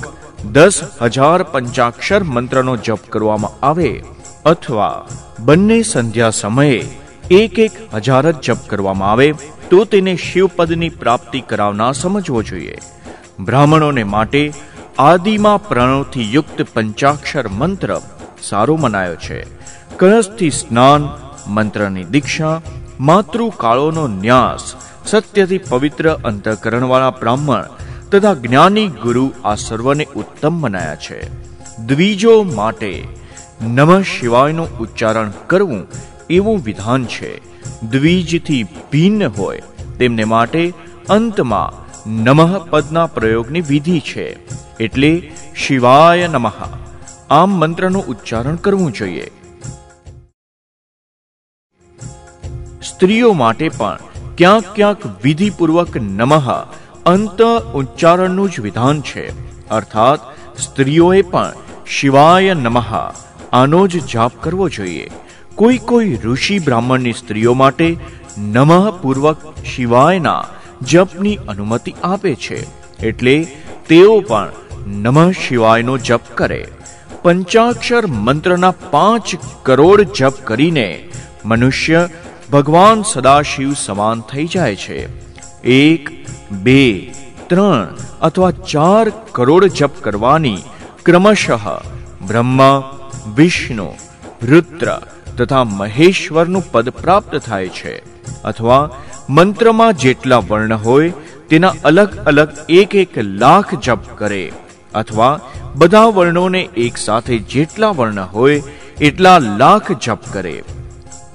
દસ 0.51 0.81
હજાર 1.01 1.43
પંચાક્ષર 1.43 2.23
મંત્રનો 2.23 2.77
જપ 2.77 2.99
કરવામાં 3.09 3.65
આવે 3.65 4.03
અથવા 4.45 5.05
બંને 5.39 5.81
સંધ્યા 5.81 6.29
સમયે 6.29 6.85
એક 7.31 7.59
એક 7.59 7.71
હજાર 7.93 8.31
જ 8.31 8.35
જપ 8.41 8.57
કરવામાં 8.67 9.11
આવે, 9.11 9.33
તો 9.69 9.85
તેને 9.85 10.15
શિવપદની 10.15 10.89
પ્રાપ્તિ 10.89 11.41
કરાવનાર 11.41 11.91
સમજવો 11.91 12.43
જોઈએ. 12.43 12.77
બ્રાહ્મણોને 13.39 14.03
માટે 14.03 14.53
આદિમાં 14.99 15.67
પ્રણવથી 15.67 16.33
યુક્ત 16.33 16.65
પંચાક્ષર 16.73 17.47
મંત્ર 17.47 18.01
સારો 18.43 18.75
મનાયો 18.75 19.15
છે. 19.15 19.45
કળશથી 19.97 20.49
સ્નાન, 20.49 21.09
મંત્રની 21.47 22.03
દીક્ષા 22.03 22.61
માતૃ 22.99 23.49
કાળોનો 23.57 24.07
ન્યાસ, 24.07 24.73
સત્યથી 25.05 25.57
પવિત્ર 25.57 26.17
અંતઃકરણવાળા 26.25 27.09
બ્રાહ્મણ 27.09 27.63
તથા 28.11 28.33
જ્ઞાની 28.33 28.87
ગુરુ 28.87 29.31
આ 29.45 29.55
સર્વને 29.55 30.07
ઉત્તમ 30.15 30.53
મનાયા 30.53 30.95
છે. 30.95 31.19
દ્વિજો 31.77 32.43
માટે 32.43 33.22
નમઃ 33.67 34.03
શિવાયનું 34.03 34.77
ઉચ્ચારણ 34.77 35.31
કરવું 35.47 35.87
એવું 36.29 36.59
વિધાન 36.63 37.05
છે. 37.05 37.37
દ્વિજથી 37.81 38.63
ભિન્ન 38.63 39.27
હોય 39.27 39.61
તેમને 39.99 40.23
માટે 40.23 40.73
અંતમાં 41.09 41.83
નમઃ 42.23 42.69
પદના 42.69 43.05
પ્રયોગની 43.05 43.61
વિધિ 43.61 43.99
છે. 43.99 44.27
એટલે 44.77 45.31
શિવાય 45.55 46.27
નમઃ. 46.27 46.51
આમ 47.29 47.49
મંત્રનું 47.49 48.05
ઉચ્ચારણ 48.05 48.55
કરવું 48.55 48.91
જોઈએ. 48.91 49.27
સ્ત્રીઓ 52.83 53.33
માટે 53.33 53.69
પણ 53.69 53.99
ક્યાંક 54.37 54.63
ક્યાંક 54.75 55.23
વિધિપૂર્વક 55.23 55.97
નમઃ 55.97 56.51
અંત 57.05 57.41
ઉચ્ચારણનું 57.73 58.51
જ 58.51 58.59
વિધાન 58.59 59.01
છે. 59.01 59.29
અર્થાત 59.69 60.19
સ્ત્રીઓએ 60.59 61.21
પણ 61.21 61.53
શિવાય 61.87 62.53
નમઃ 62.53 62.95
આનો 63.53 63.87
જ 63.87 64.05
જાપ 64.05 64.31
કરવો 64.41 64.69
જોઈએ. 64.69 65.09
કોઈ 65.55 65.77
કોઈ 65.77 66.17
ઋષિ 66.23 66.59
બ્રાહ્મણની 66.59 67.13
સ્ત્રીઓ 67.13 67.53
માટે 67.53 67.97
નમઃ 68.37 69.01
પૂર્વક 69.01 69.37
શિવાયના 69.75 70.45
જપની 70.81 71.35
અનુમતિ 71.35 71.93
આપે 72.03 72.35
છે. 72.35 72.65
એટલે 72.99 73.47
તેઓ 73.87 74.19
પણ 74.19 74.51
નમઃ 74.87 75.31
શિવાયનો 75.31 75.97
જપ 75.97 76.21
કરે. 76.35 76.67
પંચાક્ષર 77.21 78.07
મંત્રના 78.07 78.71
પાંચ 78.71 79.35
કરોડ 79.63 80.01
જપ 80.01 80.33
કરીને 80.43 81.09
મનુષ્ય 81.45 82.09
ભગવાન 82.51 83.01
સદાશિવ 83.01 83.73
સમાન 83.73 84.21
થઈ 84.21 84.47
જાય 84.47 84.75
છે. 84.75 85.09
એક, 85.63 86.09
બે, 86.51 87.11
ત્રણ 87.47 87.95
અથવા 88.21 88.51
ચાર 88.51 89.11
કરોડ 89.31 89.65
જપ 89.65 89.91
કરવાની 90.01 90.57
ક્રમશઃ 91.05 91.67
બ્રહ્મા 92.27 92.99
વિષ્ણુ, 93.35 93.95
રુદ્ર 94.43 95.01
તથા 95.37 95.63
મહેશ્વરનું 95.63 96.71
પદ 96.71 96.89
પ્રાપ્ત 96.89 97.35
થાય 97.35 97.67
છે. 97.67 98.03
અથવા 98.43 98.89
મંત્રમાં 99.29 99.93
જેટલા 99.93 100.37
વર્ણ 100.37 100.77
હોય, 100.77 101.13
તેના 101.49 101.73
અલગ 101.83 102.25
અલગ 102.25 102.49
એક 102.69 102.95
એક 102.95 103.17
લાખ 103.17 103.75
જપ 103.75 103.99
કરે. 104.17 104.51
અથવા 104.93 105.39
બધા 105.75 106.03
વર્ણોને 106.03 106.61
એક 106.61 106.97
સાથે 106.97 107.37
જેટલા 107.37 107.89
વર્ણ 107.89 108.21
હોય, 108.21 108.61
એટલા 109.01 109.39
લાખ 109.39 109.91
જપ 109.91 110.19
કરે. 110.31 110.63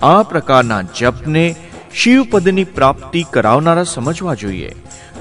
આ 0.02 0.22
પ્રકારના 0.22 0.82
જપને 0.82 1.56
શિવપદની 1.94 2.64
પ્રાપ્તિ 2.64 3.26
કરાવનારા 3.30 3.82
સમજવા 3.82 4.34
જોઈએ. 4.34 4.74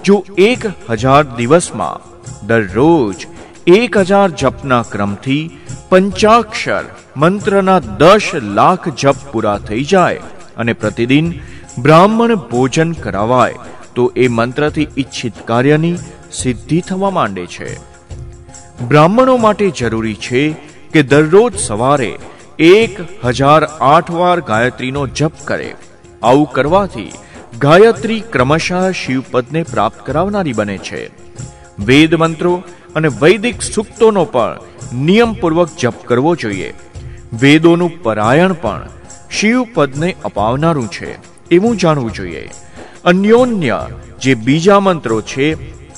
જો 0.05 0.26
એક 0.38 0.59
હજાર 0.89 1.36
દિવસમાં 1.36 2.18
દરરોજ 2.47 3.28
એક 3.68 3.97
હજાર 3.97 4.28
જપના 4.30 4.84
ક્રમથી 4.91 5.49
પંચાક્ષર 5.89 6.84
મંત્રના 7.18 7.80
દસ 7.80 8.28
લાખ 8.41 8.86
જપ 8.89 9.15
પૂરા 9.32 9.55
થઈ 9.57 9.84
જાય 9.84 10.22
અને 10.57 10.74
પ્રતિદિન 10.74 11.34
બ્રાહ્મણ 11.80 12.36
ભોજન 12.36 12.93
કરાવાય, 12.93 13.59
તો 13.95 14.13
એ 14.15 14.28
મંત્રથી 14.28 14.88
ઈચ્છિત 14.97 15.34
કાર્યની 15.45 15.99
સિદ્ધિ 16.32 16.80
થવા 16.82 17.09
માંડે 17.09 17.45
છે. 17.45 17.70
બ્રાહ્મણો 18.88 19.38
માટે 19.38 19.70
જરૂરી 19.70 20.13
છે 20.13 20.55
કે 20.93 21.03
દરરોજ 21.03 21.59
સવારે 21.59 22.11
એક 22.59 23.26
હજાર 23.26 23.61
આઠ 23.63 24.11
વાર 24.11 24.39
ગાયત્રીનો 24.39 25.07
જપ 25.07 25.34
કરે. 25.45 25.72
આવું 26.24 26.51
કરવાથી 26.51 27.11
ગાયત્રી 27.59 28.20
ક્રમશઃ 28.20 28.91
શિવપદને 29.05 29.63
પ્રાપ્ત 29.63 30.05
કરાવનારી 30.05 30.53
બને 30.53 30.78
છે. 30.78 31.27
વેદ 31.86 32.16
મંત્રો 32.16 32.64
અને 32.96 33.08
વૈદિક 33.08 33.62
સૂક્તોનો 33.62 34.26
પણ 34.26 34.60
નિયમપૂર્વક 34.94 35.70
જપ 35.80 35.94
કરવો 36.06 36.36
જોઈએ. 36.36 36.74
વેદોનું 37.40 38.04
પરાયણ 38.04 38.54
પણ 38.54 38.90
શિવપદને 39.32 40.16
અપાવનારું 40.26 40.88
છે 40.88 41.18
એવું 41.50 41.78
જાણવું 41.78 42.14
જોઈએ. 42.14 42.50
અન્યોન્ય 43.06 43.88
જે 44.22 44.36
બીજા 44.36 44.80
મંત્રો 44.80 45.22
છે, 45.22 45.58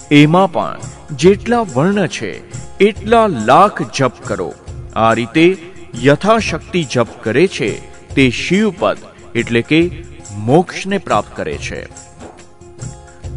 એમાં 0.10 0.52
પણ 0.52 0.80
જેટલા 1.12 1.62
વર્ણ 1.62 2.08
છે, 2.08 2.32
એટલા 2.78 3.28
લાખ 3.28 3.82
જપ 3.98 4.12
કરો. 4.24 4.54
આ 4.96 5.14
રીતે 5.14 5.58
યથાશક્તિ 6.04 6.84
જપ 6.84 7.08
કરે 7.24 7.48
છે 7.48 7.80
તે 8.16 8.30
શિવપદ 8.30 8.98
એટલે 9.36 9.62
કે 9.62 9.92
મોક્ષને 10.38 10.98
પ્રાપ્ત 10.98 11.38
કરે 11.38 11.58
છે. 11.58 11.86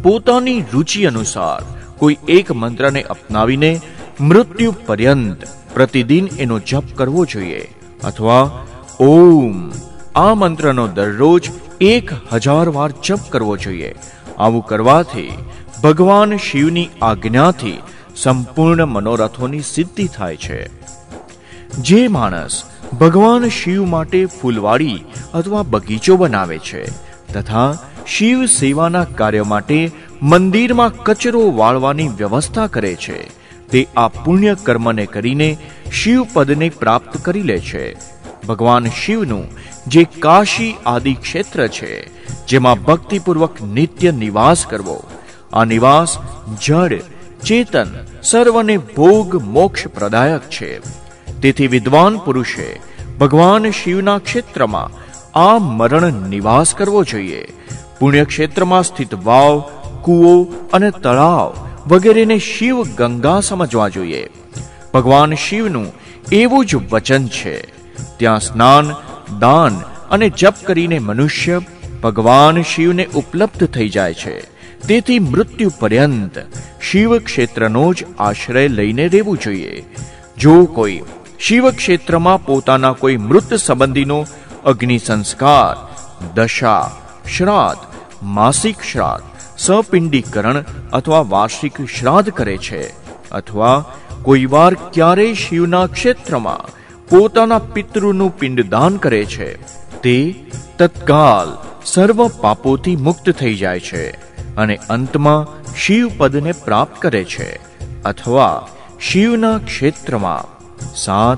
પોતાની 0.03 0.63
રુચિ 0.73 1.05
અનુસાર 1.05 1.82
કોઈ 2.03 2.17
એક 2.27 2.51
મંત્રને 2.51 3.01
અપનાવીને 3.01 3.81
મૃત્યુ 4.21 4.75
પર્યંત 4.85 5.43
પ્રતિદિન 5.73 6.27
એનો 6.39 6.59
જપ 6.59 6.83
કરવો 6.95 7.25
જોઈએ. 7.25 7.75
અથવા, 8.03 8.65
ઓમ, 8.99 9.71
આ 10.15 10.33
મંત્રનો 10.33 10.87
દરરોજ 10.87 11.49
એક 11.81 12.11
હજાર 12.33 12.69
વાર 12.69 12.91
જપ 13.05 13.19
કરવો 13.29 13.57
જોઈએ. 13.57 13.95
આવું 14.37 14.65
કરવાથી 14.65 15.37
ભગવાન 15.83 16.37
શિવની 16.37 16.89
આજ્ઞાથી 17.01 17.81
સંપૂર્ણ 18.15 18.85
મનોરથોની 18.85 19.59
સિદ્ધિ 19.59 20.07
થાય 20.07 20.35
છે. 20.35 20.67
જે 21.69 22.07
માણસ 22.07 22.63
ભગવાન 23.01 23.49
શિવ 23.49 23.85
માટે 23.85 24.25
ફૂલવાડી 24.25 25.03
અથવા 25.33 25.63
બગીચો 25.63 26.17
બનાવે 26.17 26.59
છે 26.59 26.85
તથા 27.33 27.77
શિવ 28.07 28.45
સેવાના 28.45 29.03
કાર્ય 29.03 29.43
માટે 29.43 29.91
મંદિરમાં 30.21 31.03
કચરો 31.03 31.51
વાળવાની 31.51 32.07
વ્યવસ્થા 32.07 32.67
કરે 32.67 32.95
છે. 32.95 33.43
તે 33.69 33.87
આ 33.97 34.07
પુણ્ય 34.07 34.55
કર્મને 34.63 35.05
કરીને 35.05 35.57
શિવપદને 35.91 36.69
પ્રાપ્ત 36.69 37.17
કરી 37.17 37.41
લે 37.41 37.59
છે. 37.59 37.95
ભગવાન 38.47 38.85
શિવનું 38.85 39.47
જે 39.87 40.03
કાશી 40.03 40.75
આદિ 40.85 41.13
ક્ષેત્ર 41.13 41.67
છે, 41.67 42.07
જેમાં 42.45 42.83
ભક્તિપૂર્વક 42.83 43.61
નિત્ય 43.61 44.11
નિવાસ 44.11 44.65
કરવો, 44.65 45.03
આ 45.53 45.63
નિવાસ 45.63 46.17
જડ 46.65 47.01
ચેતન, 47.45 47.85
સર્વને 48.23 48.77
ભોગ 48.77 49.35
મોક્ષ 49.35 49.87
પ્રદાયક 49.87 50.41
છે. 50.41 50.79
તેથી 51.41 51.67
વિદ્વાન 51.67 52.17
પુરુષે 52.17 52.79
ભગવાન 53.19 53.71
શિવના 53.71 54.17
ક્ષેત્રમાં 54.17 54.91
આ 55.39 55.57
મરણ 55.59 56.13
નિવાસ 56.27 56.73
કરવો 56.73 57.03
જોઈએ. 57.03 57.47
પુણ્યક્ષેત્રમાં 58.03 58.83
સ્થિત 58.83 59.13
વાવ, 59.13 59.59
કૂવો 60.01 60.43
અને 60.73 60.91
તળાવ 60.91 61.69
વગેરેને 61.87 62.37
શિવ 62.37 62.83
ગંગા 62.83 63.39
સમજવા 63.39 63.87
જોઈએ. 63.87 64.29
ભગવાન 64.93 65.33
શિવનું 65.33 65.93
એવું 66.31 66.65
જ 66.65 66.75
વચન 66.75 67.27
છે. 67.27 67.61
ત્યાં 68.17 68.39
સ્નાન, 68.39 68.91
દાન 69.39 69.81
અને 70.11 70.29
જપ 70.29 70.53
કરીને 70.65 70.99
મનુષ્ય 70.99 71.61
ભગવાન 72.03 72.61
શિવને 72.61 73.07
ઉપલબ્ધ 73.15 73.67
થઈ 73.67 73.89
જાય 73.89 74.13
છે. 74.13 74.39
તેથી 74.87 75.19
મૃત્યુ 75.19 75.71
પર્યંત 75.79 76.39
શિવ 76.81 77.19
ક્ષેત્રનો 77.19 77.93
જ 77.93 78.03
આશ્રય 78.19 78.67
લઈને 78.67 79.07
રહેવું 79.07 79.37
જોઈએ. 79.37 79.85
જો 80.37 80.65
કોઈ 80.65 81.01
શિવ 81.39 81.71
ક્ષેત્રમાં 81.71 82.45
પોતાના 82.45 82.91
કોઈ 82.91 83.17
મૃત 83.17 83.53
સંબંધીનો 83.53 84.25
અગ્નિ 84.65 84.99
સંસ્કાર, 84.99 85.93
દશા, 86.35 86.91
શ્રાદ્ધ 87.37 87.92
માસિક 88.23 88.75
શ્રાદ્ધ, 88.91 89.23
સપિંડીકરણ 89.57 90.63
અથવા 90.93 91.21
વાર્ષિક 91.21 91.85
શ્રાદ્ધ 91.85 92.29
કરે 92.29 92.57
છે. 92.57 93.03
અથવા 93.29 93.85
કોઈ 94.21 94.45
વાર 94.45 94.73
ક્યારેય 94.73 95.33
શિવના 95.33 95.87
ક્ષેત્રમાં 95.87 96.69
પોતાના 97.09 97.59
પિતૃનું 97.59 98.39
પિંડદાન 98.39 98.97
કરે 98.97 99.25
છે. 99.25 99.61
તે 100.01 100.35
તત્કાલ 100.77 101.57
સર્વ 101.85 102.27
પાપોથી 102.27 102.95
મુક્ત 102.95 103.29
થઈ 103.29 103.55
જાય 103.55 103.79
છે 103.79 104.09
અને 104.55 104.79
અંતમાં 104.89 105.47
શિવ 105.75 106.11
પદને 106.17 106.51
પ્રાપ્ત 106.51 107.01
કરે 107.01 107.23
છે. 107.23 107.59
અથવા 108.03 108.67
શિવના 108.99 109.57
ક્ષેત્રમાં 109.57 110.53
સાત, 110.95 111.37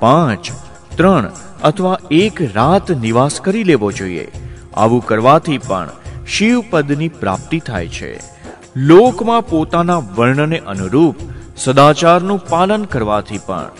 પાંચ, 0.00 0.50
ત્રણ 0.96 1.32
અથવા 1.62 1.98
એક 2.10 2.42
રાત 2.54 2.90
નિવાસ 2.90 3.40
કરી 3.40 3.64
લેવો 3.64 3.92
જોઈએ. 3.92 4.28
આવું 4.74 5.06
કરવાથી 5.06 5.58
પણ 5.58 5.88
શિવપદની 6.36 7.08
પ્રાપ્તિ 7.08 7.58
થાય 7.58 7.88
છે. 7.88 8.20
લોકમાં 8.76 9.48
પોતાના 9.48 9.96
વર્ણને 9.98 10.58
અનુરૂપ 10.58 11.16
સદાચારનું 11.56 12.38
પાલન 12.48 12.84
કરવાથી 12.84 13.38
પણ 13.38 13.70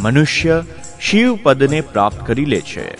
મનુષ્ય 0.00 0.64
શિવપદને 1.00 1.80
પ્રાપ્ત 1.80 2.26
કરી 2.26 2.44
લે 2.44 2.60
છે. 2.60 2.96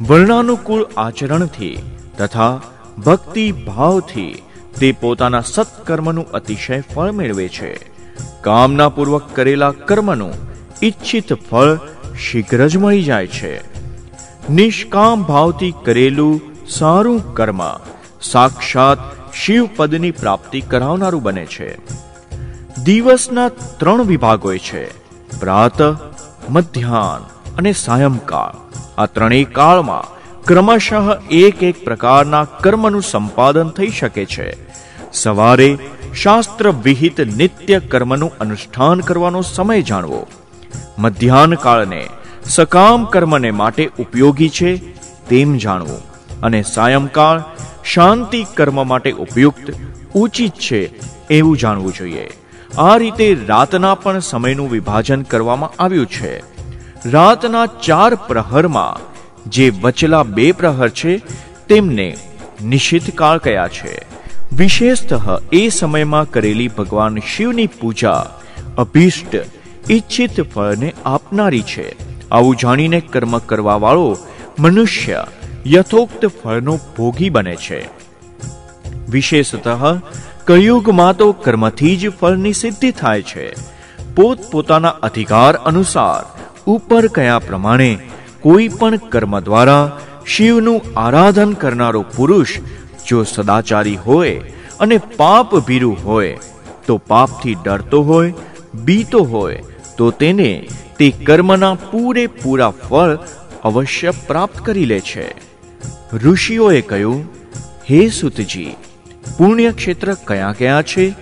વર્ણાનુકૂળ 0.00 0.86
આચરણથી 0.96 1.78
તથા 2.18 2.60
ભક્તિ 3.06 3.52
ભાવથી 3.52 4.42
તે 4.80 4.92
પોતાના 4.92 5.40
સત્કર્મનું 5.40 6.30
અતિશય 6.30 6.80
ફળ 6.80 7.10
મેળવે 7.10 7.48
છે. 7.48 7.74
કામનાપૂર્વક 8.40 9.22
કરેલા 9.34 9.70
કર્મનું 9.70 10.32
ઈચ્છિત 10.82 11.32
ફળ 11.32 11.78
શીઘ્ર 12.18 12.68
જ 12.68 12.76
મળી 12.76 13.02
જાય 13.02 13.26
છે. 13.26 13.60
નિષ્કામ 14.50 15.22
ભાવથી 15.22 15.74
કરેલું 15.84 16.40
સારું 16.68 17.34
કર્મ 17.34 17.62
સાક્ષાત 18.22 18.98
શિવ 19.34 19.68
પદની 19.76 20.10
પ્રાપ્તિ 20.10 20.60
કરાવનારું 20.60 21.22
બને 21.22 21.46
છે. 21.46 21.76
દિવસના 22.84 23.48
ત્રણ 23.48 24.04
વિભાગ 24.04 24.44
હોય 24.44 24.58
છે. 24.58 24.98
પ્રાત, 25.40 25.82
મધ્યાહન 26.50 27.20
અને 27.56 27.72
સાયંકાળ. 27.72 28.70
આ 28.98 29.06
ત્રણેય 29.06 29.44
કાળમાં 29.44 30.20
ક્રમશઃ 30.44 30.94
એક 31.30 31.62
એક 31.62 31.84
પ્રકારના 31.84 32.44
કર્મનું 32.44 33.02
સંપાદન 33.02 33.68
થઈ 33.68 33.88
શકે 33.88 34.24
છે. 34.24 34.56
સવારે 35.12 35.78
શાસ્ત્ર 36.14 36.70
વિહિત 36.70 37.20
નિત્ય 37.20 37.80
કર્મનું 37.80 38.38
અનુષ્ઠાન 38.38 39.00
કરવાનો 39.00 39.42
સમય 39.42 39.82
જાણવો. 39.82 40.26
મધ્યાહન 40.98 41.54
કાળને 41.54 42.06
સકામ 42.44 43.04
કર્મને 43.04 43.50
માટે 43.50 43.90
ઉપયોગી 43.98 44.48
છે 44.48 44.76
તેમ 45.28 45.56
જાણવું. 45.56 46.09
અને 46.42 46.62
સાયંકાળ 46.62 47.42
શાંતિ 47.84 48.46
કર્મ 48.54 48.88
માટે 48.88 49.12
ઉપયુક્ત 49.12 49.74
ઉચિત 50.14 50.52
છે 50.52 50.90
એવું 51.28 51.58
જાણવું 51.58 51.92
જોઈએ. 51.92 52.30
આ 52.78 52.96
રીતે 52.96 53.36
રાતના 53.48 53.94
પણ 53.94 54.20
સમયનું 54.20 54.70
વિભાજન 54.70 55.22
કરવામાં 55.22 55.82
આવ્યું 55.82 56.06
છે. 56.06 56.38
રાતના 57.10 57.66
ચાર 57.66 58.14
પ્રહરમાં 58.14 59.10
જે 59.50 59.72
વચલા 59.82 60.22
બે 60.22 60.52
પ્રહર 60.52 60.88
છે, 60.88 61.22
તેમને 61.68 62.16
નિશ્ચિત 62.64 63.16
કાળ 63.16 63.38
કયા 63.38 63.68
છે. 63.68 63.98
વિશેષતઃ 64.56 65.38
એ 65.52 65.68
સમયમાં 65.68 66.30
કરેલી 66.30 66.68
ભગવાન 66.68 67.18
શિવની 67.18 67.66
પૂજા 67.66 68.26
અભિષ્ટ, 68.78 69.36
ઈચ્છિત 69.90 70.40
ફળને 70.40 70.94
આપનારી 71.04 71.62
છે. 71.62 72.10
આવું 72.30 72.56
જાણીને 72.56 73.00
કર્મ 73.00 73.38
કરવા 73.38 73.76
વાળો 73.76 74.16
મનુષ્ય 74.58 75.26
યથોક્ત 75.66 76.26
ફળનો 76.26 76.76
ભોગી 76.76 77.30
બને 77.30 77.56
છે. 77.56 77.88
વિશેષતઃ 79.08 80.00
કળિયુગમાં 80.44 81.16
તો 81.16 81.32
કર્મથી 81.32 81.96
જ 81.96 82.08
ફળની 82.08 82.52
સિદ્ધિ 82.52 82.90
થાય 82.90 83.22
છે. 83.22 83.54
પોત 84.14 84.38
પોતાના 84.52 84.88
અધિકાર 84.88 85.56
અનુસાર, 85.56 86.40
ઉપર 86.66 87.06
કયા 87.06 87.38
પ્રમાણે 87.38 87.98
કોઈ 88.40 88.68
પણ 88.68 88.96
કર્મ 88.96 89.40
દ્વારા 89.40 89.98
શિવનું 90.26 90.80
આરાધન 90.96 91.52
કરનારો 91.52 92.02
પુરુષ 92.02 92.58
જો 93.08 93.22
સદાચારી 93.22 93.96
હોય 93.96 94.38
અને 94.80 94.98
પાપ 95.16 95.56
ભીરું 95.56 96.04
હોય, 96.04 96.38
તો 96.86 96.96
પાપથી 96.96 97.54
ડરતો 97.54 98.02
હોય, 98.02 98.34
બીતો 98.74 99.22
હોય, 99.22 99.62
તો 99.98 100.10
તેને 100.10 100.68
તે 100.98 101.10
કર્મના 101.10 101.74
પૂરેપૂરા 101.74 102.70
ફળ 102.70 103.18
અવશ્ય 103.64 104.10
પ્રાપ્ત 104.26 104.58
કરી 104.58 104.84
લે 104.84 105.00
છે. 105.00 105.49
ઋષિઓએ 106.12 106.80
કહ્યું, 106.80 107.24
હે 107.90 108.08
સુતજી, 108.08 108.74
પુણ્યક્ષેત્ર 109.38 110.14
કયા 110.14 110.54
કયા 110.58 110.82
છે? 110.82 111.14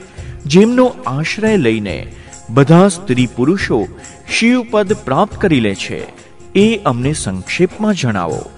જેમનો 0.47 0.95
આશ્રય 1.07 1.57
લઈને 1.57 2.13
બધા 2.51 2.89
સ્ત્રી 2.89 3.27
પુરુષો 3.27 3.87
શિવપદ 4.31 4.93
પ્રાપ્ત 4.93 5.37
કરી 5.37 5.61
લે 5.61 5.75
છે, 5.75 6.07
એ 6.55 6.77
અમને 6.77 7.13
સંક્ષેપમાં 7.13 7.95
જણાવો. 7.95 8.51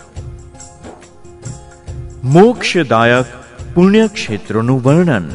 મોક્ષદાયક 2.24 3.26
પુણ્યક્ષેત્રોનું 3.74 4.82
વર્ણન. 4.82 5.30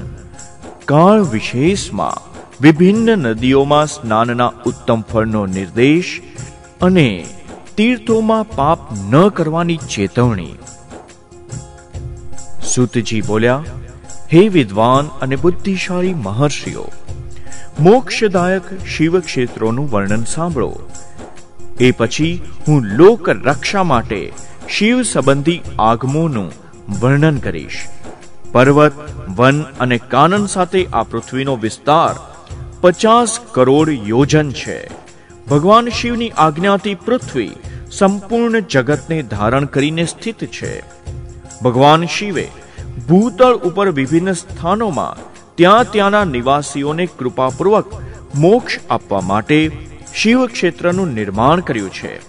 કાળ 0.85 1.23
વિશેષમાં 1.23 2.35
વિભિન્ન 2.61 3.17
નદીઓમાં 3.17 3.87
સ્નાનના 3.87 4.51
ઉત્તમ 4.65 5.01
ફળનો 5.01 5.45
નિર્દેશ 5.45 6.21
અને 6.81 7.25
તીર્થોમાં 7.77 8.43
પાપ 8.55 8.79
ન 9.11 9.27
કરવાની 9.27 9.77
ચેતવણી. 9.77 10.57
સુતજી 12.75 13.21
બોલ્યા, 13.21 13.63
હે 14.33 14.47
વિદ્વાન 14.47 15.07
અને 15.21 15.35
બુદ્ધિશાળી 15.35 16.13
મહર્ષિઓ, 16.13 16.85
મોક્ષદાયક 17.79 18.87
શિવ 18.87 19.19
ક્ષેત્રોનું 19.19 19.91
વર્ણન 19.91 20.23
સાંભળો. 20.23 20.79
એ 21.79 21.91
પછી 21.91 22.41
હું 22.67 22.83
લોક 22.83 23.29
રક્ષા 23.29 23.83
માટે 23.83 24.33
શિવ 24.69 25.01
સંબંધી 25.01 25.61
આગમોનું 25.79 26.51
વર્ણન 27.01 27.37
કરીશ. 27.37 27.85
પર્વત, 28.51 28.91
વન 29.29 29.61
અને 29.61 29.97
કાનન 29.97 30.45
સાથે 30.45 30.85
આ 30.93 31.03
પૃથ્વીનો 31.03 31.55
વિસ્તાર 31.55 32.15
પચાસ 32.81 33.39
કરોડ 33.51 33.89
યોજન 33.89 34.51
છે. 34.51 34.89
ભગવાન 35.49 35.89
શિવની 35.89 36.29
આજ્ઞાથી 36.37 36.95
પૃથ્વી 36.95 37.51
સંપૂર્ણ 37.91 38.59
જગતને 38.59 39.21
ધારણ 39.21 39.65
કરીને 39.65 40.05
સ્થિત 40.05 40.45
છે. 40.45 40.83
ભગવાન 41.63 42.05
શિવે 42.05 42.47
ભૂતળ 43.09 43.53
ઉપર 43.53 43.89
વિભિન્ન 43.89 44.33
સ્થાનોમાં 44.33 45.35
ત્યાં 45.55 45.91
ત્યાંના 45.91 46.23
નિવાસીઓને 46.23 47.05
કૃપાપૂર્વક 47.05 48.03
મોક્ષ 48.35 48.79
આપવા 48.89 49.21
માટે 49.21 49.71
શિવ 50.15 50.47
ક્ષેત્રનું 50.47 51.13
નિર્માણ 51.13 51.59
કર્યું 51.59 51.89
છે. 51.89 52.19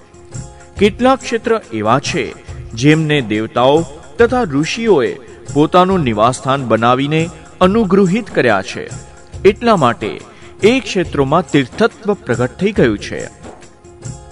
કેટલાક 0.78 1.22
ક્ષેત્ર 1.22 1.60
એવા 1.72 1.98
છે, 1.98 2.34
જેમને 2.72 3.20
દેવતાઓ 3.20 3.84
તથા 4.18 4.42
ઋષિઓએ 4.42 5.18
પોતાનું 5.54 6.00
નિવાસસ્થાન 6.00 6.68
બનાવીને 6.68 7.28
અનુગૃહિત 7.60 8.30
કર્યા 8.30 8.62
છે. 8.62 8.90
એટલા 9.44 9.76
માટે 9.76 10.20
એ 10.62 10.80
ક્ષેત્રોમાં 10.80 11.50
તીર્થત્વ 11.50 12.14
પ્રગટ 12.14 12.58
થઈ 12.58 12.72
ગયું 12.72 12.98
છે. 12.98 13.26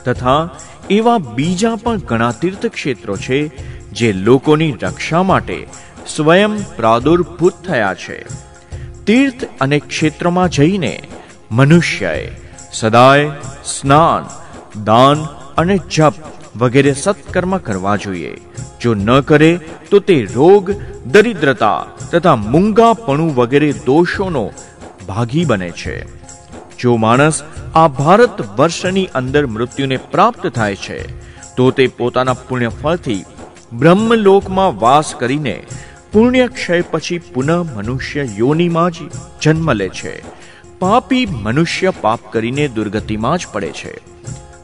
તથા 0.04 0.48
એવા 0.90 1.18
બીજા 1.18 1.74
પણ 1.74 1.96
ઘણા 1.96 2.32
તીર્થ 2.32 2.66
ક્ષેત્રો 2.66 3.16
છે, 3.16 3.46
જે 3.90 4.12
લોકોની 4.12 4.72
રક્ષા 4.82 5.22
માટે 5.22 5.66
સ્વયં 6.06 6.76
પ્રાદુર્ભૂત 6.76 7.52
થયા 7.66 7.94
છે. 7.94 8.24
તીર્થ 9.06 9.44
અને 9.60 9.78
ક્ષેત્રમાં 9.78 10.48
જઈને 10.48 11.00
મનુષ્યએ 11.50 12.30
સદાય 12.72 13.30
સ્નાન, 13.64 14.24
દાન 14.84 15.24
અને 15.56 15.78
જપ 15.90 16.14
વગેરે 16.56 16.92
સત્કર્મ 16.92 17.58
કરવા 17.58 17.96
જોઈએ. 17.96 18.36
જો 18.80 18.94
ન 18.94 19.20
કરે, 19.20 19.60
તો 19.90 19.98
તે 19.98 20.26
રોગ, 20.34 20.70
દરિદ્રતા 21.06 21.86
તથા 22.12 22.36
મૂંગાપણું 22.36 23.34
વગેરે 23.34 23.72
દોષોનો 23.72 24.52
ભાગી 25.08 25.44
બને 25.44 25.70
છે. 25.70 26.04
જો 26.78 26.96
માણસ 26.96 27.42
આ 27.74 27.88
ભારત 27.88 28.60
વર્ષની 28.60 29.08
અંદર 29.14 29.46
મૃત્યુને 29.46 29.96
પ્રાપ્ત 29.96 30.46
થાય 30.46 30.76
છે, 30.76 30.98
તો 31.56 31.70
તે 31.70 31.86
પોતાના 31.86 32.32
પુણ્યફળથી 32.32 33.24
બ્રહ્મલોકમાં 33.72 34.80
વાસ 34.80 35.14
કરીને 35.14 35.62
પુણ્ય 36.14 36.46
ક્ષય 36.46 36.80
પછી 36.80 37.18
પુનઃ 37.18 37.76
મનુષ્ય 37.76 38.24
યોનિમાં 38.36 38.90
જ 38.90 38.94
જન્મ 39.42 39.72
લે 39.72 39.88
છે. 39.88 40.22
પાપી 40.78 41.26
મનુષ્ય 41.26 41.90
પાપ 41.90 42.20
કરીને 42.30 42.68
દુર્ગતિમાં 42.68 43.38
જ 43.38 43.46
પડે 43.52 43.72
છે. 43.72 43.96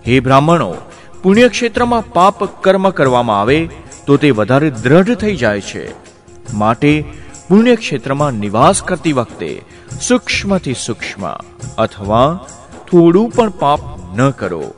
હે 0.07 0.21
બ્રાહ્મણો, 0.21 0.75
પુણ્યક્ષેત્રમાં 1.23 2.13
પાપ 2.13 2.63
કર્મ 2.63 2.91
કરવામાં 2.91 3.41
આવે 3.41 3.69
તો 4.07 4.17
તે 4.17 4.31
વધારે 4.31 4.71
દ્રઢ 4.71 5.15
થઈ 5.15 5.37
જાય 5.37 5.61
છે. 5.61 5.85
માટે 6.55 7.05
પુણ્યક્ષેત્રમાં 7.49 8.33
નિવાસ 8.33 8.83
કરતી 8.83 9.13
વખતે 9.13 9.63
સૂક્ષ્મથી 10.01 10.75
સૂક્ષ્મ 10.75 11.29
અથવા 11.79 12.47
થોડું 12.91 13.31
પણ 13.31 13.51
પાપ 13.51 13.81
ન 14.17 14.31
કરો. 14.31 14.75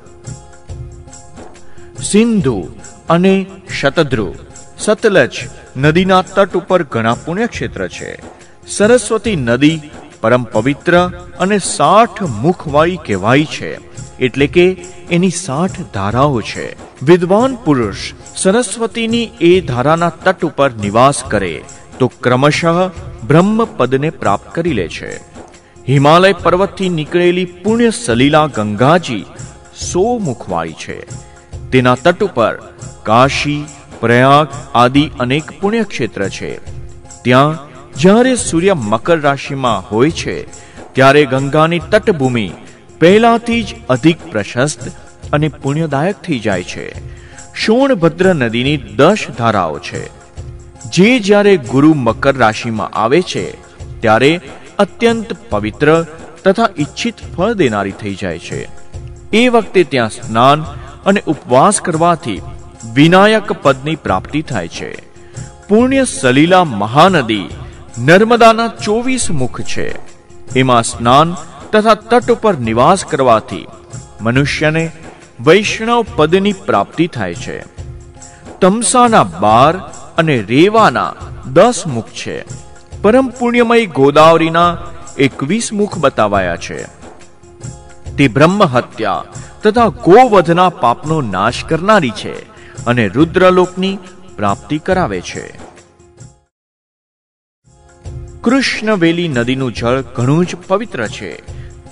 સિંધુ 2.03 2.69
અને 3.11 3.47
શતદ્રુ 3.81 4.35
સતલજ 4.79 5.31
નદીના 5.77 6.23
તટ 6.23 6.57
ઉપર 6.57 6.83
ઘણા 6.83 7.15
પુણ્યક્ષેત્ર 7.15 7.89
છે. 7.89 8.21
સરસ્વતી 8.69 9.37
નદી 9.37 9.81
પરમ 10.21 10.45
પવિત્ર 10.45 11.11
અને 11.39 11.59
સાઠ 11.59 12.23
મુખવાળી 12.23 12.97
કહેવાય 12.97 13.45
છે. 13.45 13.93
એટલે 14.19 14.47
કે 14.47 14.77
એની 15.11 15.31
સાઠ 15.31 15.81
ધારાઓ 15.95 16.41
છે. 16.41 16.77
વિદ્વાન 17.03 17.55
પુરુષ 17.55 18.13
સરસ્વતીની 18.37 19.31
એ 19.41 19.61
ધારાના 19.61 20.09
તટ 20.09 20.45
ઉપર 20.45 20.71
નિવાસ 20.71 21.25
કરે, 21.29 21.65
તો 21.99 22.09
ક્રમશઃ 22.09 22.91
બ્રહ્મપદને 23.27 24.11
પ્રાપ્ત 24.11 24.55
કરી 24.55 24.73
લે 24.73 24.89
છે. 24.89 25.17
હિમાલય 25.89 26.33
પર્વતથી 26.33 26.89
નીકળેલી 26.89 27.45
પુણ્ય 27.45 27.91
સલીલા 27.91 28.47
ગંગાજી 28.47 29.25
સો 29.93 30.19
મુખવાળી 30.19 30.73
છે. 30.73 30.99
તેના 31.71 31.95
તટ 31.95 32.23
ઉપર 32.23 32.55
કાશી 33.03 33.65
પ્રયાગ 34.03 34.49
આદિ 34.75 35.11
અનેક 35.21 35.61
પુણ્યક્ષેત્ર 35.61 36.29
છે. 36.29 36.51
ત્યાં 37.23 37.59
જ્યારે 37.95 38.37
સૂર્ય 38.37 38.75
મકર 38.75 39.21
રાશિમાં 39.21 39.85
હોય 39.93 40.11
છે, 40.11 40.37
ત્યારે 40.93 41.27
ગંગાની 41.27 41.79
તટભૂમિ 41.79 42.51
પહેલાથી 43.01 43.63
જ 43.63 43.75
અધિક 43.89 44.19
પ્રશસ્ત 44.31 44.81
અને 45.33 45.49
પુણ્યદાયક 45.49 46.17
થઈ 46.17 46.39
જાય 46.39 46.63
છે. 46.63 46.87
શોણભદ્ર 47.55 48.35
નદીની 48.35 48.77
દસ 48.77 49.19
ધારાઓ 49.39 49.79
છે. 49.79 50.03
જે 50.91 51.19
જ્યારે 51.19 51.57
ગુરુ 51.57 51.95
મકર 51.95 52.37
રાશિમાં 52.37 52.91
આવે 52.91 53.23
છે, 53.23 53.47
ત્યારે 54.01 54.41
અત્યંત 54.79 55.37
પવિત્ર 55.51 56.05
તથા 56.45 56.69
ઈચ્છિત 56.79 57.15
ફળ 57.37 57.53
દેનારી 57.53 57.91
થઈ 57.91 58.15
જાય 58.15 58.39
છે. 58.39 58.69
એ 59.33 59.49
વખતે 59.49 59.85
ત્યાં 59.85 60.11
સ્નાન 60.11 60.63
અને 61.07 61.23
ઉપવાસ 61.27 61.81
કરવાથી 61.81 62.41
વિનાયક 62.95 63.53
પદની 63.53 63.97
પ્રાપ્તિ 63.97 64.43
થાય 64.43 64.69
છે. 64.69 64.95
પુણ્ય 65.69 66.05
સલીલા 66.05 66.65
મહાનદી 66.65 67.49
નર્મદાના 67.99 68.69
ચોવીસ 68.69 69.31
મુખ 69.31 69.61
છે. 69.61 69.99
એમાં 70.59 70.83
સ્નાન 70.83 71.37
તથા 71.73 71.95
તટ 71.95 72.31
ઉપર 72.31 72.59
નિવાસ 72.59 73.05
કરવાથી 73.05 73.67
મનુષ્યને 74.21 74.91
વૈષ્ણવ 75.41 76.07
પદની 76.17 76.53
પ્રાપ્તિ 76.53 77.07
થાય 77.07 77.35
છે. 77.35 77.61
તમસાના 78.61 79.25
બાર 79.25 79.77
અને 80.19 80.43
રેવાના 80.43 81.13
દસ 81.53 81.83
મુખ 81.87 82.09
છે. 82.09 82.45
પરમ 83.03 83.29
પુણ્યમય 83.29 83.87
ગોદાવરીના 83.87 84.79
એકવીસ 85.19 85.73
મુખ 85.73 85.99
બતાવાયા 85.99 86.57
છે. 86.57 86.85
તે 88.17 88.29
બ્રહ્મ 88.29 88.63
હત્યા 88.63 89.25
તથા 89.63 89.89
ગોવધના 89.89 90.69
પાપનો 90.69 91.21
નાશ 91.21 91.65
કરનારી 91.65 92.11
છે. 92.11 92.52
અને 92.87 93.09
રુદ્રલોકની 93.09 93.99
પ્રાપ્તિ 94.37 94.79
કરાવે 94.79 95.21
છે. 95.21 95.73
કૃષ્ણવેલી 98.41 99.29
નદીનું 99.29 99.73
જળ 99.73 100.01
ઘણું 100.01 100.47
જ 100.47 100.55
પવિત્ર 100.67 101.07
છે. 101.07 101.33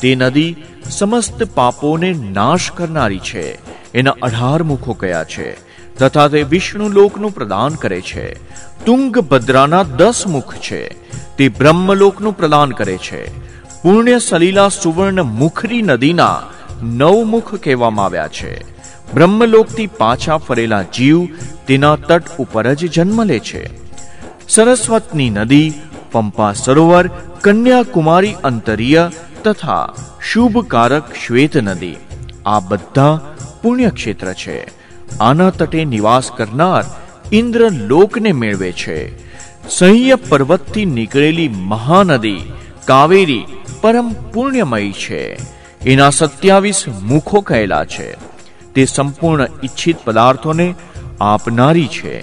તે 0.01 0.15
નદી 0.15 0.57
સમસ્ત 0.91 1.43
પાપોને 1.43 2.13
નાશ 2.13 2.71
કરનારી 2.71 3.19
છે. 3.19 3.47
એના 3.95 4.15
અઢાર 4.23 4.63
મુખો 4.63 4.93
કયા 4.93 5.25
છે, 5.25 5.49
તથા 5.97 6.29
તે 6.29 6.43
વિષ્ણુ 6.43 6.89
લોકનું 6.89 7.35
પ્રદાન 7.35 7.75
કરે 7.75 8.01
છે. 8.01 8.35
તુંગભદ્રાના 8.85 9.83
દસ 9.83 10.27
મુખ 10.27 10.55
છે. 10.55 10.89
તે 11.37 11.49
બ્રહ્મલોકનું 11.49 12.37
પ્રદાન 12.37 12.71
કરે 12.71 12.97
છે. 12.97 13.23
પુણ્ય 13.83 14.19
સલીલા 14.19 14.69
સુવર્ણ 14.69 15.23
મુખરી 15.23 15.83
નદીના 15.83 16.43
નવ 16.83 17.25
મુખ 17.25 17.55
કહેવામાં 17.55 18.05
આવ્યા 18.05 18.29
છે. 18.29 18.80
બ્રહ્મલોકથી 19.15 19.87
પાછા 19.87 20.37
ફરેલા 20.37 20.83
જીવ 20.83 21.29
તેના 21.67 21.97
તટ 21.97 22.23
ઉપર 22.39 22.75
જ 22.75 22.93
જન્મ 22.93 23.25
લે 23.25 23.39
છે. 23.39 23.71
સરસ્વતની 24.49 25.31
નદી, 25.31 25.73
પંપા 26.13 26.53
સરોવર, 26.53 27.09
કન્યાકુમારી 27.41 28.35
અંતરીય 28.45 29.11
તથા 29.45 29.89
શુભકારક 30.23 31.15
શ્વેત 31.27 31.57
નદી, 31.57 31.97
આ 32.47 32.61
બધા 32.61 33.21
પુણ્યક્ષેત્ર 33.63 34.33
છે. 34.33 34.67
આના 35.19 35.51
તટે 35.51 35.85
નિવાસ 35.85 36.31
કરનાર 36.37 36.85
ઇન્દ્ર 37.33 37.71
લોકને 37.71 38.33
મેળવે 38.33 38.73
છે. 38.73 39.19
સહ્ય 39.69 40.15
પર્વતથી 40.15 40.85
નીકળેલી 40.85 41.49
મહાનદી 41.49 42.53
કાવેરી 42.85 43.47
પરમ 43.81 44.13
પુણ્યમય 44.13 44.93
છે. 44.93 45.39
એના 45.85 46.11
સત્યાવીસ 46.11 46.85
મુખો 47.03 47.41
કહેલા 47.41 47.85
છે. 47.85 48.30
તે 48.75 48.85
સંપૂર્ણ 48.85 49.49
ઈચ્છિત 49.65 49.97
પદાર્થોને 50.05 50.75
આપનારી 51.21 51.87
છે. 51.87 52.15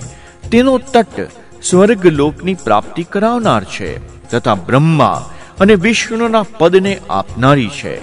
તેનો 0.49 0.77
તટ 0.77 1.27
સ્વર્ગ 1.63 2.05
લોકની 2.05 2.53
પ્રાપ્તિ 2.53 3.03
કરાવનાર 3.03 3.63
છે 3.63 3.89
તથા 4.29 4.55
બ્રહ્મા 4.55 5.29
અને 5.59 5.75
વિષ્ણુના 5.75 6.45
પદને 6.59 6.99
આપનારી 7.09 7.69
છે. 7.69 7.95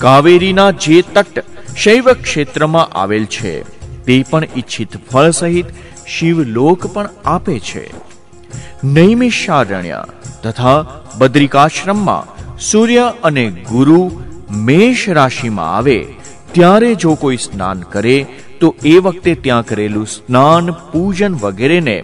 કાવેરીના 0.00 0.70
જે 0.70 1.02
તટ 1.02 1.44
શૈવ 1.76 2.12
ક્ષેત્રમાં 2.12 2.90
આવેલ 2.98 3.24
છે, 3.24 3.62
તે 4.04 4.24
પણ 4.30 4.44
ઈચ્છિત 4.56 5.10
ફળ 5.10 5.30
સહિત 5.30 5.66
શિવલોક 6.06 6.86
પણ 6.86 7.08
આપે 7.24 7.58
છે. 7.58 7.84
નૈમિષારણ્ય 8.84 10.04
તથા 10.42 10.84
બદ્રિકાશ્રમમાં 11.18 12.24
સૂર્ય 12.58 13.12
અને 13.24 13.50
ગુરુ 13.50 14.10
મેષ 14.50 15.08
રાશિમાં 15.08 15.76
આવે 15.76 16.06
ત્યારે 16.56 16.94
જો 16.94 17.14
કોઈ 17.14 17.36
સ્નાન 17.36 17.80
કરે, 17.80 18.26
તો 18.60 18.74
એ 18.84 18.98
વખતે 18.98 19.34
ત્યાં 19.34 19.66
કરેલું 19.66 20.06
સ્નાન, 20.06 20.70
પૂજન 20.70 21.34
વગેરેને 21.34 21.96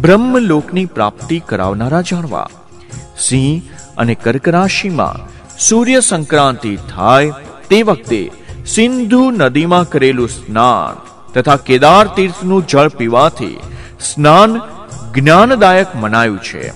બ્રહ્મલોકની 0.00 0.84
પ્રાપ્તિ 0.86 1.38
કરાવનારા 1.46 2.00
જાણવા. 2.00 2.48
સિંહ 3.18 3.62
અને 3.98 4.14
કર્ક 4.14 4.48
રાશિમાં 4.48 5.18
સૂર્ય 5.58 6.00
સંક્રાંતિ 6.00 6.76
થાય, 6.76 7.32
તે 7.70 7.82
વખતે 7.82 8.30
સિંધુ 8.66 9.30
નદીમાં 9.30 9.88
કરેલું 9.88 10.28
સ્નાન 10.28 11.00
તથા 11.32 11.56
કેદાર 11.56 12.06
તીર્થનું 12.06 12.66
જળ 12.66 12.88
પીવાથી 12.88 13.56
સ્નાન 14.00 14.60
જ્ઞાનદાયક 15.14 15.96
મનાયું 15.96 16.38
છે. 16.38 16.72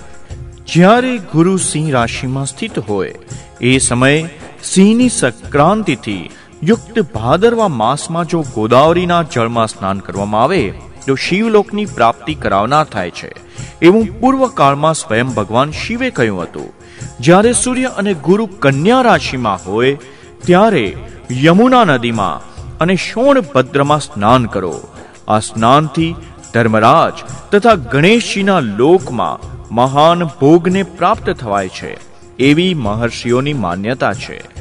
જ્યારે 0.65 1.17
ગુરુ 1.17 1.57
સિંહ 1.57 1.91
રાશિમાં 1.91 2.45
સ્થિત 2.45 2.79
હોય, 2.79 3.13
એ 3.61 3.77
સમયે 3.77 4.19
સિંહની 4.63 5.09
સંક્રાંતિથી 5.09 6.29
યુક્ત 6.63 6.99
ભાદરવા 6.99 7.67
માસમાં 7.67 8.25
જો 8.25 8.41
ગોદાવરીના 8.41 9.23
જળમાં 9.23 9.67
સ્નાન 9.67 9.99
કરવામાં 9.99 10.43
આવે, 10.43 10.73
તો 11.07 11.15
શિવલોકની 11.15 11.85
પ્રાપ્તિ 11.85 12.33
કરાવનાર 12.33 12.83
થાય 12.83 13.11
છે. 13.11 13.33
એવું 13.81 14.19
પૂર્વકાળમાં 14.19 14.93
સ્વયં 14.93 15.27
ભગવાન 15.27 15.71
શિવે 15.71 16.09
કહ્યું 16.09 16.43
હતું. 16.43 16.73
જ્યારે 17.19 17.53
સૂર્ય 17.53 17.85
અને 17.85 18.13
ગુરુ 18.13 18.45
કન્યા 18.45 19.01
રાશિમાં 19.01 19.65
હોય, 19.65 19.97
ત્યારે 20.45 20.97
યમુના 21.31 21.83
નદીમાં 21.83 22.57
અને 22.77 22.95
શોણભદ્રમાં 22.95 23.99
સ્નાન 23.99 24.45
કરો. 24.45 24.81
આ 25.27 25.39
સ્નાનથી 25.39 26.15
ધર્મરાજ 26.53 27.13
તથા 27.51 27.75
ગણેશજીના 27.75 28.59
લોકમાં 28.59 29.57
મહાન 29.75 30.23
ભોગને 30.23 30.83
પ્રાપ્ત 30.83 31.29
થવાય 31.29 31.67
છે. 31.67 31.97
એવી 32.39 32.73
મહર્ષિઓની 32.73 33.53
માન્યતા 33.53 34.13
છે. 34.13 34.56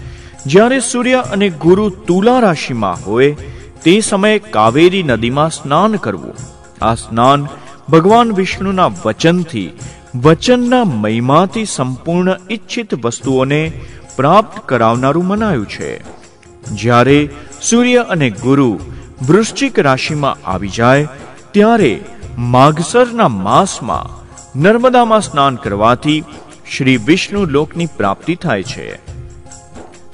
જ્યારે 0.46 0.80
સૂર્ય 0.80 1.24
અને 1.32 1.48
ગુરુ 1.48 1.88
તુલા 1.88 2.38
રાશિમાં 2.38 3.06
હોય, 3.06 3.36
તે 3.84 4.00
સમયે 4.00 4.38
કાવેરી 4.38 5.02
નદીમાં 5.02 5.50
સ્નાન 5.50 5.96
કરવું. 5.96 6.34
આ 6.82 6.94
સ્નાન 6.94 7.46
ભગવાન 7.90 8.32
વિષ્ણુના 8.32 8.90
વચનથી, 9.04 9.70
વચનના 10.22 10.84
મહિમાથી 10.84 11.64
સંપૂર્ણ 11.64 12.36
ઈચ્છિત 12.50 13.04
વસ્તુઓને 13.04 13.72
પ્રાપ્ત 14.16 14.68
કરાવનારું 14.68 15.26
મનાયું 15.26 15.66
છે. 15.66 16.02
જ્યારે 16.74 17.28
સૂર્ય 17.62 17.96
અને 17.96 18.30
ગુરુ 18.30 18.80
વૃશ્ચિક 19.28 19.78
રાશિમાં 19.78 20.50
આવી 20.50 20.68
જાય, 20.68 21.08
ત્યારે 21.52 22.00
માઘસરના 22.38 23.28
માસમાં 23.28 24.26
નર્મદામાં 24.60 25.20
સ્નાન 25.20 25.56
કરવાથી 25.56 26.24
શ્રી 26.76 26.96
વિષ્ણુ 26.96 27.44
લોકની 27.44 27.86
પ્રાપ્તિ 27.86 28.34
થાય 28.34 28.62
છે. 28.62 29.05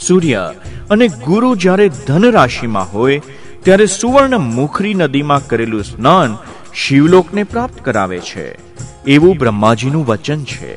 સૂર્ય 0.07 0.53
અને 0.91 1.09
ગુરુ 1.09 1.55
જ્યારે 1.57 1.89
ધન 1.89 2.31
રાશિમાં 2.31 2.93
હોય, 2.93 3.23
ત્યારે 3.63 3.87
સુવર્ણ 3.87 4.39
મુખરી 4.39 4.95
નદીમાં 4.95 5.47
કરેલું 5.49 5.85
સ્નાન 5.85 6.37
શિવલોકને 6.75 7.43
પ્રાપ્ત 7.45 7.85
કરાવે 7.85 8.19
છે. 8.19 8.47
એવું 9.05 9.39
બ્રહ્માજીનું 9.39 10.07
વચન 10.07 10.45
છે. 10.45 10.77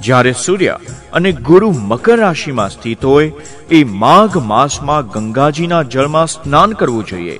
જ્યારે 0.00 0.32
સૂર્ય 0.32 0.78
અને 1.12 1.32
ગુરુ 1.32 1.70
મકર 1.70 2.16
રાશિમાં 2.16 2.70
સ્થિત 2.70 3.04
હોય, 3.04 3.32
એ 3.70 3.84
માઘ 3.84 4.36
માસમાં 4.36 5.08
ગંગાજીના 5.08 5.82
જળમાં 5.82 6.26
સ્નાન 6.26 6.70
કરવું 6.72 7.04
જોઈએ. 7.04 7.38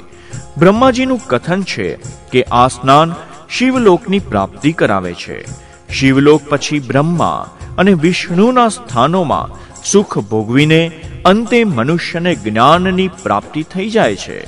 બ્રહ્માજીનું 0.59 1.21
કથન 1.27 1.63
છે 1.63 1.99
કે 2.33 2.43
આ 2.43 2.69
સ્નાન 2.69 3.15
શિવલોકની 3.51 4.19
પ્રાપ્તિ 4.19 4.73
કરાવે 4.73 5.15
છે. 5.15 5.45
શિવલોક 5.93 6.43
પછી 6.49 6.79
બ્રહ્મા 6.79 7.47
અને 7.79 7.93
વિષ્ણુના 7.93 8.69
સ્થાનોમાં 8.69 9.68
સુખ 9.85 10.19
ભોગવીને 10.19 10.93
અંતે 11.25 11.65
મનુષ્યને 11.65 12.35
જ્ઞાનની 12.35 13.09
પ્રાપ્તિ 13.09 13.63
થઈ 13.63 13.91
જાય 13.91 14.17
છે. 14.17 14.39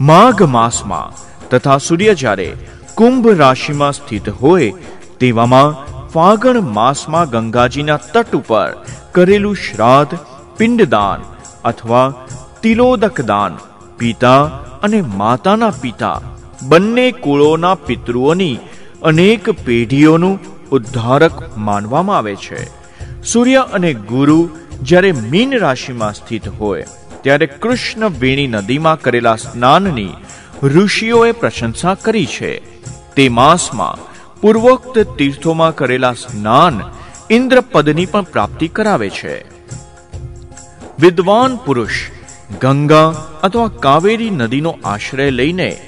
માઘ 0.00 0.42
માસમાં 0.42 1.12
તથા 1.50 1.78
સૂર્ય 1.78 2.14
જ્યારે 2.14 2.48
કુંભ 2.94 3.26
રાશિમાં 3.26 3.92
સ્થિત 3.92 4.28
હોય 4.28 4.72
તેવામાં 5.20 5.76
ફાગણ 6.08 6.60
માસમાં 6.60 7.30
ગંગાજીના 7.30 7.96
તટ 7.96 8.34
ઉપર 8.34 8.76
કરેલું 9.12 9.56
શ્રાદ્ધ, 9.56 10.18
પિંડદાન 10.58 11.20
અથવા 11.64 12.14
તિલોદક 12.62 13.20
દાન 13.20 13.56
પિતા 13.98 14.42
અને 14.82 15.00
માતાના 15.00 15.70
પિતા 15.82 16.20
બંને 16.62 17.10
કુળોના 17.10 17.74
પિતૃઓની 17.74 18.58
અનેક 19.02 19.50
પેઢીઓનું 19.50 20.40
ઉદ્ધારક 20.70 21.58
માનવામાં 21.58 22.16
આવે 22.16 22.36
છે. 22.36 22.83
સૂર્ય 23.24 23.64
અને 23.72 23.94
ગુરુ 23.94 24.50
જ્યારે 24.82 25.12
મીન 25.12 25.58
રાશિમાં 25.58 26.14
સ્થિત 26.14 26.48
હોય, 26.48 26.84
ત્યારે 27.22 27.46
કૃષ્ણ 27.46 28.08
વેણી 28.08 28.46
નદીમાં 28.46 29.00
કરેલા 29.00 29.36
સ્નાનની 29.36 30.10
ઋષિઓએ 30.62 31.32
પ્રશંસા 31.32 31.94
કરી 31.94 32.26
છે. 32.26 32.58
તે 33.14 33.28
માસમાં 33.28 34.14
પૂર્વોક્ત 34.40 34.98
તીર્થોમાં 34.98 35.74
કરેલા 35.74 36.12
સ્નાન 36.12 36.80
ઇન્દ્રપદની 37.30 38.06
પણ 38.06 38.22
પ્રાપ્તિ 38.22 38.68
કરાવે 38.68 39.10
છે. 39.10 39.44
વિદ્વાન 40.98 41.56
પુરુષ 41.56 42.10
ગંગા 42.60 43.08
અથવા 43.42 43.68
કાવેરી 43.68 44.30
નદીનો 44.30 44.78
આશ્રય 44.84 45.30
લઈને 45.30 45.80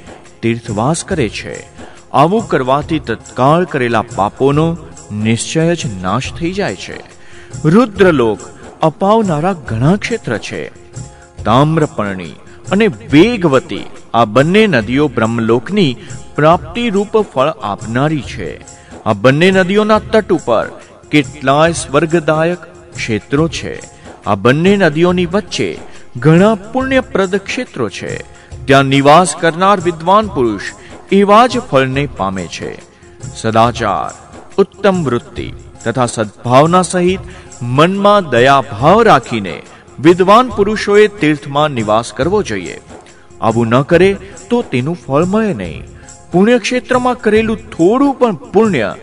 તીર્થવાસ 0.43 1.05
કરે 1.05 1.29
છે. 1.29 1.67
આવું 2.13 2.49
કરવાથી 2.49 2.99
તત્કાળ 2.99 3.65
કરેલા 3.65 4.05
પાપોનો 4.17 4.77
નિશ્ચય 5.13 5.75
જ 5.75 5.87
નાશ 6.03 6.33
થઈ 6.33 6.53
જાય 6.53 6.77
છે. 6.77 7.16
રુદ્રલોક 7.65 8.39
અપાવનારા 8.83 9.53
ઘણા 9.53 9.97
ક્ષેત્ર 9.97 10.39
છે. 10.39 10.69
તામ્રપર્ણી 11.45 12.35
અને 12.73 12.87
વેગવતી 12.87 13.85
આ 14.15 14.25
બંને 14.25 14.67
નદીઓ 14.67 15.09
બ્રહ્મલોકની 15.09 15.97
પ્રાપ્તિ 16.35 16.91
રૂપ 16.91 17.19
ફળ 17.21 17.49
આપનારી 17.49 18.21
છે. 18.21 18.61
આ 19.05 19.13
બંને 19.13 19.51
નદીઓના 19.51 19.99
તટ 19.99 20.33
ઉપર 20.33 20.67
કેટલાય 21.11 21.73
સ્વર્ગદાયક 21.73 22.59
ક્ષેત્રો 22.95 23.49
છે. 23.49 23.81
આ 24.27 24.35
બંને 24.35 24.77
નદીઓની 24.77 25.27
વચ્ચે 25.27 25.79
ઘણા 26.17 26.55
પુણ્યપ્રદ 26.55 27.37
ક્ષેત્રો 27.37 27.89
છે. 27.89 28.17
ત્યાં 28.65 28.83
નિવાસ 28.83 29.37
કરનાર 29.37 29.81
વિદ્વાન 29.81 30.27
પુરુષ 30.27 30.63
એવા 31.13 31.47
જ 31.47 31.59
ફળને 31.59 32.09
પામે 32.17 32.47
છે. 32.47 32.79
સદાચાર, 33.37 34.33
ઉત્તમ 34.59 35.05
વૃત્તિ 35.05 35.53
તથા 35.85 36.07
સદભાવના 36.07 36.83
સહિત 36.83 37.21
મનમાં 37.63 38.31
દયાભાવ 38.31 39.03
રાખીને 39.03 39.63
વિદ્વાન 40.01 40.49
પુરુષોએ 40.49 41.07
તીર્થમાં 41.07 41.71
નિવાસ 41.71 42.13
કરવો 42.13 42.43
જોઈએ. 42.43 42.81
આવું 43.41 43.69
ન 43.69 43.83
કરે 43.83 44.17
તો 44.51 44.63
તેનું 44.63 44.99
ફળ 45.07 45.25
મળે 45.25 45.55
નહીં. 45.55 45.83
પુણ્યક્ષેત્રમાં 46.33 47.15
કરેલું 47.15 47.57
થોડું 47.57 48.15
પણ 48.15 48.35
પુણ્ય 48.35 48.95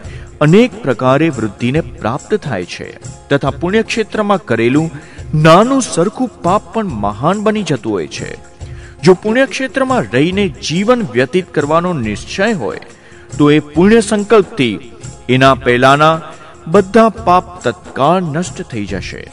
અનેક 0.42 0.84
પ્રકારે 0.84 1.30
વૃદ્ધિને 1.30 1.82
પ્રાપ્ત 1.82 2.36
થાય 2.36 2.66
છે. 2.66 3.00
તથા 3.30 3.50
પુણ્યક્ષેત્રમાં 3.50 4.46
કરેલું 4.46 4.92
નાનું 5.42 5.82
સરખું 5.82 6.28
પાપ 6.28 6.74
પણ 6.74 6.86
મહાન 6.86 7.44
બની 7.44 7.64
જતું 7.64 7.94
હોય 7.94 8.08
છે. 8.08 8.36
જો 9.04 9.14
પુણ્યક્ષેત્રમાં 9.14 10.02
રહીને 10.02 10.48
જીવન 10.48 11.02
વ્યતીત 11.12 11.54
કરવાનો 11.54 11.94
નિશ્ચય 11.94 12.54
હોય, 12.54 12.80
તો 13.38 13.52
એ 13.52 13.60
પુણ્ય 13.60 14.02
સંકલ્પથી 14.02 14.92
એના 15.30 15.54
પહેલાના 15.54 16.22
બધા 16.68 17.10
પાપ 17.10 17.64
તત્કાળ 17.64 18.22
નષ્ટ 18.22 18.62
થઈ 18.62 18.86
જશે. 18.86 19.30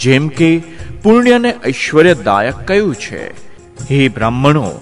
જેમ 0.00 0.28
કે 0.28 0.62
પુણ્યને 1.02 1.54
ઐશ્વર્યદાયક 1.66 2.54
કહ્યું 2.54 2.94
છે. 2.94 3.30
હે 3.90 4.08
બ્રાહ્મણો, 4.08 4.72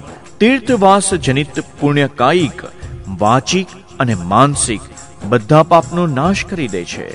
તીર્થવાસ 0.40 1.14
જનિત 1.14 1.60
પુણ્યકાયિક, 1.80 2.62
વાચિક 3.08 3.66
અને 4.00 4.14
માનસિક 4.14 4.80
બધા 5.24 5.62
પાપનો 5.62 6.06
નાશ 6.06 6.44
કરી 6.44 6.68
દે 6.68 6.84
છે. 6.84 7.14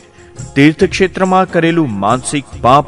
તીર્થક્ષેત્રમાં 0.53 1.51
કરેલું 1.51 1.99
માનસિક 1.99 2.43
પાપ 2.61 2.85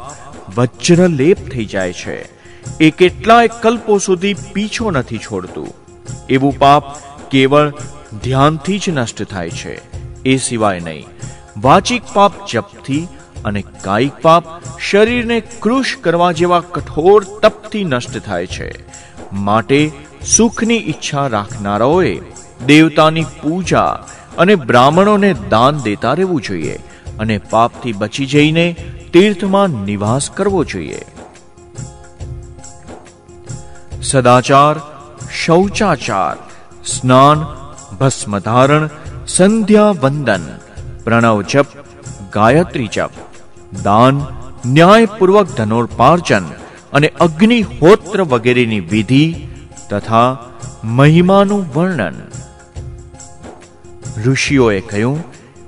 વજ્રલેપ 0.56 1.48
થઈ 1.48 1.64
જાય 1.64 1.92
છે. 1.92 2.38
એ 2.80 2.90
કેટલાય 2.90 3.48
કલ્પો 3.48 3.98
સુધી 3.98 4.34
પીછો 4.34 4.90
નથી 4.90 5.18
છોડતું. 5.18 5.68
એવું 6.30 6.58
પાપ 6.58 6.82
કેવળ 7.30 7.70
ધ્યાનથી 8.22 8.78
જ 8.78 8.88
નષ્ટ 8.88 9.22
થાય 9.22 9.50
છે. 9.50 9.80
એ 10.22 10.36
સિવાય 10.36 10.80
નહીં. 10.80 11.06
વાચિક 11.60 12.02
પાપ 12.14 12.32
જપથી 12.52 13.08
અને 13.44 13.64
કાયિક 13.82 14.12
પાપ 14.22 14.44
શરીરને 14.78 15.40
કૃશ 15.40 15.96
કરવા 16.00 16.32
જેવા 16.32 16.60
કઠોર 16.60 17.24
તપથી 17.42 17.84
નષ્ટ 17.84 18.18
થાય 18.18 18.46
છે. 18.46 18.72
માટે 19.32 19.92
સુખની 20.26 20.76
ઈચ્છા 20.76 21.26
રાખનારાઓએ 21.26 22.20
દેવતાની 22.66 23.24
પૂજા 23.42 24.04
અને 24.38 24.54
બ્રાહ્મણોને 24.54 25.32
દાન 25.32 25.78
દેતા 25.78 26.12
રહેવું 26.12 26.42
જોઈએ 26.42 26.78
અને 27.18 27.38
પાપથી 27.38 27.92
બચી 27.92 28.26
જઈને 28.26 28.76
તીર્થમાં 29.12 29.68
નિવાસ 29.68 30.30
કરવો 30.30 30.64
જોઈએ. 30.64 31.02
સદાચાર, 34.02 34.80
શૌચાચાર, 35.44 36.36
સ્નાન, 36.84 37.46
ભસ્મધારણ 37.96 38.90
સંધ્યા 39.26 39.90
વંદન 39.90 40.44
પ્રણવ 41.08 41.42
જપ, 41.42 41.66
ગાયત્રી 42.32 42.88
જપ, 42.92 43.10
દાન, 43.82 44.22
ન્યાયપૂર્વક 44.66 45.46
ધનોર્પાર્જન 45.56 46.48
અને 46.92 47.08
અગ્નિહોત્ર 47.20 48.22
વગેરેની 48.22 48.80
વિધિ 48.80 49.24
તથા 49.90 50.38
મહિમાનું 50.84 51.64
વર્ણન. 51.74 52.18
ઋષિઓએ 54.26 54.80
કહ્યું, 54.80 55.24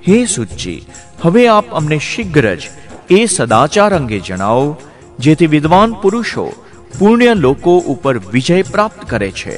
હે 0.09 0.27
સુચી 0.27 0.87
હવે 1.23 1.49
આપ 1.49 1.71
અમને 1.71 1.99
શીઘ્ર 1.99 2.55
જ 2.55 2.69
એ 3.11 3.27
સદાચાર 3.27 3.95
અંગે 3.95 4.21
જણાવો, 4.21 4.77
જેથી 5.19 5.47
વિદ્વાન 5.47 5.93
પુરુષો 5.93 6.53
પુણ્ય 6.99 7.35
લોકો 7.35 7.79
ઉપર 7.79 8.19
વિજય 8.19 8.63
પ્રાપ્ત 8.63 9.11
કરે 9.11 9.31
છે. 9.31 9.57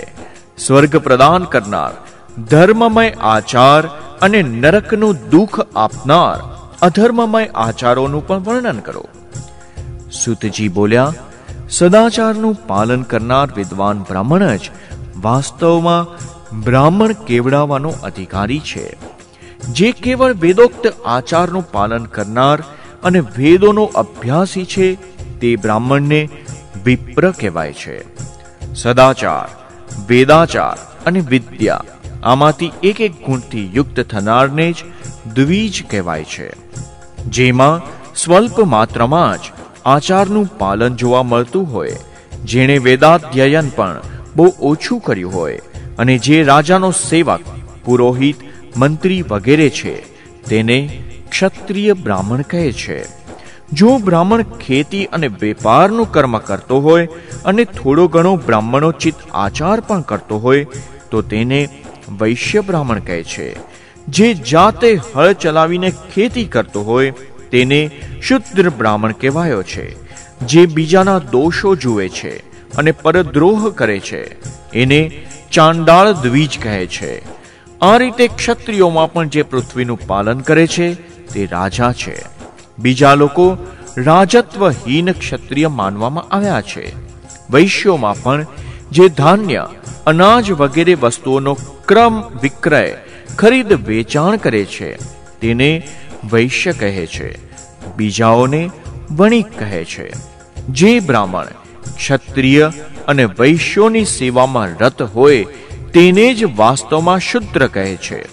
સ્વર્ગ 0.58 0.96
પ્રદાન 0.96 1.44
કરનાર 1.44 1.92
ધર્મમય 2.38 3.10
આચાર 3.10 3.86
અને 4.22 4.42
નરકનું 4.42 5.16
દુઃખ 5.30 5.60
આપનાર 5.76 6.66
અધર્મમય 6.82 7.46
આચારોનું 7.46 8.26
પણ 8.26 8.38
વર્ણન 8.38 8.78
કરો. 8.78 9.04
સુતજી 10.12 10.68
બોલ્યા, 10.68 11.12
સદાચારનું 11.70 12.58
પાલન 12.66 13.02
કરનાર 13.02 13.48
વિદ્વાન 13.56 13.98
બ્રાહ્મણ 13.98 14.56
જ 14.56 14.70
વાસ્તવમાં 15.20 16.06
બ્રાહ્મણ 16.60 17.12
કેવડાવવાનો 17.12 17.94
અધિકારી 18.02 18.60
છે. 18.60 18.96
જે 19.62 19.92
કેવળ 19.92 20.32
વેદોક્ત 20.32 20.92
આચારનું 21.06 21.72
પાલન 21.72 22.04
કરનાર 22.04 22.62
અને 23.02 23.20
વેદોનો 23.20 23.84
અભ્યાસી 23.84 24.64
છે, 24.64 24.94
તે 25.40 25.56
બ્રાહ્મણને 25.56 26.28
વિપ્ર 26.84 27.30
કહેવાય 27.30 27.72
છે. 27.72 28.04
સદાચાર, 28.74 29.48
વેદાચાર 30.08 31.04
અને 31.06 31.20
વિદ્યા 31.20 31.84
આમાંથી 32.22 32.72
એક 32.82 33.00
એક 33.00 33.14
ગુણથી 33.26 33.70
યુક્ત 33.74 34.00
થનારને 34.00 34.72
જ 34.72 34.84
દ્વિજ 35.34 35.82
કહેવાય 35.90 36.24
છે. 36.24 36.48
જેમાં 37.26 37.82
સ્વલ્પ 38.16 38.60
માત્રામાં 38.66 39.38
જ 39.38 39.52
આચારનું 39.84 40.58
પાલન 40.58 40.96
જોવા 40.96 41.22
મળતું 41.22 41.72
હોય, 41.72 41.96
જેણે 42.44 42.78
વેદાધ્યયન 42.78 43.68
પણ 43.68 44.00
બહુ 44.36 44.46
ઓછું 44.60 45.00
કર્યું 45.00 45.34
હોય 45.34 45.58
અને 45.98 46.18
જે 46.18 46.42
રાજાનો 46.42 46.90
સેવક, 46.90 47.40
પુરોહિત, 47.84 48.36
મંત્રી 48.76 49.22
વગેરે 49.22 49.68
છે, 49.70 49.94
તેને 50.44 50.78
ક્ષત્રિય 51.30 51.92
બ્રાહ્મણ 51.92 52.42
કહે 52.42 52.72
છે. 52.72 52.98
જો 53.72 53.98
બ્રાહ્મણ 53.98 54.42
ખેતી 54.42 55.04
અને 55.04 55.28
વેપારનું 55.40 56.12
કર્મ 56.12 56.38
કરતો 56.38 56.80
હોય 56.80 57.08
અને 57.44 57.64
થોડો 57.64 58.08
ઘણો 58.08 58.36
બ્રાહ્મણોચિત 58.36 59.14
આચાર 59.34 59.80
પણ 59.80 60.00
કરતો 60.00 60.38
હોય, 60.38 60.66
તો 61.10 61.22
તેને 61.22 61.68
વૈશ્ય 62.08 62.60
બ્રાહ્મણ 62.60 62.98
કહે 62.98 63.22
છે, 63.22 63.56
જે 64.08 64.34
જાતે 64.34 65.00
હળ 65.14 65.32
ચલાવીને 65.32 65.90
ખેતી 65.90 66.44
કરતો 66.44 66.82
હોય, 66.82 67.10
તેને 67.50 67.90
શુદ્ર 68.22 68.70
બ્રાહ્મણ 68.70 69.12
કહેવાયો 69.12 69.62
છે, 69.62 70.02
જે 70.40 70.66
બીજાના 70.66 71.18
દોષો 71.18 71.74
જુએ 71.76 72.08
છે 72.08 72.52
અને 72.76 72.92
પરદ્રોહ 72.92 73.70
કરે 73.70 73.98
છે. 74.00 74.22
એને 74.72 75.26
ચાંડાળ 75.52 76.12
દ્વિજ 76.12 76.58
કહે 76.62 76.86
છે. 76.86 77.22
આ 77.80 77.96
રીતે 77.96 78.28
ક્ષત્રિયોમાં 78.28 79.12
પણ 79.12 79.28
જે 79.28 79.42
પૃથ્વીનું 79.42 80.06
પાલન 80.06 80.40
કરે 80.40 80.66
છે, 80.66 80.94
તે 81.28 81.46
રાજા 81.46 81.92
છે. 81.92 82.22
બીજા 82.78 83.14
લોકો 83.14 83.56
રાજત્વહીન 83.96 85.12
ક્ષત્રિય 85.12 85.68
માનવામાં 85.68 86.34
આવ્યા 86.34 86.60
છે. 86.60 86.92
વૈશ્યોમાં 87.50 88.22
પણ 88.22 88.46
જે 88.90 89.08
ધાન્ય 89.08 89.68
અનાજ 90.06 90.52
વગેરે 90.52 90.94
વસ્તુઓનો 90.94 91.54
ક્રમ 91.86 92.20
વિક્રય, 92.20 92.96
ખરીદ, 93.36 93.72
વેચાણ 93.72 94.36
કરે 94.36 94.64
છે. 94.64 94.96
તેને 95.40 95.88
વૈશ્ય 96.32 96.72
કહે 96.72 97.06
છે. 97.06 97.38
બીજાઓને 97.96 98.70
વણિક 99.10 99.58
કહે 99.58 99.84
છે. 99.84 100.12
જે 100.68 101.00
બ્રાહ્મણ 101.00 101.44
ક્ષત્રિય 101.96 102.72
અને 103.08 103.24
વૈશ્યોની 103.24 104.04
સેવામાં 104.04 104.68
રત 104.78 105.02
હોય, 105.02 105.44
તેને 105.92 106.34
જ 106.34 106.44
વાસ્તવમાં 106.56 107.18
શુદ્ર 107.18 107.66
કહે 107.66 107.96
છે. 107.96 108.24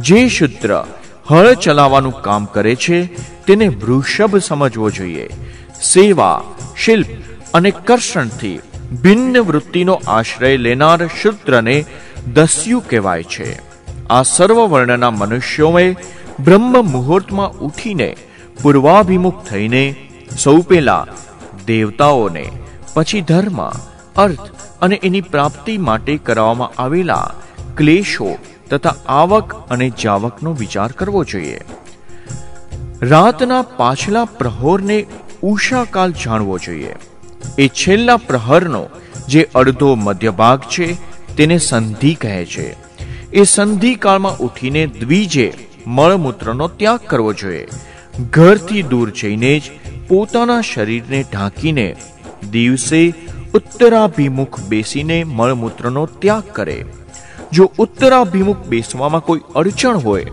જે 0.00 0.28
શુદ્ર 0.28 0.84
હળ 1.30 1.54
ચલાવવાનું 1.54 2.22
કામ 2.22 2.44
કરે 2.44 2.74
છે, 2.74 3.06
તેને 3.44 3.68
વૃષભ 3.68 4.36
સમજવો 4.36 4.90
જોઈએ. 4.90 5.28
સેવા, 5.82 6.42
શિલ્પ 6.76 7.06
અને 7.54 7.70
કર્ષણથી 7.70 8.60
ભિન્ન 8.92 9.38
વૃત્તિનો 9.38 10.00
આશ્રય 10.06 10.56
લેનાર 10.56 11.06
શુદ્રને 11.06 11.84
દસ્યુ 12.32 12.80
કહેવાય 12.80 13.22
છે. 13.22 13.60
આ 14.10 14.22
સર્વ 14.22 14.66
વર્ણના 14.66 15.10
મનુષ્યોએ 15.10 15.96
બ્રહ્મ 16.40 16.86
મુહૂર્તમાં 16.86 17.52
ઉઠીને 17.52 18.16
પૂર્વાભિમુખ 18.62 19.44
થઈને 19.44 19.96
સૌ 20.38 20.60
પહેલા 20.60 21.06
દેવતાઓને, 21.66 22.50
પછી 22.94 23.20
ધર્મ, 23.20 23.68
અર્થ 24.16 24.40
અને 24.80 25.00
એની 25.02 25.20
પ્રાપ્તિ 25.20 25.78
માટે 25.78 26.16
કરવામાં 26.16 26.82
આવેલા 26.82 27.34
ક્લેશો 27.76 28.38
તથા 28.70 28.94
આવક 29.06 29.68
અને 29.70 29.92
જાવકનો 30.02 30.52
વિચાર 30.52 30.92
કરવો 30.92 31.24
જોઈએ. 31.24 31.60
રાતના 33.02 33.62
પાછલા 33.62 34.24
પ્રહોરને 34.24 35.06
ઉષાકાલ 35.42 36.12
જાણવો 36.12 36.58
જોઈએ. 36.58 36.94
એ 37.58 37.68
છેલ્લા 37.68 38.16
પ્રહરનો 38.16 38.86
જે 39.28 39.48
અડધો 39.54 39.94
મધ્ય 39.94 40.30
ભાગ 40.30 40.60
છે, 40.60 40.88
તેને 41.36 41.58
સંધિ 41.58 42.14
કહે 42.14 42.46
છે. 42.46 42.76
એ 43.32 43.44
સંધિ 43.44 43.94
કાળમાં 43.94 44.36
ઉઠીને 44.36 44.86
દ્વિજે 44.86 45.52
મળમૂત્રનો 45.86 46.68
ત્યાગ 46.68 47.00
કરવો 47.06 47.32
જોઈએ. 47.32 47.66
ઘરથી 48.30 48.82
દૂર 48.82 49.10
જઈને 49.10 49.58
જ 49.58 49.62
પોતાના 50.08 50.60
શરીરને 50.60 51.24
ઢાંકીને 51.32 51.96
દિવસે 52.50 53.14
ઉત્તરાભિમુખ 53.54 54.60
બેસીને 54.60 55.24
મળમૂત્રનો 55.24 56.06
ત્યાગ 56.06 56.42
કરે. 56.52 56.84
જો 57.52 57.72
ઉત્તરાભિમુખ 57.78 58.66
બેસવામાં 58.66 59.24
કોઈ 59.24 59.40
અડચણ 59.56 59.96
હોય, 59.96 60.26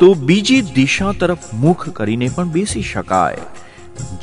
તો 0.00 0.14
બીજી 0.14 0.60
દિશા 0.60 1.12
તરફ 1.12 1.38
મુખ 1.54 1.88
કરીને 1.88 2.28
પણ 2.34 2.48
બેસી 2.48 2.82
શકાય. 2.82 3.36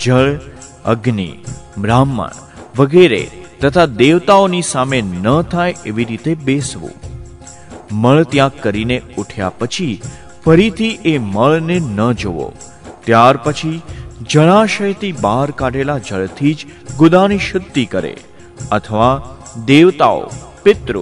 જળ 0.04 0.40
અગ્નિ, 0.88 1.30
બ્રાહ્મણ 1.78 2.38
વગેરે 2.78 3.24
તથા 3.62 3.86
દેવતાઓની 4.02 4.70
સામે 4.72 5.00
ન 5.02 5.28
થાય 5.52 5.80
એવી 5.86 6.08
રીતે 6.12 6.32
બેસવું. 6.48 6.96
મળ 7.92 8.24
ત્યાગ 8.32 8.64
કરીને 8.64 8.98
ઉઠ્યા 9.18 9.54
પછી 9.60 10.02
ફરીથી 10.46 11.00
એ 11.06 11.14
મળને 11.34 11.78
ન 11.80 12.02
જોવો 12.14 12.48
ત્યાર 13.06 13.36
પછી 13.44 13.82
જળાશયથી 14.32 15.16
બહાર 15.22 15.48
કાઢેલા 15.52 16.00
જળથી 16.00 16.54
જ 16.54 16.60
ગુદાની 16.98 17.46
શુદ્ધિ 17.48 17.86
કરે 17.86 18.14
અથવા 18.72 19.14
દેવતાઓ, 19.66 20.22
પિતૃ 20.64 20.96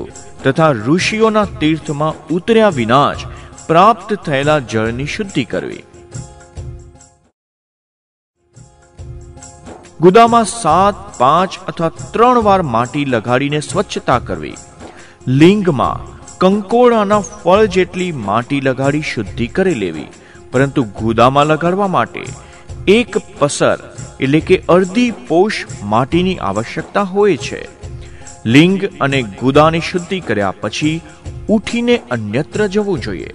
તથા 0.44 0.72
ઋષિઓના 0.86 1.49
તીર્થમાં 1.60 2.22
ઉતર્યા 2.30 2.78
વિના 2.80 3.12
જ 3.14 3.34
પ્રાપ્ત 3.68 4.10
થયેલા 4.26 4.60
જળની 4.72 5.14
શુદ્ધિ 5.16 5.45
કરવી. 5.53 5.84
ગુદામાં 10.02 10.46
સાત, 10.46 11.20
પાંચ 11.20 11.58
અથવા 11.68 11.90
ત્રણ 11.90 12.42
વાર 12.42 12.62
માટી 12.62 13.06
લગાડીને 13.06 13.60
સ્વચ્છતા 13.60 14.20
કરવી. 14.20 14.56
લિંગમાં 15.28 16.02
કંકોડાના 16.38 17.20
ફળ 17.20 17.66
જેટલી 17.66 18.12
માટી 18.12 18.62
લગાડી 18.62 19.02
શુદ્ધિ 19.02 19.48
કરી 19.48 19.74
લેવી. 19.74 20.08
પરંતુ 20.52 20.84
ગુદામાં 20.84 21.46
લગાડવા 21.46 21.88
માટે 21.88 22.26
એક 22.88 23.18
પસર 23.40 23.78
એટલે 24.20 24.40
કે 24.40 24.64
અડધી 24.70 25.12
પોષ 25.12 25.62
માટીની 25.84 26.36
આવશ્યકતા 26.36 27.02
હોય 27.04 27.38
છે. 27.38 27.68
લિંગ 28.46 28.84
અને 29.02 29.22
ગુદાની 29.22 29.80
શુદ્ધિ 29.80 30.20
કર્યા 30.20 30.54
પછી 30.62 31.02
ઉઠીને 31.50 32.02
અન્યત્ર 32.12 32.68
જવું 32.68 33.00
જોઈએ. 33.00 33.32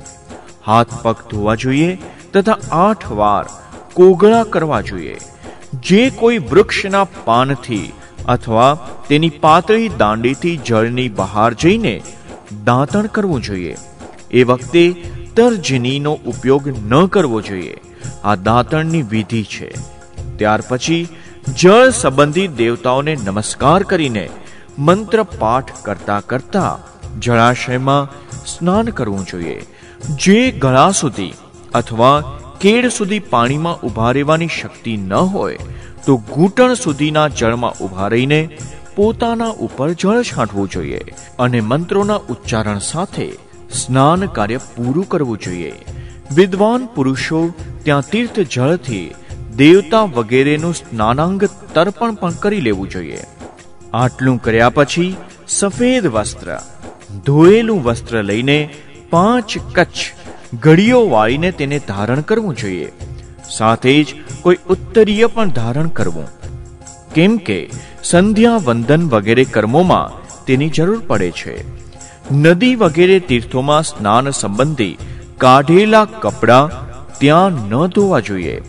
હાથ 0.66 1.02
પગ 1.02 1.16
ધોવા 1.30 1.54
જોઈએ 1.54 1.98
તથા 2.32 2.58
આઠ 2.72 3.10
વાર 3.12 3.44
કોગળા 3.94 4.44
કરવા 4.44 4.80
જોઈએ. 4.80 5.18
જે 5.74 6.10
કોઈ 6.10 6.38
વૃક્ષના 6.38 7.04
પાનથી 7.04 7.92
અથવા 8.28 8.78
તેની 9.08 9.28
પાતળી 9.28 9.88
દાંડીથી 9.88 10.56
જળની 10.56 11.08
બહાર 11.08 11.54
જઈને 11.54 12.02
દાંતણ 12.64 13.06
કરવું 13.06 13.42
જોઈએ. 13.42 13.76
એ 14.30 14.42
વખતે 14.42 14.94
તર્જનીનો 15.36 16.12
ઉપયોગ 16.26 16.68
ન 16.68 17.06
કરવો 17.06 17.40
જોઈએ. 17.40 17.76
આ 18.24 18.34
દાંતણની 18.34 19.02
વિધિ 19.02 19.42
છે. 19.42 19.74
ત્યાર 20.36 20.62
પછી 20.68 21.08
જળ 21.58 21.90
સંબંધી 21.90 22.48
દેવતાઓને 22.48 23.16
નમસ્કાર 23.24 23.82
કરીને 23.82 24.30
મંત્ર 24.78 25.22
પાઠ 25.22 25.72
કરતા 25.82 26.20
કરતા 26.20 26.78
જળાશયમાં 27.18 28.08
સ્નાન 28.46 28.86
કરવું 28.86 29.26
જોઈએ. 29.26 29.66
જે 30.18 30.50
ગળા 30.50 30.90
સુધી 30.90 31.32
અથવા 31.74 32.39
કેડ 32.60 32.86
સુધી 32.88 33.26
પાણીમાં 33.30 33.80
ઊભા 33.86 34.10
રહેવાની 34.12 34.54
શક્તિ 34.58 34.96
ન 34.96 35.14
હોય, 35.34 35.68
તો 36.06 36.16
ઘૂંટણ 36.32 36.74
સુધીના 36.74 37.28
જળમાં 37.38 37.78
ઊભા 37.80 38.08
રહીને 38.08 38.40
પોતાના 38.96 39.54
ઉપર 39.66 39.88
જળ 39.92 40.22
છાંટવું 40.22 40.68
જોઈએ 40.68 41.00
અને 41.38 41.60
મંત્રોના 41.60 42.20
ઉચ્ચારણ 42.28 42.82
સાથે 42.90 43.28
સ્નાન 43.72 44.26
કાર્ય 44.26 44.60
પૂરું 44.76 45.08
કરવું 45.08 45.38
જોઈએ. 45.38 45.72
વિદ્વાન 46.34 46.86
પુરુષો 46.94 47.40
ત્યાં 47.84 48.10
તીર્થ 48.12 48.40
જળથી 48.54 49.14
દેવતા 49.56 50.04
વગેરેનું 50.16 50.74
સ્નાનાંગ 50.74 51.42
તર્પણ 51.74 52.14
પણ 52.14 52.40
કરી 52.42 52.60
લેવું 52.60 52.90
જોઈએ. 52.90 53.22
આટલું 53.94 54.38
કર્યા 54.42 54.70
પછી 54.70 55.16
સફેદ 55.48 56.06
વસ્ત્ર, 56.06 56.48
ધોયેલું 57.26 57.84
વસ્ત્ર 57.84 58.22
લઈને 58.22 58.58
પાંચ 59.10 59.58
કચ્છ 59.74 60.00
ઘડીઓ 60.54 61.08
વાળીને 61.08 61.50
તેને 61.50 61.78
ધારણ 61.78 62.20
કરવું 62.20 62.56
જોઈએ. 62.56 62.92
સાથે 63.50 64.04
જ 64.04 64.06
કોઈ 64.42 64.56
ઉત્તરીય 64.68 65.26
પણ 65.26 65.48
ધારણ 65.48 65.88
કરવું. 65.88 66.28
કેમ 67.14 67.36
કે 67.36 67.70
સંધ્યા 68.04 68.56
વંદન 68.56 69.08
વગેરે 69.08 69.44
કર્મોમાં 69.44 70.20
તેની 70.46 70.68
જરૂર 70.68 71.02
પડે 71.06 71.30
છે. 71.30 71.80
નદી 72.32 72.74
વગેરે 72.76 73.20
તીર્થોમાં 73.20 73.82
સ્નાન 73.82 74.30
સંબંધી 74.30 74.98
કાઢેલા 75.38 76.04
કપડાં 76.04 76.70
ત્યાં 77.18 77.50
ન 77.50 77.86
ધોવા 77.86 78.20
જોઈએ. 78.20 78.60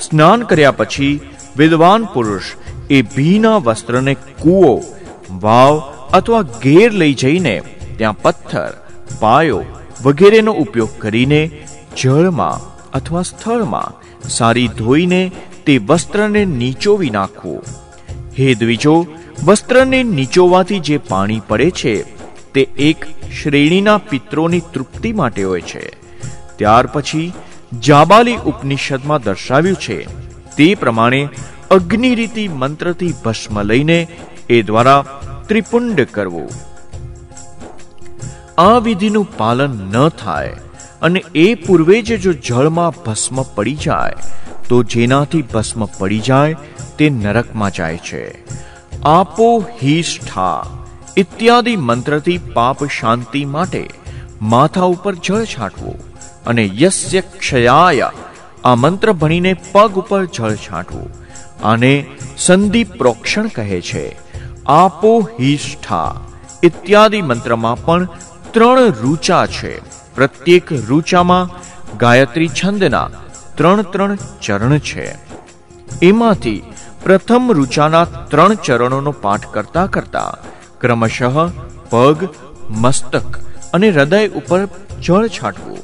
સ્નાન 0.00 0.42
કર્યા 0.42 0.70
પછી 0.70 1.20
વિદ્વાન 1.56 2.04
પુરુષ 2.04 2.42
એ 2.90 3.02
ભીના 3.02 3.56
વસ્ત્રને 3.56 4.14
કૂવો, 4.14 4.82
વાવ 5.30 5.92
અથવા 6.12 6.42
ઘેર 6.42 6.92
લઈ 6.92 7.14
જઈને 7.14 7.62
ત્યાં 7.96 8.18
પથ્થર, 8.22 8.72
પાયો 9.20 9.64
વગેરેનો 10.02 10.52
ઉપયોગ 10.52 10.88
કરીને 10.98 11.50
જળમાં 11.96 12.90
અથવા 12.90 13.22
સ્થળમાં 13.22 13.94
સારી 14.28 14.68
ધોઈને 14.68 15.30
તે 15.66 15.78
વસ્ત્રને 15.78 16.44
નીચોવી 16.44 17.10
નાખવું. 17.10 17.62
હે 18.38 18.54
દ્વિજો, 18.54 19.06
વસ્ત્રને 19.44 20.02
નીચોવાથી 20.02 20.80
જે 20.80 20.98
પાણી 20.98 21.40
પડે 21.48 21.70
છે, 21.70 22.02
તે 22.52 22.60
એક 22.60 23.04
શ્રેણીના 23.42 23.98
પિત્રોની 23.98 24.60
તૃપ્તિ 24.60 25.12
માટે 25.12 25.42
હોય 25.44 25.60
છે. 25.60 25.92
ત્યાર 26.56 26.86
પછી 26.86 27.32
જાબાલી 27.82 28.36
ઉપનિષદમાં 28.36 29.22
દર્શાવ્યું 29.22 29.76
છે, 29.76 30.04
તે 30.56 30.74
પ્રમાણે 30.74 31.28
અગ્નિરીતિ 31.70 32.48
મંત્રથી 32.48 33.14
ભસ્મ 33.24 33.62
લઈને 33.62 34.08
એ 34.48 34.62
દ્વારા 34.62 35.04
ત્રિપુંડ 35.48 36.06
કરવું. 36.10 36.71
આ 38.58 38.78
વિધિનું 38.78 39.36
પાલન 39.36 39.70
ન 39.70 40.08
થાય 40.08 40.56
અને 41.02 41.24
એ 41.34 41.54
પૂર્વે 41.54 42.02
જ 42.02 42.20
જો 42.20 42.32
જળમાં 42.32 43.04
ભસ્મ 43.04 43.42
પડી 43.42 43.74
જાય, 43.74 44.14
તો 44.68 44.82
જેનાથી 44.82 45.42
ભસ્મ 45.42 45.84
પડી 45.84 46.20
જાય 46.20 46.56
તે 46.98 47.10
નરકમાં 47.10 47.70
જાય 47.70 47.96
છે. 47.96 48.44
આપો 49.02 49.64
હિષ્ઠા 49.82 50.66
ઇત્યાદિ 51.16 51.76
મંત્રથી 51.76 52.38
પાપ 52.38 52.84
શાંતિ 52.84 53.44
માટે 53.44 53.90
માથા 54.42 54.80
ઉપર 54.80 55.14
જળ 55.14 55.44
છાંટવું 55.44 55.98
અને 56.46 56.70
યસ્ય 56.74 57.20
ક્ષયાય 57.20 58.10
આ 58.64 58.74
મંત્ર 58.74 59.12
ભણીને 59.12 59.54
પગ 59.72 59.98
ઉપર 59.98 60.24
જળ 60.24 60.54
છાંટવું. 60.54 61.10
આને 61.64 62.06
સંધિ 62.38 62.84
પ્રોક્ષણ 62.84 63.46
કહે 63.46 63.80
છે. 63.80 64.16
આપો 64.66 65.28
હિષ્ઠા 65.40 66.20
ઇત્યાદિ 66.62 67.22
મંત્રમાં 67.22 67.84
પણ 67.84 68.08
ત્રણ 68.52 68.92
રૂચા 69.02 69.46
છે. 69.46 69.72
પ્રત્યેક 70.14 70.72
રૂચામાં 70.88 71.50
ગાયત્રી 71.98 72.48
છંદના 72.48 73.10
ત્રણ 73.54 73.82
ત્રણ 73.82 74.18
ચરણ 74.42 74.78
છે. 74.78 75.06
એમાંથી 76.02 76.62
પ્રથમ 77.04 77.52
રૂચાના 77.52 78.04
ત્રણ 78.04 78.54
ચરણોનો 78.54 79.12
પાઠ 79.12 79.46
કરતા 79.46 79.86
કરતા 79.86 80.36
ક્રમશઃ 80.80 81.38
પગ, 81.90 82.28
મસ્તક 82.70 83.40
અને 83.72 83.90
હૃદય 83.90 84.28
ઉપર 84.28 84.68
જળ 85.02 85.26
છાંટવું. 85.28 85.78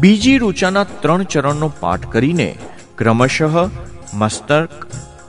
બીજી 0.00 0.38
રૂચાના 0.38 0.84
ત્રણ 0.84 1.22
ચરણનો 1.22 1.72
પાઠ 1.80 2.06
કરીને 2.06 2.58
ક્રમશઃ 2.98 3.56
મસ્તક, 4.14 4.86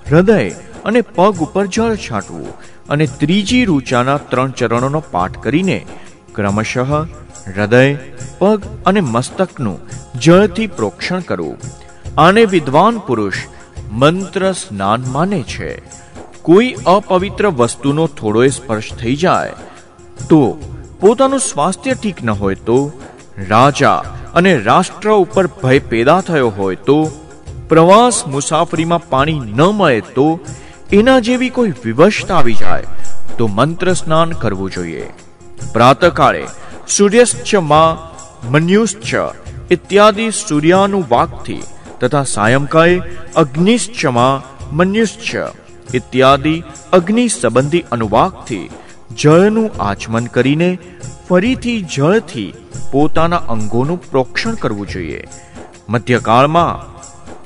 હૃદય 0.10 0.49
અને 0.85 1.01
પગ 1.01 1.41
ઉપર 1.41 1.65
જળ 1.65 1.95
છાંટવું. 1.95 2.47
અને 2.89 3.05
ત્રીજી 3.05 3.65
રૂચાના 3.65 4.18
ત્રણ 4.18 4.51
ચરણોનો 4.51 5.03
પાઠ 5.11 5.38
કરીને 5.38 5.85
ક્રમશઃ 6.35 6.93
હૃદય, 7.57 7.95
પગ 8.39 8.61
અને 8.85 9.01
મસ્તકનું 9.01 9.80
જળથી 10.19 10.68
પ્રોક્ષણ 10.68 11.19
કરવું. 11.19 11.57
આને 12.18 12.45
વિદ્વાન 12.45 12.97
પુરુષ 12.97 13.34
મંત્ર 13.91 14.51
સ્નાન 14.51 15.03
માને 15.07 15.41
છે. 15.43 15.81
કોઈ 16.41 16.76
અપવિત્ર 16.85 17.47
વસ્તુનો 17.47 18.07
થોડો 18.07 18.47
સ્પર્શ 18.47 18.93
થઈ 18.93 19.15
જાય, 19.15 19.51
તો 20.30 20.57
પોતાનું 20.99 21.39
સ્વાસ્થ્ય 21.39 21.93
ઠીક 21.93 22.23
ન 22.23 22.30
હોય 22.30 22.55
તો, 22.55 22.91
રાજા 23.49 23.95
અને 24.34 24.57
રાષ્ટ્ર 24.57 25.10
ઉપર 25.10 25.47
ભય 25.47 25.80
પેદા 25.80 26.22
થયો 26.22 26.49
હોય 26.49 26.76
તો, 26.76 27.11
પ્રવાસ 27.69 28.27
મુસાફરીમાં 28.27 29.10
પાણી 29.10 29.39
ન 29.39 29.61
મળે 29.61 30.01
તો, 30.01 30.39
એના 30.93 31.19
જેવી 31.19 31.49
કોઈ 31.49 31.73
વિવશતા 31.84 32.35
આવી 32.35 32.53
જાય, 32.53 32.84
તો 33.38 33.47
મંત્ર 33.47 33.93
સ્નાન 33.93 34.31
કરવું 34.31 34.72
જોઈએ. 34.72 35.10
પ્રાતકાળે 35.72 36.44
સૂર્યશ્ચમાં 36.88 37.99
મન્યુશ્ચ 38.52 39.11
ઇત્યાદિ 39.72 40.26
સૂર્યાનુવાકથી 40.31 41.64
તથા 41.99 42.23
સાયંકાળે 42.23 43.02
અગ્નિશ્ચમાં 43.35 44.44
મન્યુશ્ચ 44.76 45.30
ઇત્યાદિ 45.94 46.56
અગ્નિ 46.94 47.27
સંબંધી 47.27 47.85
અનુવાકથી 47.91 48.72
જળનું 49.18 49.69
આચમન 49.80 50.26
કરીને 50.26 50.69
ફરીથી 51.30 51.81
જળથી 51.95 52.53
પોતાના 52.91 53.38
અંગોનું 53.38 54.03
પ્રોક્ષણ 54.11 54.53
કરવું 54.53 54.88
જોઈએ. 54.88 55.23
મધ્યકાળમાં 55.90 56.81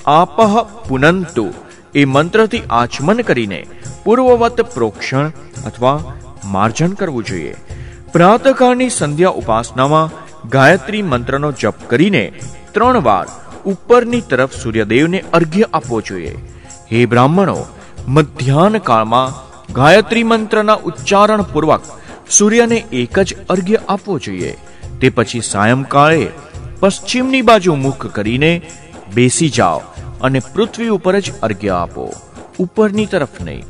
આપહ 0.06 0.58
પુનંતુ 0.88 1.54
એ 1.96 2.06
મંત્રથી 2.06 2.68
આચમન 2.70 3.22
કરીને 3.22 3.66
પૂર્વવત 4.04 4.62
પ્રોક્ષણ 4.62 5.32
અથવા 5.66 6.00
માર્જન 6.46 6.94
કરવું 6.94 7.24
જોઈએ. 7.24 7.56
પ્રાતકાળની 8.14 8.90
સંધ્યા 8.90 9.30
ઉપાસનામાં 9.30 10.12
ગાયત્રી 10.50 11.02
મંત્રનો 11.02 11.52
જપ 11.52 11.74
કરીને 11.88 12.34
ત્રણ 12.72 12.98
વાર 12.98 13.26
ઉપરની 13.66 14.22
તરફ 14.22 14.54
સૂર્યદેવને 14.54 15.24
અર્ઘ્ય 15.34 15.66
આપવો 15.74 16.02
જોઈએ. 16.02 16.36
હે 16.92 17.06
બ્રાહ્મણો 17.06 17.58
મધ્યાહન 18.08 18.78
કાળમાં 18.78 19.34
ગાયત્રી 19.74 20.24
મંત્રના 20.24 20.74
ઉચ્ચારણ 20.74 21.42
પૂર્વક 21.42 21.82
સૂર્યને 22.30 22.76
એક 22.76 23.20
જ 23.20 23.36
અર્ઘ્ય 23.50 23.80
આપવો 23.90 24.20
જોઈએ. 24.20 24.58
તે 25.02 25.10
પછી 25.10 25.42
સાયંકાળે 25.42 26.28
પશ્ચિમની 26.80 27.42
બાજુ 27.42 27.76
મુખ 27.76 28.08
કરીને 28.08 28.62
બેસી 29.14 29.50
જાઓ 29.50 29.82
અને 30.22 30.40
પૃથ્વી 30.40 30.88
ઉપર 30.88 31.20
જ 31.20 31.32
અર્ઘ્ય 31.44 31.70
આપો. 31.70 32.14
ઉપરની 32.60 33.06
તરફ 33.06 33.42
નહીં. 33.42 33.64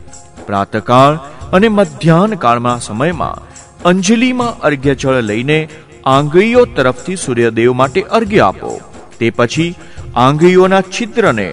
પ્રાતકાળ 0.46 1.16
અને 1.54 1.68
મધ્યાહન 1.68 2.36
કાળમાં 2.36 2.80
સમયમાં 2.80 3.48
અંજલિમાં 3.88 4.60
અર્ઘ્યજળ 4.60 5.22
લઈને 5.22 5.70
આંગળીઓ 6.06 6.66
તરફથી 6.66 7.16
સૂર્યદેવ 7.16 7.74
માટે 7.74 8.02
અર્ઘ્ય 8.02 8.40
આપો. 8.40 8.82
તે 9.20 9.30
પછી 9.30 9.76
આંગળીઓના 10.16 10.82
છિદ્રને 10.82 11.48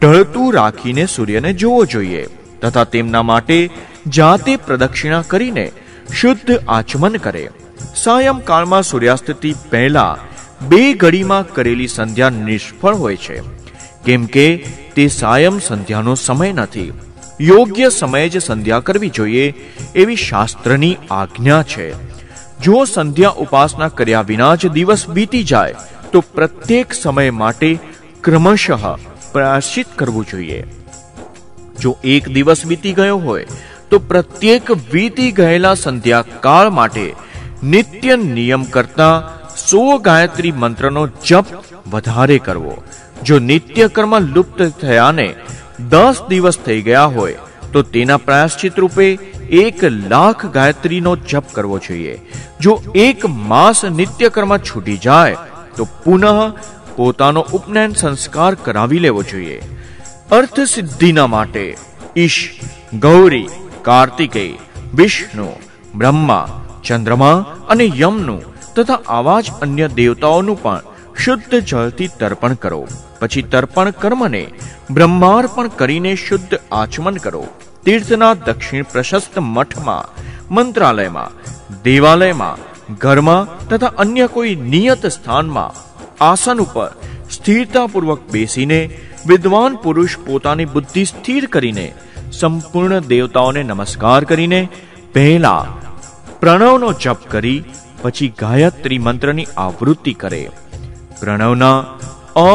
ઢળતું 0.00 0.52
રાખીને 0.52 1.06
સૂર્યને 1.06 1.52
જોવો 1.52 1.84
જોઈએ 1.84 2.26
તથા 2.62 2.84
તેમના 2.84 3.22
માટે 3.22 3.58
જાતે 4.06 4.56
પ્રદક્ષિણા 4.56 5.22
કરીને 5.22 5.72
શુદ્ધ 6.20 6.58
આચમન 6.68 7.16
કરે. 7.16 7.48
સાયંકાળમાં 7.96 8.82
સૂર્યાસ્તથી 8.82 9.54
પહેલા 9.70 10.18
બે 10.68 10.82
ઘડીમાં 10.92 11.48
કરેલી 11.54 11.88
સંધ્યા 11.88 12.30
નિષ્ફળ 12.30 12.94
હોય 12.94 13.16
છે. 13.16 13.40
કેમ 14.04 14.26
કે 14.26 14.46
તે 14.94 15.08
સાયમ 15.08 15.58
સંધ્યાનો 15.58 16.14
સમય 16.14 16.52
નથી. 16.52 16.92
યોગ્ય 17.40 17.88
સમયે 17.88 18.28
જ 18.28 18.38
સંધ્યા 18.38 18.80
કરવી 18.80 19.08
જોઈએ 19.08 19.54
એવી 19.94 20.16
શાસ્ત્રની 20.16 20.96
આજ્ઞા 21.10 21.62
છે. 21.62 22.14
જો 22.60 22.84
સંધ્યા 22.84 23.30
ઉપાસના 23.30 23.88
કર્યા 23.88 24.20
વિના 24.20 24.54
જ 24.54 24.66
દિવસ 24.66 25.08
બીતી 25.08 25.44
જાય, 25.44 25.74
તો 26.12 26.20
પ્રત્યેક 26.20 26.92
સમય 26.92 27.30
માટે 27.30 27.78
ક્રમશઃ 28.20 28.96
પ્રાયશ્ચિત 29.32 29.86
કરવું 29.96 30.26
જોઈએ. 30.30 30.64
જો 31.80 31.96
એક 32.04 32.28
દિવસ 32.28 32.66
બીતી 32.66 32.92
ગયો 32.92 33.18
હોય, 33.18 33.46
તો 33.90 33.98
પ્રત્યેક 33.98 34.70
વીતી 34.92 35.32
ગયેલા 35.32 35.74
સંધ્યાકાળ 35.74 36.70
માટે 36.70 37.14
નિત્ય 37.62 38.16
નિયમ 38.16 38.64
કરતા 38.64 39.30
સો 39.70 39.98
ગાયત્રી 39.98 40.52
મંત્રનો 40.52 41.08
જપ 41.26 41.46
વધારે 41.86 42.38
કરવો. 42.38 42.82
જો 43.22 43.38
નિત્ય 43.38 43.88
કર્મ 43.88 44.18
લુપ્ત 44.18 44.62
થયાને 44.62 45.34
દસ 45.78 46.22
દિવસ 46.28 46.58
થઈ 46.58 46.82
ગયા 46.82 47.04
હોય, 47.04 47.34
તો 47.72 47.82
તેના 47.82 48.16
પ્રાયશ્ચિત 48.16 48.78
રૂપે 48.78 49.18
એક 49.50 49.84
લાખ 49.84 50.46
ગાયત્રીનો 50.46 51.16
જપ 51.16 51.44
કરવો 51.52 51.78
જોઈએ. 51.78 52.20
જો 52.60 52.82
એક 52.94 53.26
માસ 53.26 53.84
નિત્યકર્મ 53.84 54.56
છૂટી 54.56 54.96
જાય, 54.96 55.36
તો 55.76 55.84
પુનઃ 55.84 56.52
પોતાનો 56.96 57.40
ઉપનયન 57.52 57.92
સંસ્કાર 57.92 58.54
કરાવી 58.54 58.98
લેવો 58.98 59.22
જોઈએ. 59.22 59.62
અર્થ 60.30 60.60
સિદ્ધિના 60.60 61.26
માટે 61.26 61.76
ઈશ, 62.16 62.60
ગૌરી, 62.98 63.48
કાર્તિકેય, 63.82 64.52
વિષ્ણુ, 64.94 65.48
બ્રહ્મા, 65.94 66.48
ચંદ્રમા 66.84 67.44
અને 67.68 67.92
યમનું 67.96 68.42
તથા 68.74 68.94
આવા 69.08 69.40
જ 69.40 69.50
અન્ય 69.62 69.88
દેવતાઓનું 69.88 70.62
પણ 70.62 70.80
શુદ્ધ 71.18 71.54
જળથી 71.54 72.08
તર્પણ 72.18 72.54
કરો. 72.54 72.88
પછી 73.24 73.42
તર્પણ 73.42 73.90
કર્મને 73.90 74.44
બ્રહ્માર્પણ 74.90 75.68
કરીને 75.68 76.12
શુદ્ધ 76.14 76.60
આચમન 76.72 77.16
કરો. 77.16 77.44
તીર્થના 77.84 78.34
દક્ષિણ 78.34 78.92
પ્રશસ્ત 78.92 79.38
મઠમાં, 79.38 80.12
મંત્રાલયમાં, 80.54 81.34
દેવાલયમાં, 81.82 82.62
ઘરમાં 82.94 83.68
તથા 83.68 83.92
અન્ય 83.98 84.26
કોઈ 84.26 84.54
નિયત 84.54 85.06
સ્થાનમાં 85.06 85.76
આસન 86.24 86.58
ઉપર 86.58 86.88
સ્થિરતાપૂર્વક 87.30 88.20
બેસીને 88.30 88.80
વિદ્વાન 89.26 89.76
પુરુષ 89.76 90.18
પોતાની 90.26 90.64
બુદ્ધિ 90.64 91.04
સ્થિર 91.04 91.46
કરીને 91.46 91.86
સંપૂર્ણ 92.32 92.98
દેવતાઓને 92.98 93.62
નમસ્કાર 93.62 94.24
કરીને 94.24 94.68
પહેલા 95.12 95.66
પ્રણવનો 96.40 96.92
જપ 96.92 97.18
કરી, 97.28 97.64
પછી 98.02 98.32
ગાયત્રી 98.38 98.98
મંત્રની 98.98 99.46
આવૃત્તિ 99.56 100.12
કરે. 100.14 100.50
પ્રણવના 101.20 101.76
અ 102.36 102.48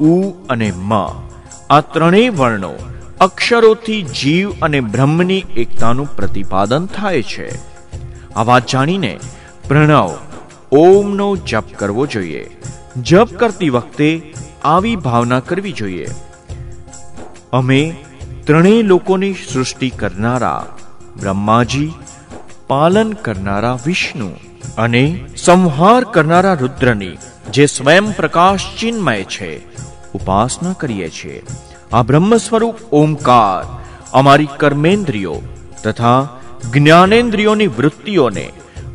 ઉ 0.00 0.32
અને 0.48 0.72
મ. 0.76 0.94
આ 1.70 1.80
ત્રણેય 1.80 2.28
વર્ણો 2.28 2.74
અક્ષરોથી 3.20 4.02
જીવ 4.02 4.52
અને 4.62 4.80
બ્રહ્મની 4.80 5.44
એકતાનું 5.56 6.16
પ્રતિપાદન 6.16 6.86
થાય 6.86 7.22
છે. 7.22 7.50
આ 8.34 8.42
વાત 8.42 8.68
જાણીને 8.68 9.18
પ્રણવ 9.68 10.16
ઓમનો 10.72 11.36
જપ 11.36 11.64
કરવો 11.76 12.06
જોઈએ. 12.06 12.50
જપ 13.02 13.34
કરતી 13.34 13.70
વખતે 13.70 14.34
આવી 14.64 14.96
ભાવના 14.96 15.40
કરવી 15.40 15.72
જોઈએ. 15.72 16.06
અમે 17.52 17.96
ત્રણેય 18.46 18.82
લોકોની 18.82 19.34
સૃષ્ટિ 19.34 19.90
કરનારા 19.90 20.66
બ્રહ્માજી, 21.20 21.92
પાલન 22.66 23.12
કરનારા 23.12 23.78
વિષ્ણુ 23.86 24.30
અને 24.78 25.24
સંહાર 25.36 26.04
કરનારા 26.04 26.54
રુદ્રની 26.54 27.16
જે 27.52 27.66
સ્વયં 27.66 28.16
પ્રકાશ 28.16 28.60
ચિન્મય 28.80 29.22
છે 29.22 29.76
ઉપાસના 30.16 30.72
કરીએ 30.72 31.08
છીએ. 31.08 31.42
આ 31.92 32.02
બ્રહ્મ 32.02 32.36
સ્વરૂપ 32.36 32.76
ઓમકાર 32.92 33.82
અમારી 34.12 34.48
કર્મેન્દ્રિયો 34.56 35.36
તથા 35.84 36.28
જ્ઞાનેન્દ્રિયોની 36.72 37.66
વૃત્તિઓને, 37.66 38.46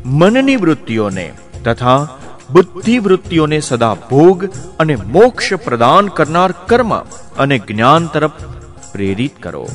મનની 0.04 0.56
વૃત્તિઓને 0.56 1.32
તથા 1.64 2.08
બુદ્ધિ 2.50 2.98
વૃત્તિઓને 2.98 3.60
સદા 3.60 3.94
ભોગ 4.10 4.44
અને 4.78 4.96
મોક્ષ 4.96 5.52
પ્રદાન 5.54 6.08
કરનાર 6.08 6.52
કર્મ 6.66 6.98
અને 7.38 7.58
જ્ઞાન 7.58 8.06
તરફ 8.06 8.30
પ્રેરિત 8.92 9.42
કરો. 9.42 9.68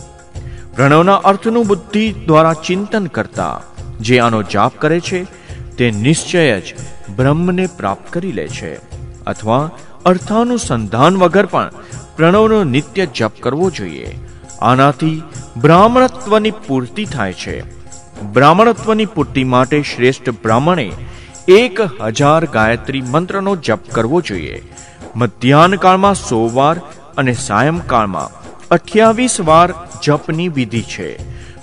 પ્રણવના 0.76 1.16
અર્થનું 1.16 1.68
બુદ્ધિ 1.68 2.06
દ્વારા 2.28 2.54
ચિંતન 2.54 3.06
કરતા 3.06 3.62
જે 4.00 4.20
આનો 4.20 4.44
જાપ 4.44 4.74
કરે 4.80 5.00
છે, 5.00 5.24
તે 5.78 5.92
નિશ્ચય 5.92 6.62
જ 6.62 6.76
બ્રહ્મને 7.16 7.68
પ્રાપ્ત 7.78 8.14
કરી 8.14 8.32
લે 8.32 8.48
છે. 8.48 8.74
અથવા 9.24 9.72
અર્થાનુસંધાન 10.08 11.18
વગર 11.18 11.46
પણ 11.46 11.72
પ્રણવનો 12.16 12.64
નિત્ય 12.64 13.06
જપ 13.16 13.32
કરવો 13.40 13.70
જોઈએ. 13.70 14.18
આનાથી 14.62 15.24
બ્રાહ્મણત્વની 15.58 16.52
પૂર્તિ 16.52 17.06
થાય 17.06 17.34
છે. 17.34 17.56
બ્રાહ્મણત્વની 18.24 19.06
પૂર્તિ 19.06 19.44
માટે 19.44 19.82
શ્રેષ્ઠ 19.82 20.30
બ્રાહ્મણે 20.30 20.92
એક 21.48 21.82
હજાર 22.02 22.46
ગાયત્રી 22.46 23.02
મંત્રનો 23.02 23.56
જપ 23.56 23.80
કરવો 23.92 24.22
જોઈએ. 24.22 24.62
મધ્યાહનકાળમાં 25.16 26.16
સો 26.16 26.50
વાર 26.54 26.82
અને 27.18 27.34
સાયંકાળમાં 27.34 28.30
અઠ્યાવીસ 28.72 29.42
વાર 29.42 29.74
જપની 30.04 30.48
વિધિ 30.50 30.82
છે. 30.82 31.12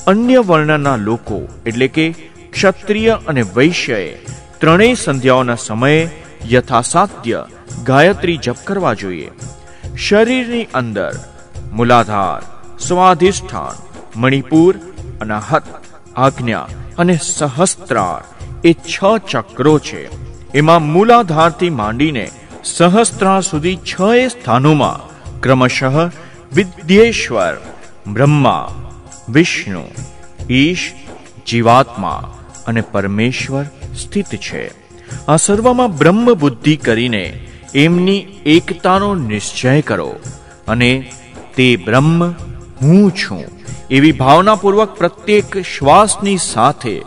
અન્ય 0.06 0.38
વર્ણના 0.38 0.96
લોકો, 0.96 1.48
એટલે 1.66 1.88
કે 1.88 2.14
ક્ષત્રિય 2.52 3.18
અને 3.28 3.42
વૈશ્યએ, 3.42 4.14
ત્રણેય 4.60 4.94
સંધ્યાઓના 4.94 5.54
સમયે 5.54 6.08
યથાસાધ્ય 6.52 7.46
ગાયત્રી 7.82 8.36
જપ 8.36 8.56
કરવા 8.64 8.94
જોઈએ. 8.94 9.30
શરીરની 9.96 10.64
અંદર 10.64 11.12
મૂલાધાર, 11.72 12.42
સ્વાધિષ્ઠાન, 12.78 13.82
મણિપુર, 14.20 14.76
અનાહત, 15.20 15.62
આજ્ઞા 16.16 16.68
અને 16.98 17.18
સહસ્ત્રાર 17.22 18.24
એ 18.64 18.72
છ 18.72 19.18
ચક્રો 19.30 19.78
છે. 19.78 20.08
એમાં 20.52 20.82
મૂલાધારથી 20.82 21.70
માંડીને 21.70 22.30
સહસ્ત્રાર 22.64 23.40
સુધી 23.40 23.76
છ 23.76 24.00
સ્થાનોમાં 24.28 25.14
ક્રમશઃ 25.40 26.10
વિદ્યેશ્વર, 26.54 27.60
બ્રહ્મા, 28.06 28.68
વિષ્ણુ, 29.28 29.84
ઈશ, 30.50 30.92
જીવાત્મા 31.46 32.38
અને 32.66 32.80
પરમેશ્વર 32.80 33.64
સ્થિત 33.96 34.26
છે. 34.26 34.84
આ 35.26 35.36
સર્વમાં 35.36 35.98
બ્રહ્મ 35.98 36.34
બુદ્ધિ 36.34 36.76
કરીને 36.76 37.40
એમની 37.74 38.26
એકતાનો 38.46 39.14
નિશ્ચય 39.14 39.80
કરો 39.80 40.16
અને 40.68 41.12
તે 41.56 41.76
બ્રહ્મ 41.76 42.30
હું 42.82 43.10
છું. 43.10 43.44
એવી 43.90 44.12
ભાવનાપૂર્વક 44.12 44.94
પ્રત્યેક 44.94 45.58
શ્વાસની 45.58 46.36
સાથે 46.36 47.02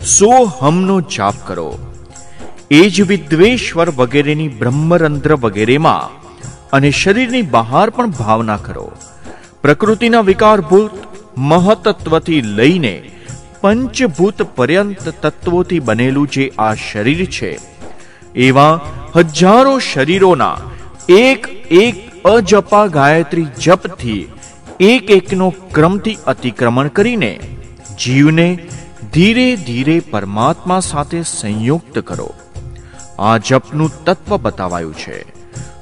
સો 0.00 0.30
હમનો 0.58 1.00
જાપ 1.00 1.34
કરો. 1.46 1.78
એ 2.70 2.88
જ 2.88 3.02
વિદ્વેશ્વર 3.02 3.90
વગેરેની 3.90 4.48
બ્રહ્મરંધ્ર 4.48 5.34
વગેરેમાં 5.34 6.22
અને 6.70 6.90
શરીરની 6.90 7.42
બહાર 7.42 7.90
પણ 7.90 8.10
ભાવના 8.10 8.56
કરો. 8.56 8.92
પ્રકૃતિના 9.62 10.20
વિકારભૂત 10.20 10.90
મહતત્વથી 11.38 12.40
લઈને 12.40 13.10
પંચભૂત 13.60 14.42
પર્યંત 14.42 15.08
તત્વોથી 15.08 15.80
બનેલું 15.80 16.28
જે 16.28 16.52
આ 16.58 16.74
શરીર 16.74 17.24
છે 17.24 17.58
એવા 18.34 18.80
હજારો 19.16 19.78
શરીરોના 19.78 20.56
એક 21.08 21.46
એક 21.70 22.26
અજપા 22.26 22.86
ગાયત્રી 22.86 23.46
જપથી 23.62 24.32
એક 24.80 25.10
એકનો 25.10 25.50
ક્રમથી 25.50 26.18
અતિક્રમણ 26.26 26.88
કરીને 26.88 27.40
જીવને 28.04 28.68
ધીરે 29.12 29.56
ધીરે 29.56 30.00
પરમાત્મા 30.00 30.80
સાથે 30.80 31.22
સંયુક્ત 31.22 31.98
કરો. 31.98 32.34
આ 33.18 33.38
જપનું 33.38 34.04
તત્વ 34.04 34.36
બતાવાયું 34.36 34.94
છે. 34.94 35.22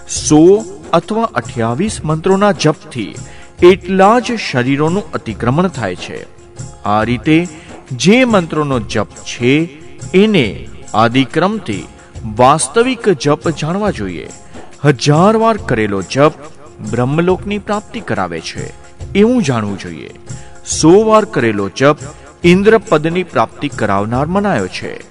સો 0.09 0.65
અથવા 0.93 1.23
અઠ્યાવીસ 1.23 2.05
મંત્રોના 2.05 2.53
જપથી 2.53 3.15
એટલા 3.63 4.19
જ 4.19 4.33
શરીરોનું 4.51 5.13
અતિક્રમણ 5.13 5.69
થાય 5.69 5.97
છે. 5.97 6.27
આ 6.83 7.03
રીતે 7.03 7.49
જે 7.93 8.25
મંત્રોનો 8.25 8.81
જપ 8.81 9.09
છે, 9.11 9.81
એને 10.13 10.69
આદિક્રમથી 10.95 11.87
વાસ્તવિક 12.25 13.09
જપ 13.09 13.49
જાણવા 13.49 13.91
જોઈએ. 13.91 14.29
હજાર 14.85 15.37
વાર 15.37 15.57
કરેલો 15.57 16.03
જપ 16.03 16.33
બ્રહ્મલોકની 16.91 17.59
પ્રાપ્તિ 17.59 18.01
કરાવે 18.01 18.41
છે. 18.41 18.73
એવું 19.13 19.43
જાણવું 19.43 19.79
જોઈએ. 19.79 20.11
સો 20.67 21.05
વાર 21.05 21.25
કરેલો 21.25 21.71
જપ 21.77 21.97
ઇન્દ્રપદની 22.45 23.23
પ્રાપ્તિ 23.23 23.69
કરાવનાર 23.69 24.27
મનાયો 24.27 24.67
છે. 24.67 25.10